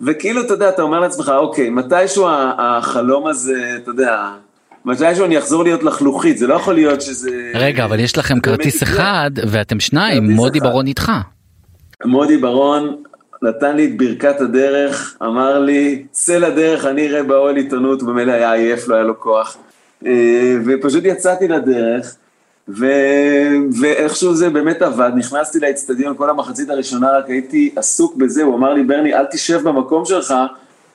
וכאילו, 0.00 0.40
אתה 0.40 0.52
יודע, 0.52 0.68
אתה 0.68 0.82
אומר 0.82 1.00
לעצמך, 1.00 1.32
אוקיי, 1.36 1.70
מתישהו 1.70 2.26
החלום 2.58 3.26
הזה, 3.26 3.76
אתה 3.82 3.90
יודע, 3.90 4.28
מתישהו 4.84 5.24
אני 5.24 5.38
אחזור 5.38 5.64
להיות 5.64 5.82
לחלוכית, 5.82 6.38
זה 6.38 6.46
לא 6.46 6.54
יכול 6.54 6.74
להיות 6.74 7.00
שזה... 7.00 7.30
רגע, 7.54 7.84
אבל 7.84 8.00
יש 8.00 8.18
לכם 8.18 8.40
כרטיס 8.40 8.82
אחד 8.82 9.30
ואתם 9.48 9.80
שניים, 9.80 10.30
מודי 10.30 10.60
ברון 10.60 10.86
איתך. 10.86 11.12
מודי 12.04 12.36
ברון, 12.36 13.02
נתן 13.42 13.76
לי 13.76 13.86
את 13.86 13.96
ברכת 13.96 14.40
הדרך, 14.40 15.16
אמר 15.22 15.58
לי, 15.58 16.04
צא 16.10 16.38
לדרך, 16.38 16.84
אני 16.84 17.08
אראה 17.08 17.22
באוהל 17.22 17.56
עיתונות, 17.56 18.02
במילא 18.02 18.32
היה 18.32 18.52
עייף, 18.52 18.88
לא 18.88 18.94
היה 18.94 19.04
לו 19.04 19.20
כוח. 19.20 19.56
אה, 20.06 20.56
ופשוט 20.66 21.04
יצאתי 21.04 21.48
לדרך, 21.48 22.16
ו... 22.68 22.86
ואיכשהו 23.80 24.34
זה 24.34 24.50
באמת 24.50 24.82
עבד, 24.82 25.10
נכנסתי 25.16 25.60
לאצטדיון 25.60 26.16
כל 26.16 26.30
המחצית 26.30 26.70
הראשונה, 26.70 27.18
רק 27.18 27.28
הייתי 27.28 27.72
עסוק 27.76 28.16
בזה, 28.16 28.42
הוא 28.42 28.56
אמר 28.56 28.74
לי, 28.74 28.82
ברני, 28.82 29.14
אל 29.14 29.24
תשב 29.24 29.60
במקום 29.62 30.04
שלך, 30.04 30.34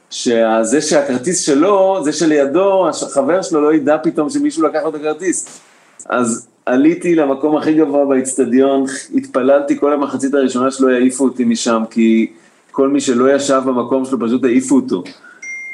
שזה 0.09 0.81
שהכרטיס 0.81 1.41
שלו, 1.41 2.03
זה 2.03 2.13
שלידו, 2.13 2.89
החבר 2.89 3.41
שלו 3.41 3.61
לא 3.61 3.73
ידע 3.73 3.97
פתאום 4.03 4.29
שמישהו 4.29 4.63
לקח 4.63 4.79
לו 4.83 4.89
את 4.89 4.95
הכרטיס. 4.95 5.61
אז 6.09 6.47
עליתי 6.65 7.15
למקום 7.15 7.57
הכי 7.57 7.73
גבוה 7.73 8.05
באצטדיון, 8.05 8.85
התפללתי 9.15 9.79
כל 9.79 9.93
המחצית 9.93 10.33
הראשונה 10.33 10.71
שלא 10.71 10.87
יעיפו 10.89 11.23
אותי 11.23 11.45
משם, 11.45 11.83
כי 11.89 12.31
כל 12.71 12.89
מי 12.89 13.01
שלא 13.01 13.35
ישב 13.35 13.61
במקום 13.65 14.05
שלו 14.05 14.19
פשוט 14.19 14.43
העיפו 14.43 14.75
אותו. 14.75 15.03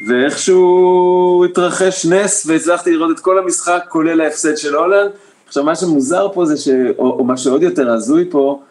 ואיכשהו 0.07 1.45
התרחש 1.45 2.05
נס 2.05 2.45
והצלחתי 2.45 2.91
לראות 2.91 3.11
את 3.11 3.19
כל 3.19 3.39
המשחק, 3.39 3.83
כולל 3.89 4.21
ההפסד 4.21 4.57
של 4.57 4.75
הולנד. 4.75 5.11
עכשיו, 5.47 5.63
מה 5.63 5.75
שמוזר 5.75 6.27
פה 6.33 6.45
זה 6.45 6.57
ש... 6.57 6.67
או, 6.97 7.19
או 7.19 7.23
מה 7.23 7.37
שעוד 7.37 7.63
יותר 7.63 7.91
הזוי 7.91 8.25
פה, 8.29 8.61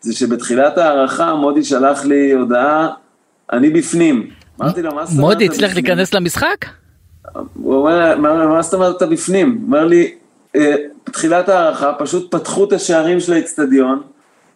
זה 0.00 0.14
שבתחילת 0.14 0.78
ההערכה 0.78 1.34
מודי 1.34 1.64
שלח 1.64 2.04
לי 2.04 2.32
הודעה, 2.32 2.88
אני 3.52 3.70
בפנים. 3.70 4.30
אמרתי 4.60 4.82
לו, 4.82 4.94
מה 4.94 5.06
זאת 5.06 5.18
אומרת? 5.18 5.32
מודי 5.32 5.46
הצליח 5.46 5.74
להיכנס 5.74 6.14
למשחק? 6.14 6.66
הוא 7.54 7.74
אומר, 7.74 8.18
מה 8.48 8.62
זאת 8.62 8.74
אומרת 8.74 8.96
אתה 8.96 9.06
בפנים? 9.06 9.58
הוא 9.60 9.66
אומר 9.66 9.84
לי, 9.86 10.14
בתחילת 10.56 11.48
ההערכה 11.48 11.92
פשוט 11.98 12.34
פתחו 12.34 12.64
את 12.64 12.72
השערים 12.72 13.20
של 13.20 13.32
האצטדיון 13.32 14.02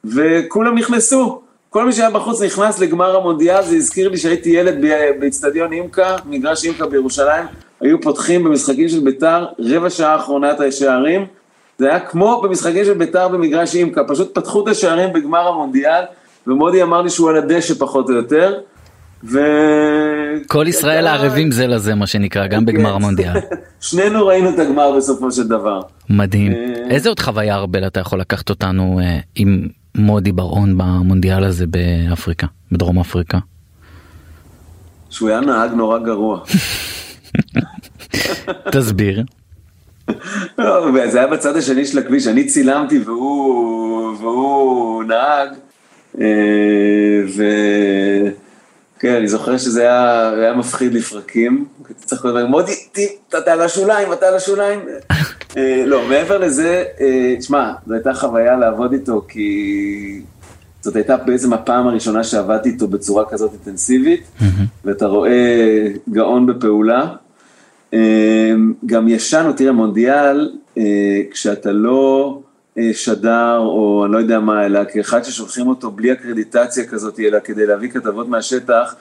וכולם 0.04 0.78
נכנסו. 0.78 1.40
כל 1.70 1.84
מי 1.84 1.92
שהיה 1.92 2.10
בחוץ 2.10 2.42
נכנס 2.42 2.78
לגמר 2.80 3.16
המונדיאל, 3.16 3.62
זה 3.62 3.76
הזכיר 3.76 4.08
לי 4.08 4.16
שהייתי 4.16 4.50
ילד 4.50 4.84
באצטדיון 5.20 5.72
אימקה, 5.72 6.16
מגרש 6.26 6.64
אימקה 6.64 6.86
בירושלים, 6.86 7.44
היו 7.80 8.00
פותחים 8.00 8.44
במשחקים 8.44 8.88
של 8.88 9.00
ביתר, 9.00 9.46
רבע 9.58 9.90
שעה 9.90 10.16
אחרונה 10.16 10.52
את 10.52 10.60
השערים, 10.60 11.26
זה 11.78 11.88
היה 11.88 12.00
כמו 12.00 12.40
במשחקים 12.40 12.84
של 12.84 12.94
ביתר 12.94 13.28
במגרש 13.28 13.74
אימקה, 13.74 14.04
פשוט 14.04 14.34
פתחו 14.34 14.62
את 14.62 14.68
השערים 14.68 15.12
בגמר 15.12 15.48
המונדיאל, 15.48 16.02
ומודי 16.46 16.82
אמר 16.82 17.02
לי 17.02 17.10
שהוא 17.10 17.30
על 17.30 17.36
הדשא 17.36 17.74
פחות 17.74 18.08
או 18.08 18.14
יותר, 18.14 18.60
ו... 19.24 19.38
כל 20.46 20.64
ישראל 20.68 21.06
הערבים 21.06 21.50
זה 21.50 21.66
לזה 21.66 21.94
מה 21.94 22.06
שנקרא 22.06 22.46
גם 22.46 22.64
בגמר 22.64 22.90
כן. 22.90 22.94
המונדיאל. 22.94 23.36
שנינו 23.80 24.26
ראינו 24.26 24.50
את 24.50 24.58
הגמר 24.58 24.96
בסופו 24.96 25.32
של 25.32 25.48
דבר. 25.48 25.80
מדהים. 26.10 26.52
אה, 26.52 26.74
איזה 26.90 27.08
עוד 27.08 27.20
חוויה 27.20 27.54
ארבל 27.54 27.86
אתה 27.86 28.00
יכול 28.00 28.20
לקחת 28.20 28.50
אותנו 28.50 29.00
אה, 29.02 29.18
עם 29.34 29.68
מודי 29.94 30.32
בר-און 30.32 30.78
במונדיאל 30.78 31.44
הזה 31.44 31.66
באפריקה, 31.66 32.46
בדרום 32.72 33.00
אפריקה? 33.00 33.38
שהוא 35.10 35.28
היה 35.28 35.40
נהג 35.40 35.72
נורא 35.72 35.98
גרוע. 35.98 36.40
תסביר. 38.72 39.22
לא, 40.58 41.06
זה 41.06 41.18
היה 41.18 41.26
בצד 41.26 41.56
השני 41.56 41.86
של 41.86 41.98
הכביש, 41.98 42.26
אני 42.26 42.46
צילמתי 42.46 42.98
והוא, 42.98 44.16
והוא 44.18 45.04
נהג, 45.04 45.48
אה, 46.20 46.26
ו... 47.36 47.42
כן, 48.98 49.14
אני 49.14 49.28
זוכר 49.28 49.58
שזה 49.58 49.82
היה, 49.82 50.30
היה 50.30 50.54
מפחיד 50.54 50.94
לפרקים, 50.94 51.64
צריך 51.96 52.24
לדבר, 52.24 52.46
מודי, 52.46 52.72
אתה 53.28 53.52
על 53.52 53.60
השוליים, 53.60 54.12
אתה 54.12 54.28
על 54.28 54.34
השוליים. 54.34 54.80
אה, 55.56 55.82
לא, 55.86 56.08
מעבר 56.08 56.38
לזה, 56.38 56.84
אה, 57.00 57.34
תשמע, 57.38 57.72
זו 57.86 57.94
הייתה 57.94 58.14
חוויה 58.14 58.56
לעבוד 58.56 58.92
איתו, 58.92 59.24
כי 59.28 60.22
זאת 60.80 60.96
הייתה 60.96 61.16
בעצם 61.16 61.52
הפעם 61.52 61.86
הראשונה 61.86 62.24
שעבדתי 62.24 62.68
איתו 62.68 62.88
בצורה 62.88 63.24
כזאת 63.24 63.52
אינטנסיבית, 63.52 64.22
ואתה 64.84 65.06
רואה 65.06 65.88
גאון 66.10 66.46
בפעולה. 66.46 67.06
אה, 67.94 68.52
גם 68.86 69.08
ישנו, 69.08 69.52
תראה, 69.52 69.72
מונדיאל, 69.72 70.50
כשאתה 71.30 71.72
לא 71.72 72.38
שדר, 72.92 73.58
או 73.58 74.04
אני 74.04 74.12
לא 74.12 74.18
יודע 74.18 74.40
מה, 74.40 74.66
אלא 74.66 74.80
כאחד 74.92 75.24
ששולחים 75.24 75.66
אותו 75.66 75.90
בלי 75.90 76.12
אקרדיטציה 76.12 76.84
כזאת, 76.86 77.20
אלא 77.20 77.38
כדי 77.44 77.66
להביא 77.66 77.90
כתבות 77.90 78.28
מהשטח, 78.28 78.94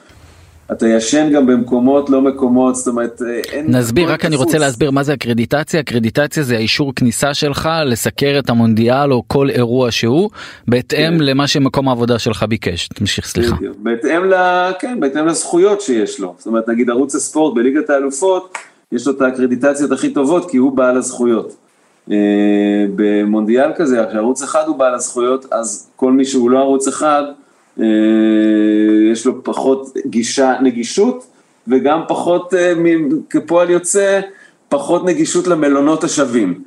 אתה 0.71 0.87
ישן 0.87 1.29
גם 1.33 1.45
במקומות 1.45 2.09
לא 2.09 2.21
מקומות, 2.21 2.75
זאת 2.75 2.87
אומרת, 2.87 3.21
אה, 3.21 3.39
אין... 3.51 3.75
נסביר, 3.75 4.11
רק 4.11 4.25
אני 4.25 4.35
רוצה 4.35 4.57
להסביר 4.57 4.91
מה 4.91 5.03
זה 5.03 5.13
אקרדיטציה. 5.13 5.79
אקרדיטציה 5.79 6.43
זה 6.43 6.55
האישור 6.55 6.93
כניסה 6.95 7.33
שלך 7.33 7.69
לסקר 7.85 8.39
את 8.39 8.49
המונדיאל 8.49 9.13
או 9.13 9.23
כל 9.27 9.49
אירוע 9.49 9.91
שהוא, 9.91 10.29
בהתאם 10.67 11.17
כן. 11.17 11.23
למה 11.23 11.47
שמקום 11.47 11.87
העבודה 11.87 12.19
שלך 12.19 12.43
ביקש. 12.43 12.87
תמשיך, 12.87 13.27
סליחה. 13.27 13.55
בהתאם, 13.77 14.25
ל... 14.25 14.33
כן, 14.79 14.99
בהתאם 14.99 15.25
לזכויות 15.25 15.81
שיש 15.81 16.19
לו. 16.19 16.35
זאת 16.37 16.47
אומרת, 16.47 16.69
נגיד 16.69 16.89
ערוץ 16.89 17.15
הספורט 17.15 17.55
בליגת 17.55 17.89
האלופות, 17.89 18.57
יש 18.91 19.07
לו 19.07 19.13
את 19.13 19.21
האקרדיטציות 19.21 19.91
הכי 19.91 20.13
טובות, 20.13 20.51
כי 20.51 20.57
הוא 20.57 20.77
בעל 20.77 20.97
הזכויות. 20.97 21.55
אה, 22.11 22.85
במונדיאל 22.95 23.71
כזה, 23.75 24.05
כשערוץ 24.09 24.43
אחד 24.43 24.63
הוא 24.67 24.75
בעל 24.75 24.93
הזכויות, 24.93 25.45
אז 25.51 25.89
כל 25.95 26.11
מי 26.11 26.25
שהוא 26.25 26.49
לא 26.49 26.59
ערוץ 26.59 26.87
אחד, 26.87 27.23
אה, 27.79 27.85
יש 29.11 29.25
לו 29.25 29.43
פחות 29.43 29.97
גישה, 30.05 30.53
נגישות, 30.61 31.27
וגם 31.67 32.01
פחות, 32.07 32.53
אה, 32.53 32.73
כפועל 33.29 33.69
יוצא, 33.69 34.19
פחות 34.69 35.05
נגישות 35.05 35.47
למלונות 35.47 36.03
השווים. 36.03 36.61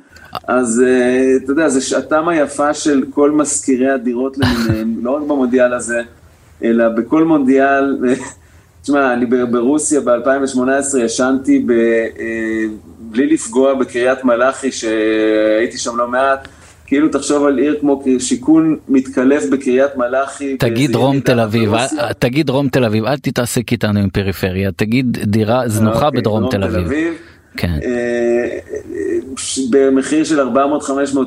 אז 0.47 0.83
אתה 1.43 1.51
יודע, 1.51 1.69
זה 1.69 1.81
שעתם 1.81 2.27
היפה 2.27 2.73
של 2.73 3.03
כל 3.13 3.31
משכירי 3.31 3.89
הדירות 3.89 4.37
למיניהם, 4.37 4.95
לא 5.01 5.11
רק 5.11 5.21
במונדיאל 5.21 5.73
הזה, 5.73 6.01
אלא 6.63 6.89
בכל 6.89 7.23
מונדיאל, 7.23 7.97
תשמע, 8.87 9.13
אני 9.13 9.25
ברוסיה 9.25 10.01
ב-2018 10.01 10.97
ישנתי 10.99 11.63
ב, 11.65 11.73
בלי 12.99 13.27
לפגוע 13.27 13.73
בקריית 13.73 14.23
מלאכי, 14.23 14.71
שהייתי 14.71 15.77
שם 15.77 15.97
לא 15.97 16.07
מעט, 16.07 16.47
כאילו 16.85 17.09
תחשוב 17.09 17.45
על 17.45 17.57
עיר 17.57 17.77
כמו 17.79 18.03
שיכון 18.19 18.77
מתקלף 18.89 19.43
בקריית 19.51 19.97
מלאכי. 19.97 20.57
תגיד 20.57 20.91
דרום 20.91 21.19
תל 21.19 21.39
אביב, 21.39 21.71
תגיד 22.19 22.47
דרום 22.47 22.69
תל 22.69 22.85
אביב, 22.85 23.05
אל 23.05 23.17
תתעסק 23.17 23.71
איתנו 23.71 23.99
עם 23.99 24.09
פריפריה, 24.09 24.71
תגיד 24.71 25.17
דירה 25.23 25.67
זנוחה 25.67 26.05
אוקיי, 26.05 26.21
בדרום 26.21 26.49
תל 26.51 26.63
אביב. 26.63 26.87
כן. 27.57 27.79
אה, 27.83 28.59
במחיר 29.69 30.23
של 30.23 30.39
400-500 30.39 30.45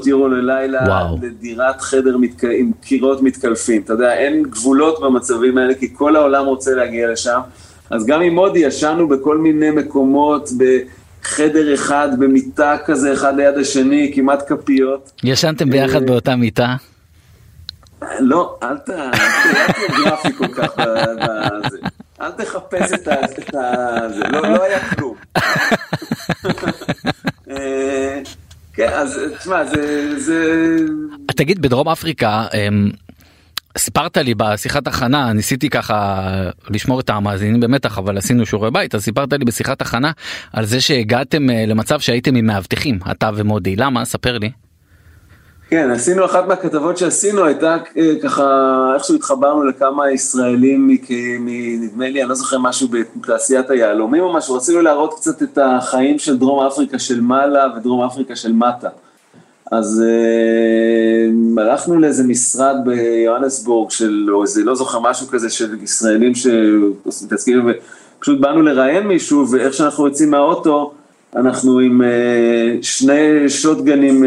יורו 0.07 0.29
ללילה, 0.29 0.81
וואו. 0.87 1.17
לדירת 1.23 1.81
חדר 1.81 2.17
מתק... 2.17 2.45
עם 2.45 2.73
קירות 2.83 3.23
מתקלפים. 3.23 3.83
אתה 3.83 3.93
יודע, 3.93 4.15
אין 4.15 4.43
גבולות 4.43 5.01
במצבים 5.01 5.59
האלה, 5.59 5.75
כי 5.75 5.95
כל 5.95 6.17
העולם 6.17 6.47
רוצה 6.47 6.75
להגיע 6.75 7.13
לשם. 7.13 7.41
אז 7.91 8.07
גם 8.07 8.21
עם 8.21 8.35
מודי 8.35 8.59
ישנו 8.59 9.09
בכל 9.09 9.39
מיני 9.39 9.71
מקומות, 9.71 10.51
ב... 10.59 10.79
חדר 11.23 11.75
אחד 11.75 12.09
במיטה 12.19 12.77
כזה, 12.85 13.13
אחד 13.13 13.37
ליד 13.37 13.59
השני, 13.59 14.13
כמעט 14.15 14.43
כפיות. 14.49 15.13
ישנתם 15.25 15.71
ביחד 15.71 16.07
באותה 16.07 16.37
מיטה? 16.37 16.75
לא, 18.21 18.59
אל 18.63 18.77
תהיה 18.77 19.11
גרפי 20.05 20.33
כל 20.33 20.49
כך 20.49 20.77
בזה. 20.79 21.79
אל 22.21 22.31
תחפש 22.31 22.93
את 22.93 23.09
ה... 23.09 24.09
זה, 24.09 24.23
לא, 24.33 24.43
לא 24.43 24.65
היה 24.65 24.95
כלום. 24.95 25.17
אה, 27.51 28.21
כן, 28.73 28.89
אז 28.93 29.21
תשמע, 29.39 29.65
זה... 30.17 30.77
תגיד, 31.27 31.63
בדרום 31.63 31.89
אפריקה, 31.89 32.47
סיפרת 33.79 34.17
לי 34.17 34.35
בשיחת 34.35 34.87
הכנה 34.87 35.33
ניסיתי 35.33 35.71
ככה 35.71 36.29
לשמור 36.71 37.01
את 37.01 37.11
המאזינים 37.11 37.61
במתח 37.61 37.99
אבל 37.99 38.19
עשינו 38.19 38.47
שיעורי 38.47 38.71
בית 38.71 38.95
אז 38.95 39.05
סיפרת 39.05 39.33
לי 39.33 39.45
בשיחת 39.45 39.83
הכנה 39.83 40.13
על 40.53 40.65
זה 40.65 40.81
שהגעתם 40.81 41.51
אה, 41.51 41.67
למצב 41.67 42.01
שהייתם 42.01 42.37
עם 42.37 42.47
מאבטחים 42.47 42.99
אתה 43.11 43.31
ומודי 43.35 43.77
למה 43.77 44.05
ספר 44.05 44.39
לי. 44.39 44.51
כן 45.71 45.91
עשינו 45.91 46.25
אחת 46.25 46.49
מהכתבות 46.49 46.99
שעשינו 46.99 47.45
הייתה 47.45 47.77
אה, 47.97 48.13
ככה 48.23 48.45
איכשהו 48.95 49.15
התחברנו 49.15 49.65
לכמה 49.65 50.11
ישראלים 50.11 50.97
נדמה 51.81 52.09
לי 52.09 52.21
אני 52.21 52.29
לא 52.29 52.35
זוכר 52.35 52.59
משהו 52.59 52.89
בתעשיית 52.89 53.71
היהלומים 53.71 54.23
או 54.23 54.33
משהו 54.33 54.55
רצינו 54.55 54.81
להראות 54.81 55.15
קצת 55.15 55.43
את 55.43 55.59
החיים 55.63 56.19
של 56.19 56.39
דרום 56.39 56.67
אפריקה 56.67 56.99
של 56.99 57.21
מעלה 57.21 57.67
ודרום 57.77 58.05
אפריקה 58.05 58.37
של 58.37 58.53
מטה. 58.53 58.89
אז 59.71 60.05
uh, 61.57 61.61
הלכנו 61.61 61.99
לאיזה 61.99 62.25
משרד 62.25 62.77
ביוהנסבורג 62.85 63.91
של, 63.91 64.29
או 64.33 64.43
איזה, 64.43 64.65
לא 64.65 64.75
זוכר, 64.75 65.01
משהו 65.01 65.27
כזה 65.27 65.51
של 65.51 65.83
ישראלים 65.83 66.33
שמתעסקים, 66.35 67.71
ופשוט 68.19 68.41
באנו 68.41 68.63
לראיין 68.63 69.07
מישהו, 69.07 69.51
ואיך 69.51 69.75
שאנחנו 69.75 70.07
יוצאים 70.07 70.31
מהאוטו, 70.31 70.93
אנחנו 71.37 71.79
עם 71.79 72.01
uh, 72.01 72.05
שני 72.83 73.49
שוטגנים, 73.49 74.23
uh, 74.23 74.27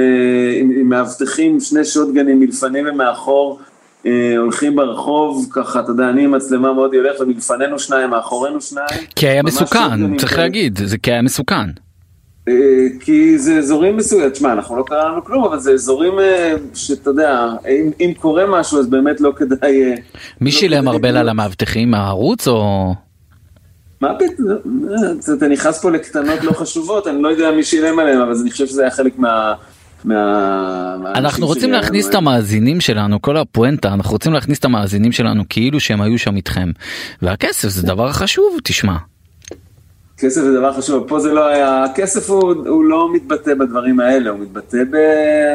עם, 0.59 0.89
מאבטחים, 0.89 1.59
שני 1.59 1.85
שוטגנים 1.85 2.39
מלפנים 2.39 2.85
ומאחור, 2.89 3.59
uh, 4.03 4.07
הולכים 4.37 4.75
ברחוב, 4.75 5.47
ככה, 5.51 5.79
אתה 5.79 5.91
יודע, 5.91 6.09
אני 6.09 6.23
עם 6.23 6.31
מצלמה 6.31 6.73
מאוד 6.73 6.93
הולך, 6.93 7.19
ומלפנינו 7.19 7.79
שניים, 7.79 8.09
מאחורינו 8.09 8.61
שניים. 8.61 9.05
כי 9.15 9.27
היה 9.27 9.43
מסוכן, 9.43 10.17
צריך 10.17 10.37
להגיד, 10.37 10.79
זה 10.85 10.97
כי 10.97 11.11
היה 11.11 11.21
מסוכן. 11.21 11.69
אה, 12.47 12.53
כי 12.99 13.39
זה 13.39 13.57
אזורים 13.57 13.97
מסוימים, 13.97 14.29
תשמע, 14.29 14.53
אנחנו 14.53 14.77
לא 14.77 14.83
קראנו 14.87 15.23
כלום, 15.23 15.43
אבל 15.43 15.59
זה 15.59 15.71
אזורים 15.71 16.19
אה, 16.19 16.53
שאתה 16.73 17.09
יודע, 17.09 17.47
אם, 17.69 17.91
אם 17.99 18.11
קורה 18.19 18.43
משהו 18.47 18.79
אז 18.79 18.87
באמת 18.87 19.21
לא 19.21 19.31
כדאי... 19.35 19.83
אה, 19.83 19.95
מי 20.41 20.49
לא 20.49 20.57
שילם 20.57 20.87
הרבה 20.87 21.09
על 21.09 21.29
המאבטחים 21.29 21.91
מהערוץ 21.91 22.47
או... 22.47 22.93
מה 24.03 24.13
פתאום, 24.19 24.85
אתה 25.37 25.47
נכנס 25.47 25.81
פה 25.81 25.91
לקטנות 25.91 26.43
לא 26.43 26.51
חשובות, 26.51 27.07
אני 27.07 27.21
לא 27.21 27.27
יודע 27.27 27.51
מי 27.51 27.63
שילם 27.63 27.99
עליהם, 27.99 28.21
אבל 28.21 28.33
אני 28.41 28.51
חושב 28.51 28.67
שזה 28.67 28.81
היה 28.81 28.91
חלק 28.91 29.19
מה... 29.19 29.53
מה... 30.05 31.13
אנחנו 31.15 31.47
רוצים 31.47 31.71
להכניס 31.71 32.09
את 32.09 32.15
המאזינים 32.15 32.81
שלנו, 32.81 33.21
כל 33.21 33.37
הפואנטה, 33.37 33.93
אנחנו 33.93 34.11
רוצים 34.11 34.33
להכניס 34.33 34.59
את 34.59 34.65
המאזינים 34.65 35.11
שלנו 35.11 35.43
כאילו 35.49 35.79
שהם 35.79 36.01
היו 36.01 36.17
שם 36.17 36.35
איתכם. 36.35 36.71
והכסף 37.21 37.67
זה 37.69 37.87
דבר 37.87 38.11
חשוב, 38.11 38.57
תשמע. 38.63 38.95
כסף 40.17 40.41
זה 40.41 40.53
דבר 40.59 40.73
חשוב, 40.73 41.07
פה 41.07 41.19
זה 41.19 41.33
לא 41.33 41.47
היה, 41.47 41.83
הכסף 41.83 42.29
הוא, 42.29 42.53
הוא 42.67 42.85
לא 42.85 43.13
מתבטא 43.13 43.53
בדברים 43.53 43.99
האלה, 43.99 44.29
הוא 44.29 44.39
מתבטא 44.39 44.77
ב... 44.91 44.95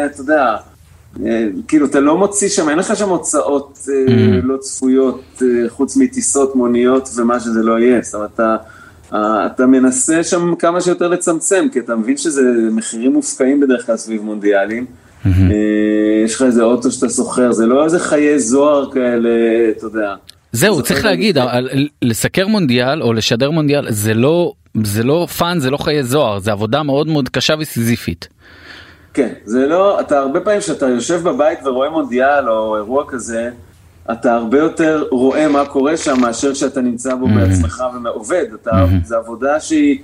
אתה 0.06 0.20
יודע, 0.20 0.44
אה, 0.44 0.56
כאילו 1.68 1.86
אתה 1.86 2.00
לא 2.00 2.18
מוציא 2.18 2.48
שם, 2.48 2.68
אין 2.68 2.78
לך 2.78 2.96
שם 2.96 3.08
הוצאות 3.08 3.78
mm. 3.84 4.10
לא 4.42 4.56
צפויות, 4.56 5.42
אה, 5.42 5.68
חוץ 5.68 5.96
מטיסות, 5.96 6.56
מוניות 6.56 7.08
ומה 7.16 7.40
שזה 7.40 7.62
לא 7.62 7.78
יהיה, 7.78 8.00
זאת 8.02 8.14
אומרת, 8.14 8.30
אתה, 8.34 8.56
אתה 9.46 9.66
מנסה 9.66 10.24
שם 10.24 10.54
כמה 10.58 10.80
שיותר 10.80 11.08
לצמצם, 11.08 11.66
כי 11.72 11.78
אתה 11.78 11.96
מבין 11.96 12.16
שזה 12.16 12.42
מחירים 12.70 13.12
מופקעים 13.12 13.60
בדרך 13.60 13.86
כלל 13.86 13.96
סביב 13.96 14.22
מונדיאלים. 14.22 14.86
Mm-hmm. 15.24 15.28
יש 16.24 16.34
לך 16.34 16.42
איזה 16.42 16.62
אוטו 16.62 16.90
שאתה 16.90 17.08
שוכר, 17.08 17.52
זה 17.52 17.66
לא 17.66 17.84
איזה 17.84 17.98
חיי 17.98 18.38
זוהר 18.38 18.90
כאלה, 18.92 19.30
אתה 19.70 19.86
יודע. 19.86 20.14
זהו 20.52 20.82
צריך 20.82 21.04
להגיד 21.04 21.38
לסקר 22.02 22.46
מונדיאל 22.46 23.02
או 23.02 23.12
לשדר 23.12 23.50
מונדיאל 23.50 23.86
זה 23.90 24.14
לא 24.14 24.52
זה 24.84 25.02
לא 25.02 25.26
fun 25.38 25.60
זה 25.60 25.70
לא 25.70 25.76
חיי 25.76 26.04
זוהר 26.04 26.38
זה 26.38 26.52
עבודה 26.52 26.82
מאוד 26.82 27.06
מאוד 27.06 27.28
קשה 27.28 27.54
וסיזיפית. 27.58 28.28
כן 29.18 29.32
זה 29.44 29.66
לא 29.66 30.00
אתה 30.00 30.18
הרבה 30.18 30.40
פעמים 30.40 30.60
שאתה 30.60 30.88
יושב 30.88 31.20
בבית 31.22 31.58
ורואה 31.64 31.90
מונדיאל 31.90 32.48
או 32.48 32.76
אירוע 32.76 33.04
כזה 33.08 33.50
אתה 34.12 34.34
הרבה 34.34 34.58
יותר 34.58 35.04
רואה 35.10 35.48
מה 35.48 35.66
קורה 35.66 35.96
שם 35.96 36.20
מאשר 36.20 36.54
שאתה 36.54 36.80
נמצא 36.80 37.14
בו 37.14 37.26
mm-hmm. 37.26 37.34
בעצמך 37.34 37.82
ועובד 38.04 38.44
אתה 38.54 38.70
mm-hmm. 38.70 39.06
זה 39.06 39.16
עבודה 39.16 39.60
שהיא 39.60 39.98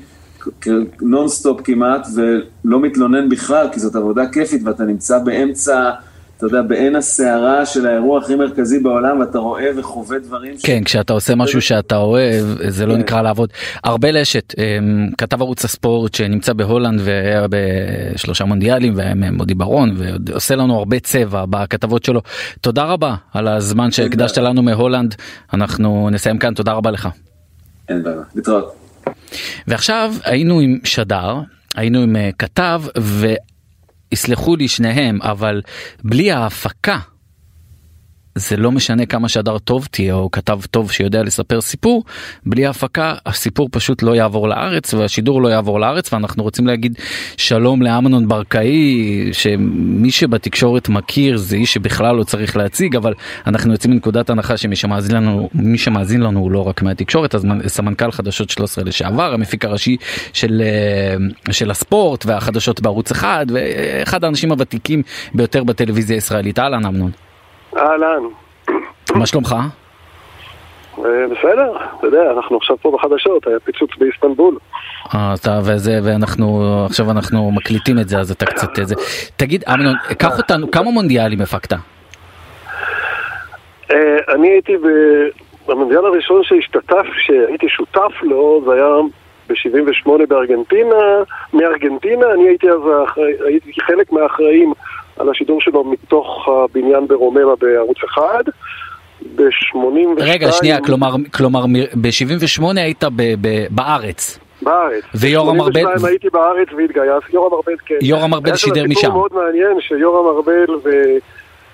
נונסטופ 1.02 1.60
כמעט 1.64 2.06
ולא 2.14 2.80
מתלונן 2.80 3.28
בכלל 3.28 3.68
כי 3.72 3.80
זאת 3.80 3.96
עבודה 3.96 4.26
כיפית 4.26 4.62
ואתה 4.64 4.84
נמצא 4.84 5.18
באמצע. 5.18 5.90
אתה 6.36 6.46
יודע, 6.46 6.62
בעין 6.62 6.96
הסערה 6.96 7.66
של 7.66 7.86
האירוע 7.86 8.18
הכי 8.18 8.34
מרכזי 8.34 8.78
בעולם, 8.78 9.20
ואתה 9.20 9.38
רואה 9.38 9.66
וחווה 9.76 10.18
דברים. 10.18 10.54
כן, 10.62 10.80
ש... 10.82 10.84
כשאתה 10.84 11.12
עושה 11.12 11.34
משהו 11.34 11.62
שאתה 11.62 11.96
אוהב, 11.96 12.44
זה 12.68 12.86
לא 12.86 12.94
כן. 12.94 13.00
נקרא 13.00 13.22
לעבוד. 13.22 13.50
ארבל 13.86 14.16
אשת, 14.16 14.54
אמ, 14.58 15.08
כתב 15.18 15.42
ערוץ 15.42 15.64
הספורט 15.64 16.14
שנמצא 16.14 16.52
בהולנד 16.52 17.00
והיה 17.04 17.46
בשלושה 17.50 18.44
מונדיאלים, 18.44 18.94
ומודי 18.96 19.54
ברון, 19.54 19.96
ועושה 20.26 20.56
לנו 20.56 20.78
הרבה 20.78 21.00
צבע 21.00 21.44
בכתבות 21.50 22.04
שלו. 22.04 22.20
תודה 22.60 22.84
רבה 22.84 23.14
על 23.32 23.48
הזמן 23.48 23.90
שהקדשת 23.90 24.38
לנו 24.38 24.62
מהולנד. 24.62 25.14
אנחנו 25.52 26.08
נסיים 26.12 26.38
כאן, 26.38 26.54
תודה 26.54 26.72
רבה 26.72 26.90
לך. 26.90 27.08
אין 27.88 28.02
בעיה, 28.02 28.16
להתראות. 28.34 28.74
ועכשיו 29.66 30.14
היינו 30.24 30.60
עם 30.60 30.78
שדר, 30.84 31.40
היינו 31.74 31.98
עם 31.98 32.16
אה, 32.16 32.30
כתב, 32.38 32.82
ו... 32.98 33.34
יסלחו 34.14 34.56
לי 34.56 34.68
שניהם, 34.68 35.22
אבל 35.22 35.62
בלי 36.04 36.32
ההפקה 36.32 36.98
זה 38.34 38.56
לא 38.56 38.72
משנה 38.72 39.06
כמה 39.06 39.28
שדר 39.28 39.58
טוב 39.58 39.88
תהיה 39.90 40.14
או 40.14 40.30
כתב 40.30 40.60
טוב 40.70 40.90
שיודע 40.90 41.22
לספר 41.22 41.60
סיפור, 41.60 42.04
בלי 42.46 42.66
הפקה 42.66 43.14
הסיפור 43.26 43.68
פשוט 43.72 44.02
לא 44.02 44.16
יעבור 44.16 44.48
לארץ 44.48 44.94
והשידור 44.94 45.42
לא 45.42 45.48
יעבור 45.48 45.80
לארץ 45.80 46.12
ואנחנו 46.12 46.42
רוצים 46.42 46.66
להגיד 46.66 46.98
שלום 47.36 47.82
לאמנון 47.82 48.28
ברקאי 48.28 49.28
שמי 49.32 50.10
שבתקשורת 50.10 50.88
מכיר 50.88 51.36
זה 51.36 51.56
איש 51.56 51.74
שבכלל 51.74 52.16
לא 52.16 52.24
צריך 52.24 52.56
להציג 52.56 52.96
אבל 52.96 53.14
אנחנו 53.46 53.72
יוצאים 53.72 53.92
מנקודת 53.92 54.30
הנחה 54.30 54.56
שמי 54.56 54.76
שמאזין 54.76 55.16
לנו 55.16 55.48
מי 55.54 55.78
שמאזין 55.78 56.20
לנו 56.20 56.40
הוא 56.40 56.50
לא 56.50 56.68
רק 56.68 56.82
מהתקשורת 56.82 57.34
אז 57.34 57.46
סמנכ"ל 57.66 58.10
חדשות 58.10 58.50
13 58.50 58.84
לשעבר 58.84 59.34
המפיק 59.34 59.64
הראשי 59.64 59.96
של, 60.32 60.62
אה, 60.64 61.52
של 61.52 61.70
הספורט 61.70 62.26
והחדשות 62.26 62.80
בערוץ 62.80 63.10
אחד 63.10 63.46
ואחד 63.48 64.24
האנשים 64.24 64.52
הוותיקים 64.52 65.02
ביותר 65.34 65.64
בטלוויזיה 65.64 66.16
הישראלית 66.16 66.58
אהלן 66.58 66.86
אמנון. 66.86 67.23
אהלן. 67.76 68.22
מה 69.14 69.26
שלומך? 69.26 69.54
אה, 70.98 71.26
בסדר, 71.30 71.76
אתה 71.98 72.06
יודע, 72.06 72.30
אנחנו 72.36 72.56
עכשיו 72.56 72.76
פה 72.82 72.90
בחדשות, 72.90 73.46
היה 73.46 73.60
פיצוץ 73.60 73.90
באיסטנבול. 73.98 74.58
אה, 75.14 75.34
אתה 75.40 75.60
וזה, 75.64 76.00
ואנחנו, 76.04 76.62
עכשיו 76.86 77.10
אנחנו 77.10 77.50
מקליטים 77.50 77.98
את 77.98 78.08
זה, 78.08 78.18
אז 78.18 78.30
אתה 78.30 78.46
קצת 78.46 78.78
איזה... 78.78 78.94
תגיד, 79.36 79.64
אמנון, 79.74 79.94
קח 80.18 80.38
אותנו, 80.38 80.70
כמה 80.70 80.90
מונדיאלים 80.90 81.40
הפקת? 81.40 81.72
אה, 83.90 84.34
אני 84.34 84.48
הייתי 84.48 84.72
במונדיאל 85.66 86.04
הראשון 86.06 86.44
שהשתתף, 86.44 87.06
שהייתי 87.26 87.68
שותף 87.68 88.22
לו, 88.22 88.62
זה 88.66 88.72
היה 88.72 88.88
ב-78 89.48 90.26
בארגנטינה, 90.28 90.96
מארגנטינה, 91.54 92.26
אני 92.34 92.48
הייתי 92.48 92.70
אז, 92.70 92.80
הייתי 93.46 93.72
חלק 93.80 94.12
מהאחראים 94.12 94.72
על 95.16 95.30
השידור 95.30 95.60
שלו 95.60 95.84
מתוך 95.84 96.48
הבניין 96.48 97.06
ברוממה 97.06 97.56
בערוץ 97.56 97.98
אחד. 98.04 98.42
ב-82... 99.36 99.76
רגע, 100.18 100.52
שנייה, 100.52 100.80
כלומר, 100.80 101.10
כלומר 101.36 101.60
ב-78 101.94 102.64
היית 102.76 103.04
ב- 103.04 103.34
ב- 103.40 103.66
בארץ. 103.70 104.38
בארץ. 104.62 105.04
ויורם 105.14 105.60
ארבל... 105.60 105.84
ב-82 105.84 106.06
הייתי 106.06 106.30
בארץ 106.30 106.68
והתגייס, 106.76 107.24
יורם 107.32 107.52
ארבל 107.52 107.76
כן. 107.86 107.94
יורם 108.02 108.34
ארבל 108.34 108.56
שידר 108.56 108.84
משם. 108.84 108.88
היה 108.88 108.94
שם 108.94 109.00
סיפור 109.00 109.12
מאוד 109.12 109.32
מעניין 109.34 109.80
שיורם 109.80 110.36
ארבל 110.36 110.90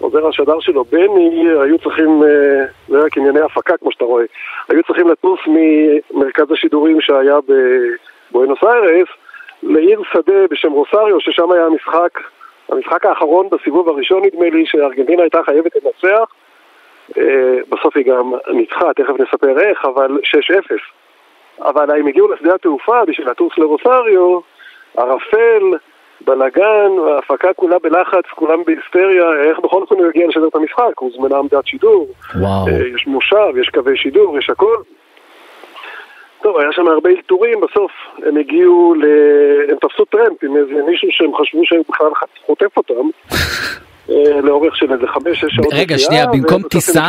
ועוזר 0.01 0.29
השדר 0.29 0.61
שלו, 0.61 0.85
בני, 0.85 1.45
היו 1.63 1.79
צריכים, 1.79 2.23
אה, 2.23 2.65
זה 2.89 2.99
רק 3.05 3.17
ענייני 3.19 3.41
הפקה 3.41 3.77
כמו 3.77 3.93
שאתה 3.93 4.05
רואה, 4.05 4.25
היו 4.69 4.83
צריכים 4.83 5.09
לטוס 5.09 5.41
ממרכז 5.47 6.51
השידורים 6.53 7.01
שהיה 7.01 7.37
בבואנוס 8.31 8.59
איירס 8.63 9.09
לעיר 9.63 10.03
שדה 10.13 10.47
בשם 10.51 10.73
רוסריו, 10.73 11.21
ששם 11.21 11.53
היה 11.53 11.67
המשחק 11.67 12.19
המשחק 12.71 13.07
האחרון 13.07 13.49
בסיבוב 13.51 13.89
הראשון 13.89 14.23
נדמה 14.25 14.51
לי 14.51 14.67
שארגנטינה 14.67 15.23
הייתה 15.23 15.43
חייבת 15.45 15.73
לנצח 15.77 16.33
אה, 17.19 17.57
בסוף 17.69 17.97
היא 17.97 18.05
גם 18.05 18.33
ניצחה, 18.53 18.95
תכף 18.97 19.15
נספר 19.21 19.61
איך, 19.61 19.85
אבל 19.85 20.19
6-0 20.69 20.75
אבל 21.63 21.91
הם 21.91 22.07
הגיעו 22.07 22.33
לשדה 22.33 22.55
התעופה 22.55 23.05
בשביל 23.05 23.31
לטוס 23.31 23.53
לרוסריו, 23.59 24.41
ערפל, 24.97 25.63
בלאגן, 26.21 26.91
ההפקה 27.09 27.53
כולה 27.53 27.79
בלחץ, 27.79 28.25
כולם 28.35 28.63
בהיסטריה, 28.67 29.33
איך 29.43 29.59
בכל 29.59 29.81
זאת 29.81 29.91
הוא 29.91 30.07
יגיע 30.07 30.27
לשדר 30.27 30.49
את 30.49 30.55
המשחק, 30.55 30.99
הוזמנה 30.99 31.39
עמדת 31.39 31.67
שידור, 31.67 32.09
וואו. 32.35 32.69
אה, 32.69 32.87
יש 32.95 33.07
מושב, 33.07 33.57
יש 33.61 33.69
קווי 33.69 33.97
שידור, 33.97 34.39
יש 34.39 34.51
הכל 34.51 34.77
טוב, 36.43 36.57
היה 36.59 36.73
שם 36.73 36.89
הרבה 36.89 37.11
אלתורים, 37.11 37.61
בסוף 37.61 37.91
הם 38.27 38.37
הגיעו 38.37 38.95
ל... 38.95 39.05
הם 39.71 39.77
תפסו 39.81 40.05
טרמפ 40.05 40.45
עם 40.45 40.57
איזה 40.57 40.83
מישהו 40.87 41.09
שהם 41.11 41.31
חשבו 41.35 41.61
שהם 41.65 41.83
בכלל 41.89 42.07
חוטף 42.47 42.77
אותם. 42.77 43.09
אה, 44.11 44.41
לאורך 44.41 44.77
של 44.77 44.93
איזה 44.93 45.07
חמש, 45.07 45.41
שש 45.41 45.55
שעות. 45.55 45.73
רגע, 45.73 45.99
שנייה, 45.99 46.27
במקום 46.27 46.63
טיסה, 46.63 47.07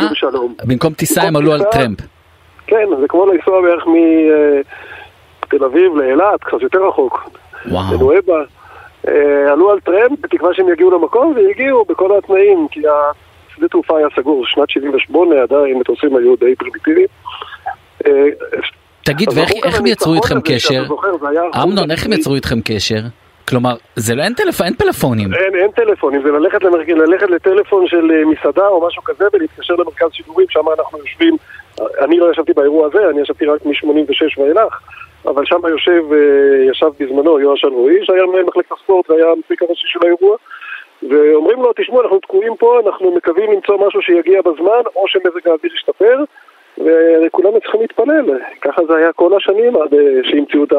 במקום 0.66 0.92
טיסה 0.92 1.22
הם 1.22 1.36
עלו 1.36 1.52
על 1.52 1.64
טרמפ. 1.72 1.98
כן, 2.66 2.86
זה 3.00 3.08
כמו 3.08 3.26
לנסוע 3.26 3.62
בערך 3.62 3.84
מתל 3.86 5.64
אביב 5.64 5.96
לאילת, 5.96 6.44
קצת 6.44 6.62
יותר 6.62 6.86
רחוק. 6.88 7.30
וואו. 7.66 7.94
לנואבה. 7.94 8.42
אה, 9.08 9.52
עלו 9.52 9.70
על 9.70 9.80
טרמפ 9.80 10.20
בתקווה 10.20 10.54
שהם 10.54 10.68
יגיעו 10.68 10.90
למקום 10.90 11.34
והגיעו 11.36 11.84
בכל 11.84 12.18
התנאים, 12.18 12.66
כי 12.70 12.80
השדה 12.88 13.68
תעופה 13.68 13.98
היה 13.98 14.06
סגור, 14.16 14.46
שנת 14.46 14.70
78 14.70 15.42
עדיין 15.42 15.78
מטוסים 15.78 16.16
היו 16.16 16.36
די 16.36 16.54
פרימיטיביים. 16.56 17.06
תגיד, 19.04 19.28
ואיך 19.34 19.78
הם 19.78 19.86
יצרו 19.86 20.14
איתכם 20.14 20.40
קשר? 20.40 20.82
אמנון, 21.62 21.90
איך 21.90 22.06
הם 22.06 22.12
יצרו 22.12 22.34
איתכם 22.34 22.60
קשר? 22.64 23.00
כלומר, 23.48 23.74
זה 23.96 24.14
לא, 24.14 24.22
אין 24.22 24.34
טלפון, 24.34 24.66
אין 24.66 24.74
פלאפונים. 24.74 25.34
אין, 25.34 25.54
אין 25.54 25.70
טלפונים, 25.70 26.22
זה 26.22 26.30
ללכת, 26.30 26.62
למרג... 26.64 26.90
ללכת 26.90 27.30
לטלפון 27.30 27.86
של 27.86 28.10
אה, 28.10 28.24
מסעדה 28.24 28.68
או 28.68 28.86
משהו 28.86 29.02
כזה 29.02 29.24
ולהתקשר 29.32 29.74
למרכז 29.74 30.08
שידורים, 30.12 30.46
שם 30.50 30.60
אנחנו 30.78 30.98
יושבים, 30.98 31.36
אני 31.80 32.18
לא 32.18 32.30
ישבתי 32.30 32.52
באירוע 32.52 32.86
הזה, 32.86 33.10
אני 33.10 33.20
ישבתי 33.20 33.46
רק 33.46 33.66
מ-86 33.66 34.40
ואילך, 34.40 34.80
אבל 35.24 35.44
שם 35.46 35.60
יושב, 35.68 36.02
אה, 36.12 36.70
ישב 36.70 36.90
בזמנו 37.00 37.40
יואש 37.40 37.64
אלרועי, 37.64 38.04
שהיה 38.04 38.26
מנהל 38.26 38.44
מחלקת 38.44 38.72
הספורט 38.72 39.10
והיה 39.10 39.26
המפיק 39.36 39.62
הראשי 39.62 39.86
של 39.86 39.98
האירוע, 40.02 40.36
ואומרים 41.10 41.62
לו, 41.62 41.72
תשמעו, 41.76 42.02
אנחנו 42.02 42.18
תקועים 42.18 42.56
פה, 42.56 42.80
אנחנו 42.86 43.14
מקווים 43.14 43.52
למצוא 43.52 43.86
משהו 43.86 44.02
שיגיע 44.02 44.40
בזמן, 44.42 44.82
או 44.96 45.04
שמזג 45.08 45.48
האוויר 45.48 45.74
ישתפר, 45.74 46.16
וכולנו 46.78 47.60
צריכים 47.60 47.80
להתפלל. 47.80 48.38
ככה 48.60 48.82
זה 48.88 48.96
היה 48.96 49.12
כל 49.12 49.36
השנים 49.36 49.76
עד 49.76 49.94
אה, 49.94 50.00
שהמציאו 50.22 50.64
את 50.64 50.72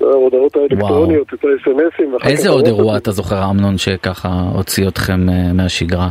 ההודעות 0.00 0.56
האלקטרוניות, 0.56 1.34
את 1.34 1.44
האס.אם.אסים. 1.44 2.14
איזה 2.24 2.48
עוד 2.48 2.66
אירוע 2.66 2.96
אתה 2.96 3.10
זוכר, 3.10 3.36
אמנון, 3.50 3.78
שככה 3.78 4.28
הוציא 4.54 4.88
אתכם 4.88 5.28
אה, 5.28 5.52
מהשגרה? 5.54 6.08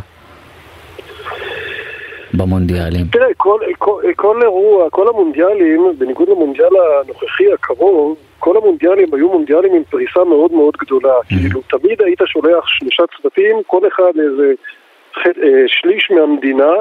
במונדיאלים. 2.33 3.05
תראה, 3.11 3.33
כל, 3.37 3.59
כל, 3.77 4.01
כל 4.15 4.41
אירוע, 4.41 4.89
כל 4.89 5.07
המונדיאלים, 5.07 5.81
בניגוד 5.97 6.29
למונדיאל 6.29 6.69
הנוכחי 7.03 7.53
הקרוב, 7.53 8.17
כל 8.39 8.57
המונדיאלים 8.57 9.13
היו 9.13 9.29
מונדיאלים 9.29 9.73
עם 9.73 9.83
פריסה 9.83 10.23
מאוד 10.23 10.51
מאוד 10.51 10.73
גדולה. 10.77 11.13
Mm-hmm. 11.19 11.27
כאילו, 11.27 11.61
תמיד 11.69 12.01
היית 12.01 12.19
שולח 12.25 12.67
שלושה 12.67 13.03
צוותים, 13.17 13.55
כל 13.67 13.87
אחד 13.87 14.11
איזה 14.19 14.53
אה, 15.17 15.63
שליש 15.67 16.11
מהמדינה. 16.11 16.73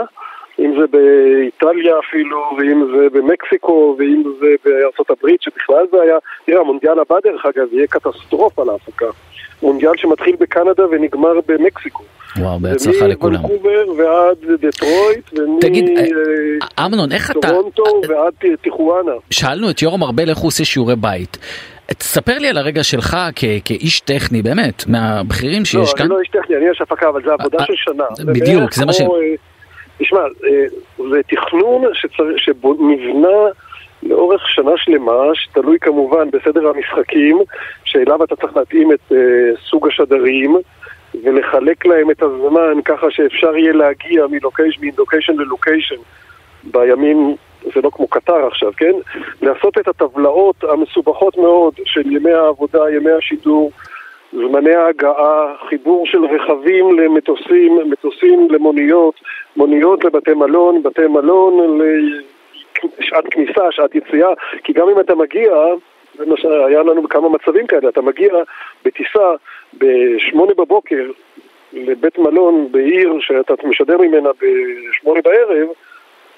אם 0.59 0.73
זה 0.81 0.87
באיטליה 0.87 1.95
אפילו, 1.99 2.39
ואם 2.59 2.87
זה 2.97 3.19
במקסיקו, 3.19 3.97
ואם 3.99 4.23
זה 4.41 4.47
בארצות 4.65 5.11
הברית, 5.11 5.43
שבכלל 5.43 5.85
זה 5.93 6.03
היה, 6.03 6.17
תראה, 6.47 6.61
המונדיאל 6.61 6.99
הבא 7.01 7.17
דרך 7.25 7.47
אגב 7.47 7.73
יהיה 7.73 7.87
קטסטרופה 7.87 8.65
להפקה. 8.65 9.07
מונדיאל 9.63 9.93
שמתחיל 9.97 10.37
בקנדה 10.41 10.87
ונגמר 10.91 11.33
במקסיקו. 11.49 12.03
וואו, 12.39 12.59
בהצלחה 12.59 13.07
לכולם. 13.07 13.45
ומוונקובר 13.45 13.85
ועד 13.97 14.37
דטרויט, 14.61 15.31
תגיד, 15.61 15.89
אה, 15.99 16.05
אה, 16.79 17.05
איך 17.13 17.31
אתה... 17.31 17.49
טורונטו 17.49 17.85
ועד 18.09 18.35
טיחואנה. 18.63 19.13
שאלנו 19.31 19.71
את 19.71 19.83
יורם 19.83 20.03
ארבל 20.03 20.29
איך 20.29 20.39
הוא 20.39 20.49
עושה 20.49 20.65
שיעורי 20.65 20.97
בית. 20.97 21.39
תספר 21.87 22.39
לי 22.39 22.49
על 22.49 22.59
הרגע 22.59 22.85
שלך 22.85 23.17
כאיש 23.65 24.01
טכני, 24.01 24.43
באמת, 24.43 24.87
מהבכירים 24.87 25.65
שיש 25.65 25.91
לא, 25.91 25.95
כאן. 25.97 26.07
לא, 26.07 26.15
אני 26.15 26.15
לא 26.15 26.21
איש 26.21 26.29
טכני, 26.29 26.57
אני 26.57 26.71
איש 26.71 26.81
הפקה, 26.81 27.09
אבל 27.09 27.23
זה 27.25 27.33
עבודה 27.33 27.59
של 27.67 27.73
שנה. 27.77 28.33
בדיוק, 28.33 28.73
זה 28.73 28.87
מה 28.87 28.93
ש... 28.93 29.01
תשמע, 29.99 30.21
אה, 30.21 30.65
זה 31.11 31.21
תכנון 31.29 31.83
שצר... 31.95 32.25
שנבנה 32.37 33.39
לאורך 34.03 34.49
שנה 34.49 34.71
שלמה, 34.77 35.35
שתלוי 35.35 35.79
כמובן 35.81 36.31
בסדר 36.31 36.69
המשחקים, 36.69 37.39
שאליו 37.85 38.25
אתה 38.25 38.37
צריך 38.37 38.57
להתאים 38.57 38.93
את 38.93 39.13
uh, 39.13 39.15
סוג 39.71 39.89
השדרים 39.89 40.57
ולחלק 41.25 41.87
להם 41.87 42.11
את 42.11 42.23
הזמן 42.23 42.83
ככה 42.85 43.07
שאפשר 43.11 43.57
יהיה 43.57 43.73
להגיע 43.73 44.27
מלוקיישן 44.81 45.37
ללוקיישן 45.39 45.97
בימים, 46.65 47.37
זה 47.75 47.81
לא 47.83 47.91
כמו 47.93 48.09
קטר 48.09 48.47
עכשיו, 48.47 48.73
כן? 48.77 48.93
לעשות 49.43 49.79
את 49.79 49.89
הטבלאות 49.89 50.65
המסובכות 50.65 51.39
מאוד 51.39 51.75
של 51.85 52.13
ימי 52.13 52.33
העבודה, 52.33 52.91
ימי 52.97 53.11
השידור, 53.11 53.71
זמני 54.33 54.75
ההגעה, 54.75 55.55
חיבור 55.69 56.07
של 56.07 56.25
רכבים 56.25 56.99
למטוסים, 56.99 57.79
מטוסים 57.91 58.49
למוניות, 58.51 59.15
מוניות 59.57 60.05
לבתי 60.05 60.35
מלון, 60.35 60.83
בתי 60.83 61.07
מלון 61.07 61.79
לשעת 62.99 63.25
כניסה, 63.31 63.63
שעת 63.71 63.95
יציאה, 63.95 64.33
כי 64.65 64.73
גם 64.73 64.89
אם 64.89 65.01
אתה 65.01 65.15
מגיע, 65.15 65.53
שהיה 66.37 66.83
לנו 66.83 67.03
בכמה 67.03 67.29
מצבים 67.29 67.67
כאלה, 67.67 67.89
אתה 67.89 68.03
מגיע 68.03 68.35
בטיסה 68.85 69.33
בשמונה 69.79 70.55
בבוקר 70.55 71.11
לבית 71.73 72.19
מלון 72.19 72.69
בעיר 72.71 73.17
שאתה 73.21 73.55
משדר 73.65 73.99
ממנה 73.99 74.31
בשמונה 74.41 75.21
בערב, 75.25 75.69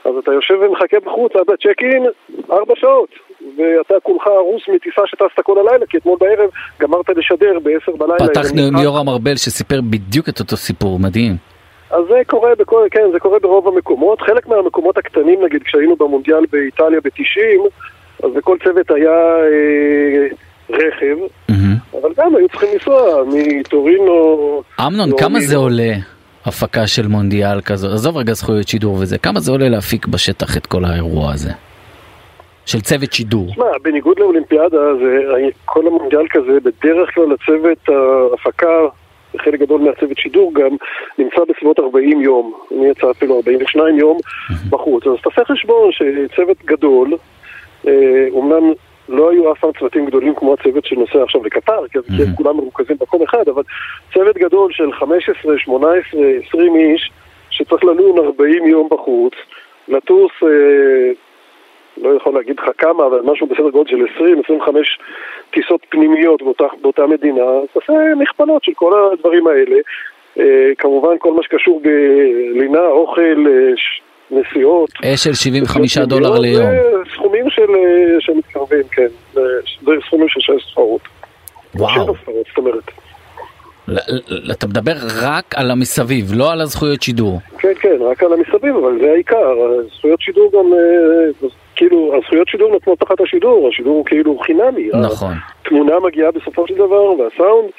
אז 0.05 0.13
אתה 0.23 0.33
יושב 0.33 0.55
ומחכה 0.55 0.97
בחוץ 1.07 1.33
עד 1.37 1.51
הצ'ק 1.55 1.83
אין 1.83 2.07
ארבע 2.51 2.75
שעות 2.77 3.09
ואתה 3.57 3.95
כולך 4.03 4.27
הרוס 4.27 4.63
מטיסה 4.75 5.03
שטסת 5.07 5.41
כל 5.45 5.59
הלילה 5.59 5.87
כי 5.87 5.99
אתמול 5.99 6.19
בערב 6.21 6.51
גמרת 6.81 7.09
לשדר 7.09 7.59
בעשר 7.63 7.93
בלילה 7.93 8.29
פתחנו 8.29 8.63
עם 8.63 8.77
יורם 8.77 9.09
ארבל 9.09 9.37
שסיפר 9.37 9.81
בדיוק 9.91 10.29
את 10.29 10.41
אותו 10.41 10.57
סיפור, 10.57 10.99
מדהים 10.99 11.37
אז 11.91 12.05
זה 12.09 12.21
קורה, 12.27 12.55
בכל, 12.59 12.87
כן, 12.91 13.07
זה 13.13 13.19
קורה 13.19 13.39
ברוב 13.39 13.69
המקומות. 13.69 14.21
חלק 14.21 14.49
מהמקומות 14.49 14.99
הקטנים, 14.99 15.45
נגיד, 15.45 15.63
כשהיינו 15.63 15.97
במונדיאל 15.97 16.45
באיטליה 16.53 17.01
ב-90, 17.05 17.69
אז 18.23 18.31
בכל 18.35 18.57
צוות 18.65 18.91
היה 18.91 19.11
אה, 19.11 20.27
רכב, 20.71 21.17
mm-hmm. 21.51 21.99
אבל 22.01 22.11
גם 22.17 22.37
היו 22.37 22.49
צריכים 22.49 22.69
לנסוע 22.73 23.25
מטורינו... 23.35 24.63
אמנון, 24.87 25.19
כמה 25.19 25.41
זה 25.41 25.57
עולה? 25.57 25.93
הפקה 26.47 26.87
של 26.87 27.07
מונדיאל 27.07 27.61
כזאת, 27.61 27.93
עזוב 27.93 28.17
רגע 28.17 28.33
זכויות 28.33 28.69
שידור 28.69 28.95
וזה, 28.95 29.19
כמה 29.19 29.41
זה 29.41 29.53
עולה 29.53 29.69
להפיק 29.69 30.07
בשטח 30.07 30.57
את 30.57 30.67
כל 30.67 30.85
האירוע 30.85 31.33
הזה? 31.33 31.51
של 32.67 32.81
צוות 32.81 33.13
שידור. 33.13 33.51
תשמע, 33.51 33.65
בניגוד 33.83 34.19
לאולימפיאדה, 34.19 34.95
זה, 34.95 35.19
כל 35.65 35.87
המונדיאל 35.87 36.27
כזה, 36.31 36.59
בדרך 36.61 37.15
כלל 37.15 37.25
הצוות 37.33 37.89
ההפקה, 37.89 38.67
חלק 39.39 39.61
גדול 39.61 39.81
מהצוות 39.81 40.19
שידור 40.19 40.53
גם, 40.55 40.77
נמצא 41.19 41.41
בסביבות 41.49 41.79
40 41.79 42.21
יום. 42.21 42.55
אני 42.73 42.89
יצא 42.89 43.11
אפילו 43.11 43.37
42 43.37 43.99
יום 43.99 44.19
בחוץ. 44.71 45.07
אז 45.07 45.13
תעשה 45.23 45.45
חשבון 45.45 45.91
שצוות 45.93 46.57
גדול, 46.65 47.13
אה, 47.87 48.27
אומנם 48.31 48.73
לא 49.09 49.31
היו 49.31 49.53
אף 49.53 49.59
פעם 49.59 49.71
צוותים 49.79 50.07
גדולים 50.07 50.35
כמו 50.35 50.55
הצוות 50.55 50.85
שנוסע 50.87 51.23
עכשיו 51.23 51.45
לקטר, 51.45 51.89
כי 51.93 51.99
mm-hmm. 51.99 52.37
כולם 52.37 52.57
מרוכזים 52.57 52.97
במקום 53.01 53.23
אחד, 53.23 53.49
אבל 53.49 53.63
צוות 54.15 54.37
גדול 54.37 54.73
של 54.73 54.93
15, 54.93 55.59
18, 55.59 56.21
20 56.49 56.77
איש, 56.77 57.11
שצריך 57.51 57.85
לנון 57.85 58.19
40 58.19 58.67
יום 58.67 58.89
בחוץ, 58.91 59.33
לטוס, 59.89 60.33
אה, 60.43 61.13
לא 61.97 62.17
יכול 62.17 62.35
להגיד 62.35 62.59
לך 62.59 62.71
כמה, 62.79 63.07
אבל 63.07 63.21
משהו 63.25 63.47
בסדר 63.47 63.71
גודל 63.71 63.91
של 63.91 64.05
20-25 64.49 64.69
טיסות 65.51 65.87
פנימיות 65.89 66.43
באותה, 66.43 66.65
באותה 66.83 67.07
מדינה, 67.07 67.43
אז 67.43 67.67
תעשה 67.73 67.93
מכפלות 68.17 68.65
של 68.65 68.73
כל 68.75 69.11
הדברים 69.13 69.47
האלה. 69.47 69.77
אה, 70.39 70.71
כמובן 70.79 71.19
כל 71.19 71.33
מה 71.33 71.43
שקשור 71.43 71.81
בלינה, 71.81 72.87
אוכל, 72.87 73.47
אה, 73.47 73.73
נסיעות. 74.35 74.91
אש 75.05 75.25
של 75.25 75.35
75 75.35 75.99
דולר 75.99 76.39
ליום. 76.39 76.67
סכומים 77.15 77.51
של, 77.51 77.63
אה, 77.63 78.21
שמתקרבים, 78.21 78.83
כן. 78.93 79.09
זה 79.33 79.41
סכומים 80.07 80.29
של 80.29 80.41
שש 80.41 80.71
ספרות. 80.71 81.01
וואו. 81.75 81.95
שבע 81.95 82.13
ספרות, 82.23 82.47
זאת 82.49 82.59
אומרת. 82.59 82.91
אתה 84.53 84.67
מדבר 84.67 84.93
רק 85.23 85.55
על 85.57 85.71
המסביב, 85.71 86.25
לא 86.35 86.53
על 86.53 86.61
הזכויות 86.61 87.03
שידור. 87.03 87.41
כן, 87.59 87.73
כן, 87.81 87.97
רק 88.01 88.23
על 88.23 88.33
המסביב, 88.33 88.77
אבל 88.77 88.99
זה 89.01 89.11
העיקר. 89.11 89.53
הזכויות 89.79 90.21
שידור 90.21 90.51
גם, 90.53 90.73
אה, 90.73 91.49
כאילו, 91.77 92.15
הזכויות 92.19 92.49
שידור 92.49 92.77
נתנו 92.77 92.97
תחת 92.97 93.21
השידור, 93.21 93.69
השידור 93.69 93.97
הוא 93.97 94.05
כאילו 94.05 94.39
חינמי. 94.39 94.91
נכון. 95.03 95.35
התמונה 95.61 96.01
מגיעה 96.01 96.31
בסופו 96.31 96.69
של 96.69 96.75
דבר, 96.75 97.05
והסאונד. 97.05 97.71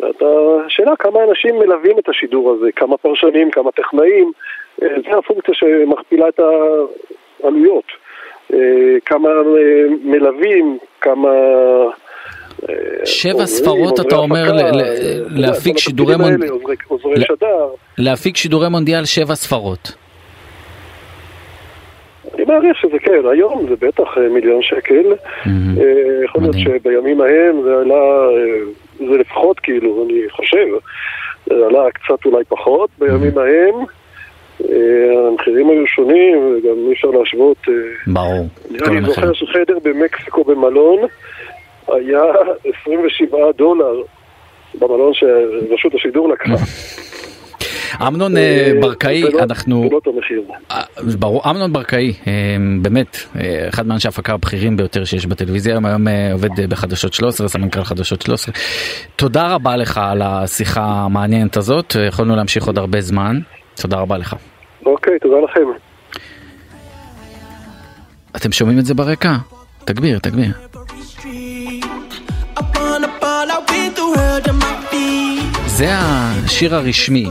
ואתה, 0.00 0.24
שאלה 0.68 0.96
כמה 0.96 1.20
אנשים 1.28 1.58
מלווים 1.58 1.98
את 1.98 2.08
השידור 2.08 2.52
הזה, 2.52 2.66
כמה 2.76 2.96
פרשנים, 2.96 3.50
כמה 3.50 3.70
טכנאים, 3.72 4.26
אה, 4.26 4.32
זה 4.78 5.18
הפונקציה 5.18 5.54
שמכפילה 5.54 6.28
את 6.28 6.40
העלויות. 7.42 7.84
אה, 8.54 8.58
כמה 9.04 9.28
מלווים, 10.04 10.78
כמה... 11.00 11.28
שבע 13.04 13.46
ספרות 13.46 14.00
אתה 14.00 14.16
אומר 14.16 14.44
להפיק 15.30 15.78
שידורי 15.78 16.16
מונדיאל, 16.16 16.52
להפיק 17.98 18.36
שידורי 18.36 18.68
מונדיאל 18.68 19.04
שבע 19.04 19.34
ספרות. 19.34 19.92
אני 22.34 22.44
מעריך 22.44 22.78
שזה 22.78 22.98
כן, 22.98 23.28
היום 23.32 23.66
זה 23.68 23.74
בטח 23.86 24.18
מיליון 24.30 24.62
שקל, 24.62 25.14
יכול 26.24 26.42
להיות 26.42 26.56
שבימים 26.58 27.20
ההם 27.20 27.62
זה 27.62 27.76
עלה, 27.76 28.28
זה 28.98 29.18
לפחות 29.18 29.60
כאילו, 29.60 30.06
אני 30.06 30.20
חושב, 30.30 30.66
זה 31.46 31.66
עלה 31.66 31.90
קצת 31.90 32.24
אולי 32.26 32.44
פחות 32.48 32.90
בימים 32.98 33.38
ההם. 33.38 33.74
המחירים 34.60 35.70
היו 35.70 35.86
שונים, 35.86 36.38
וגם 36.38 36.76
אי 36.88 36.92
אפשר 36.92 37.08
להשוות. 37.08 37.56
ברור. 38.06 38.46
אני 38.86 39.02
זוכר 39.06 39.32
שחדר 39.32 39.78
במקסיקו 39.82 40.44
במלון, 40.44 40.98
היה 41.88 42.22
27 42.84 43.38
דולר 43.58 44.02
במלון 44.74 45.12
שרשות 45.14 45.94
השידור 45.94 46.28
לקחה. 46.28 46.54
אמנון 48.06 48.34
ברקאי, 48.80 49.22
אנחנו... 49.38 49.90
ברור, 51.18 51.42
אמנון 51.50 51.72
ברקאי, 51.72 52.12
באמת, 52.82 53.16
אחד 53.68 53.86
מאנשי 53.86 54.08
ההפקה 54.08 54.32
הבכירים 54.32 54.76
ביותר 54.76 55.04
שיש 55.04 55.26
בטלוויזיה, 55.26 55.78
היום 55.84 56.06
עובד 56.32 56.70
בחדשות 56.70 57.12
13, 57.12 57.48
סמנכ"ל 57.48 57.84
חדשות 57.84 58.22
13. 58.22 58.54
תודה 59.16 59.54
רבה 59.54 59.76
לך 59.76 60.00
על 60.02 60.22
השיחה 60.22 60.82
המעניינת 60.82 61.56
הזאת, 61.56 61.96
יכולנו 62.08 62.36
להמשיך 62.36 62.66
עוד 62.66 62.78
הרבה 62.78 63.00
זמן. 63.00 63.38
תודה 63.80 63.96
רבה 63.96 64.18
לך. 64.18 64.36
אוקיי, 64.86 65.18
תודה 65.18 65.36
לכם. 65.44 65.60
אתם 68.36 68.52
שומעים 68.52 68.78
את 68.78 68.86
זה 68.86 68.94
ברקע? 68.94 69.36
תגביר, 69.84 70.18
תגביר. 70.18 70.52
זה 75.66 75.88
השיר 75.90 76.74
הרשמי 76.74 77.26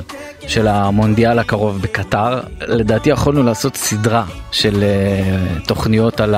של 0.47 0.67
המונדיאל 0.67 1.39
הקרוב 1.39 1.81
בקטר. 1.81 2.39
לדעתי 2.61 3.09
יכולנו 3.09 3.43
לעשות 3.43 3.75
סדרה 3.75 4.25
של 4.51 4.83
uh, 4.83 5.67
תוכניות 5.67 6.19
על 6.19 6.35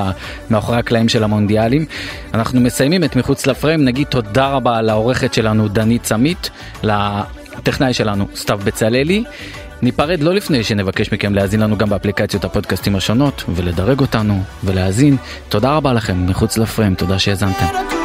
מאחורי 0.50 0.78
הקלעים 0.78 1.08
של 1.08 1.24
המונדיאלים. 1.24 1.86
אנחנו 2.34 2.60
מסיימים 2.60 3.04
את 3.04 3.16
מחוץ 3.16 3.46
לפריים, 3.46 3.84
נגיד 3.84 4.06
תודה 4.06 4.48
רבה 4.48 4.82
לעורכת 4.82 5.34
שלנו 5.34 5.68
דנית 5.68 6.04
סמית, 6.04 6.50
לטכנאי 6.82 7.94
שלנו 7.94 8.26
סתיו 8.34 8.60
בצללי. 8.64 9.24
ניפרד 9.82 10.20
לא 10.20 10.34
לפני 10.34 10.64
שנבקש 10.64 11.12
מכם 11.12 11.34
להאזין 11.34 11.60
לנו 11.60 11.78
גם 11.78 11.90
באפליקציות 11.90 12.44
הפודקאסטים 12.44 12.96
השונות 12.96 13.44
ולדרג 13.48 14.00
אותנו 14.00 14.42
ולהאזין. 14.64 15.16
תודה 15.48 15.76
רבה 15.76 15.92
לכם 15.92 16.26
מחוץ 16.26 16.58
לפריים, 16.58 16.94
תודה 16.94 17.18
שהאזנתם. 17.18 17.97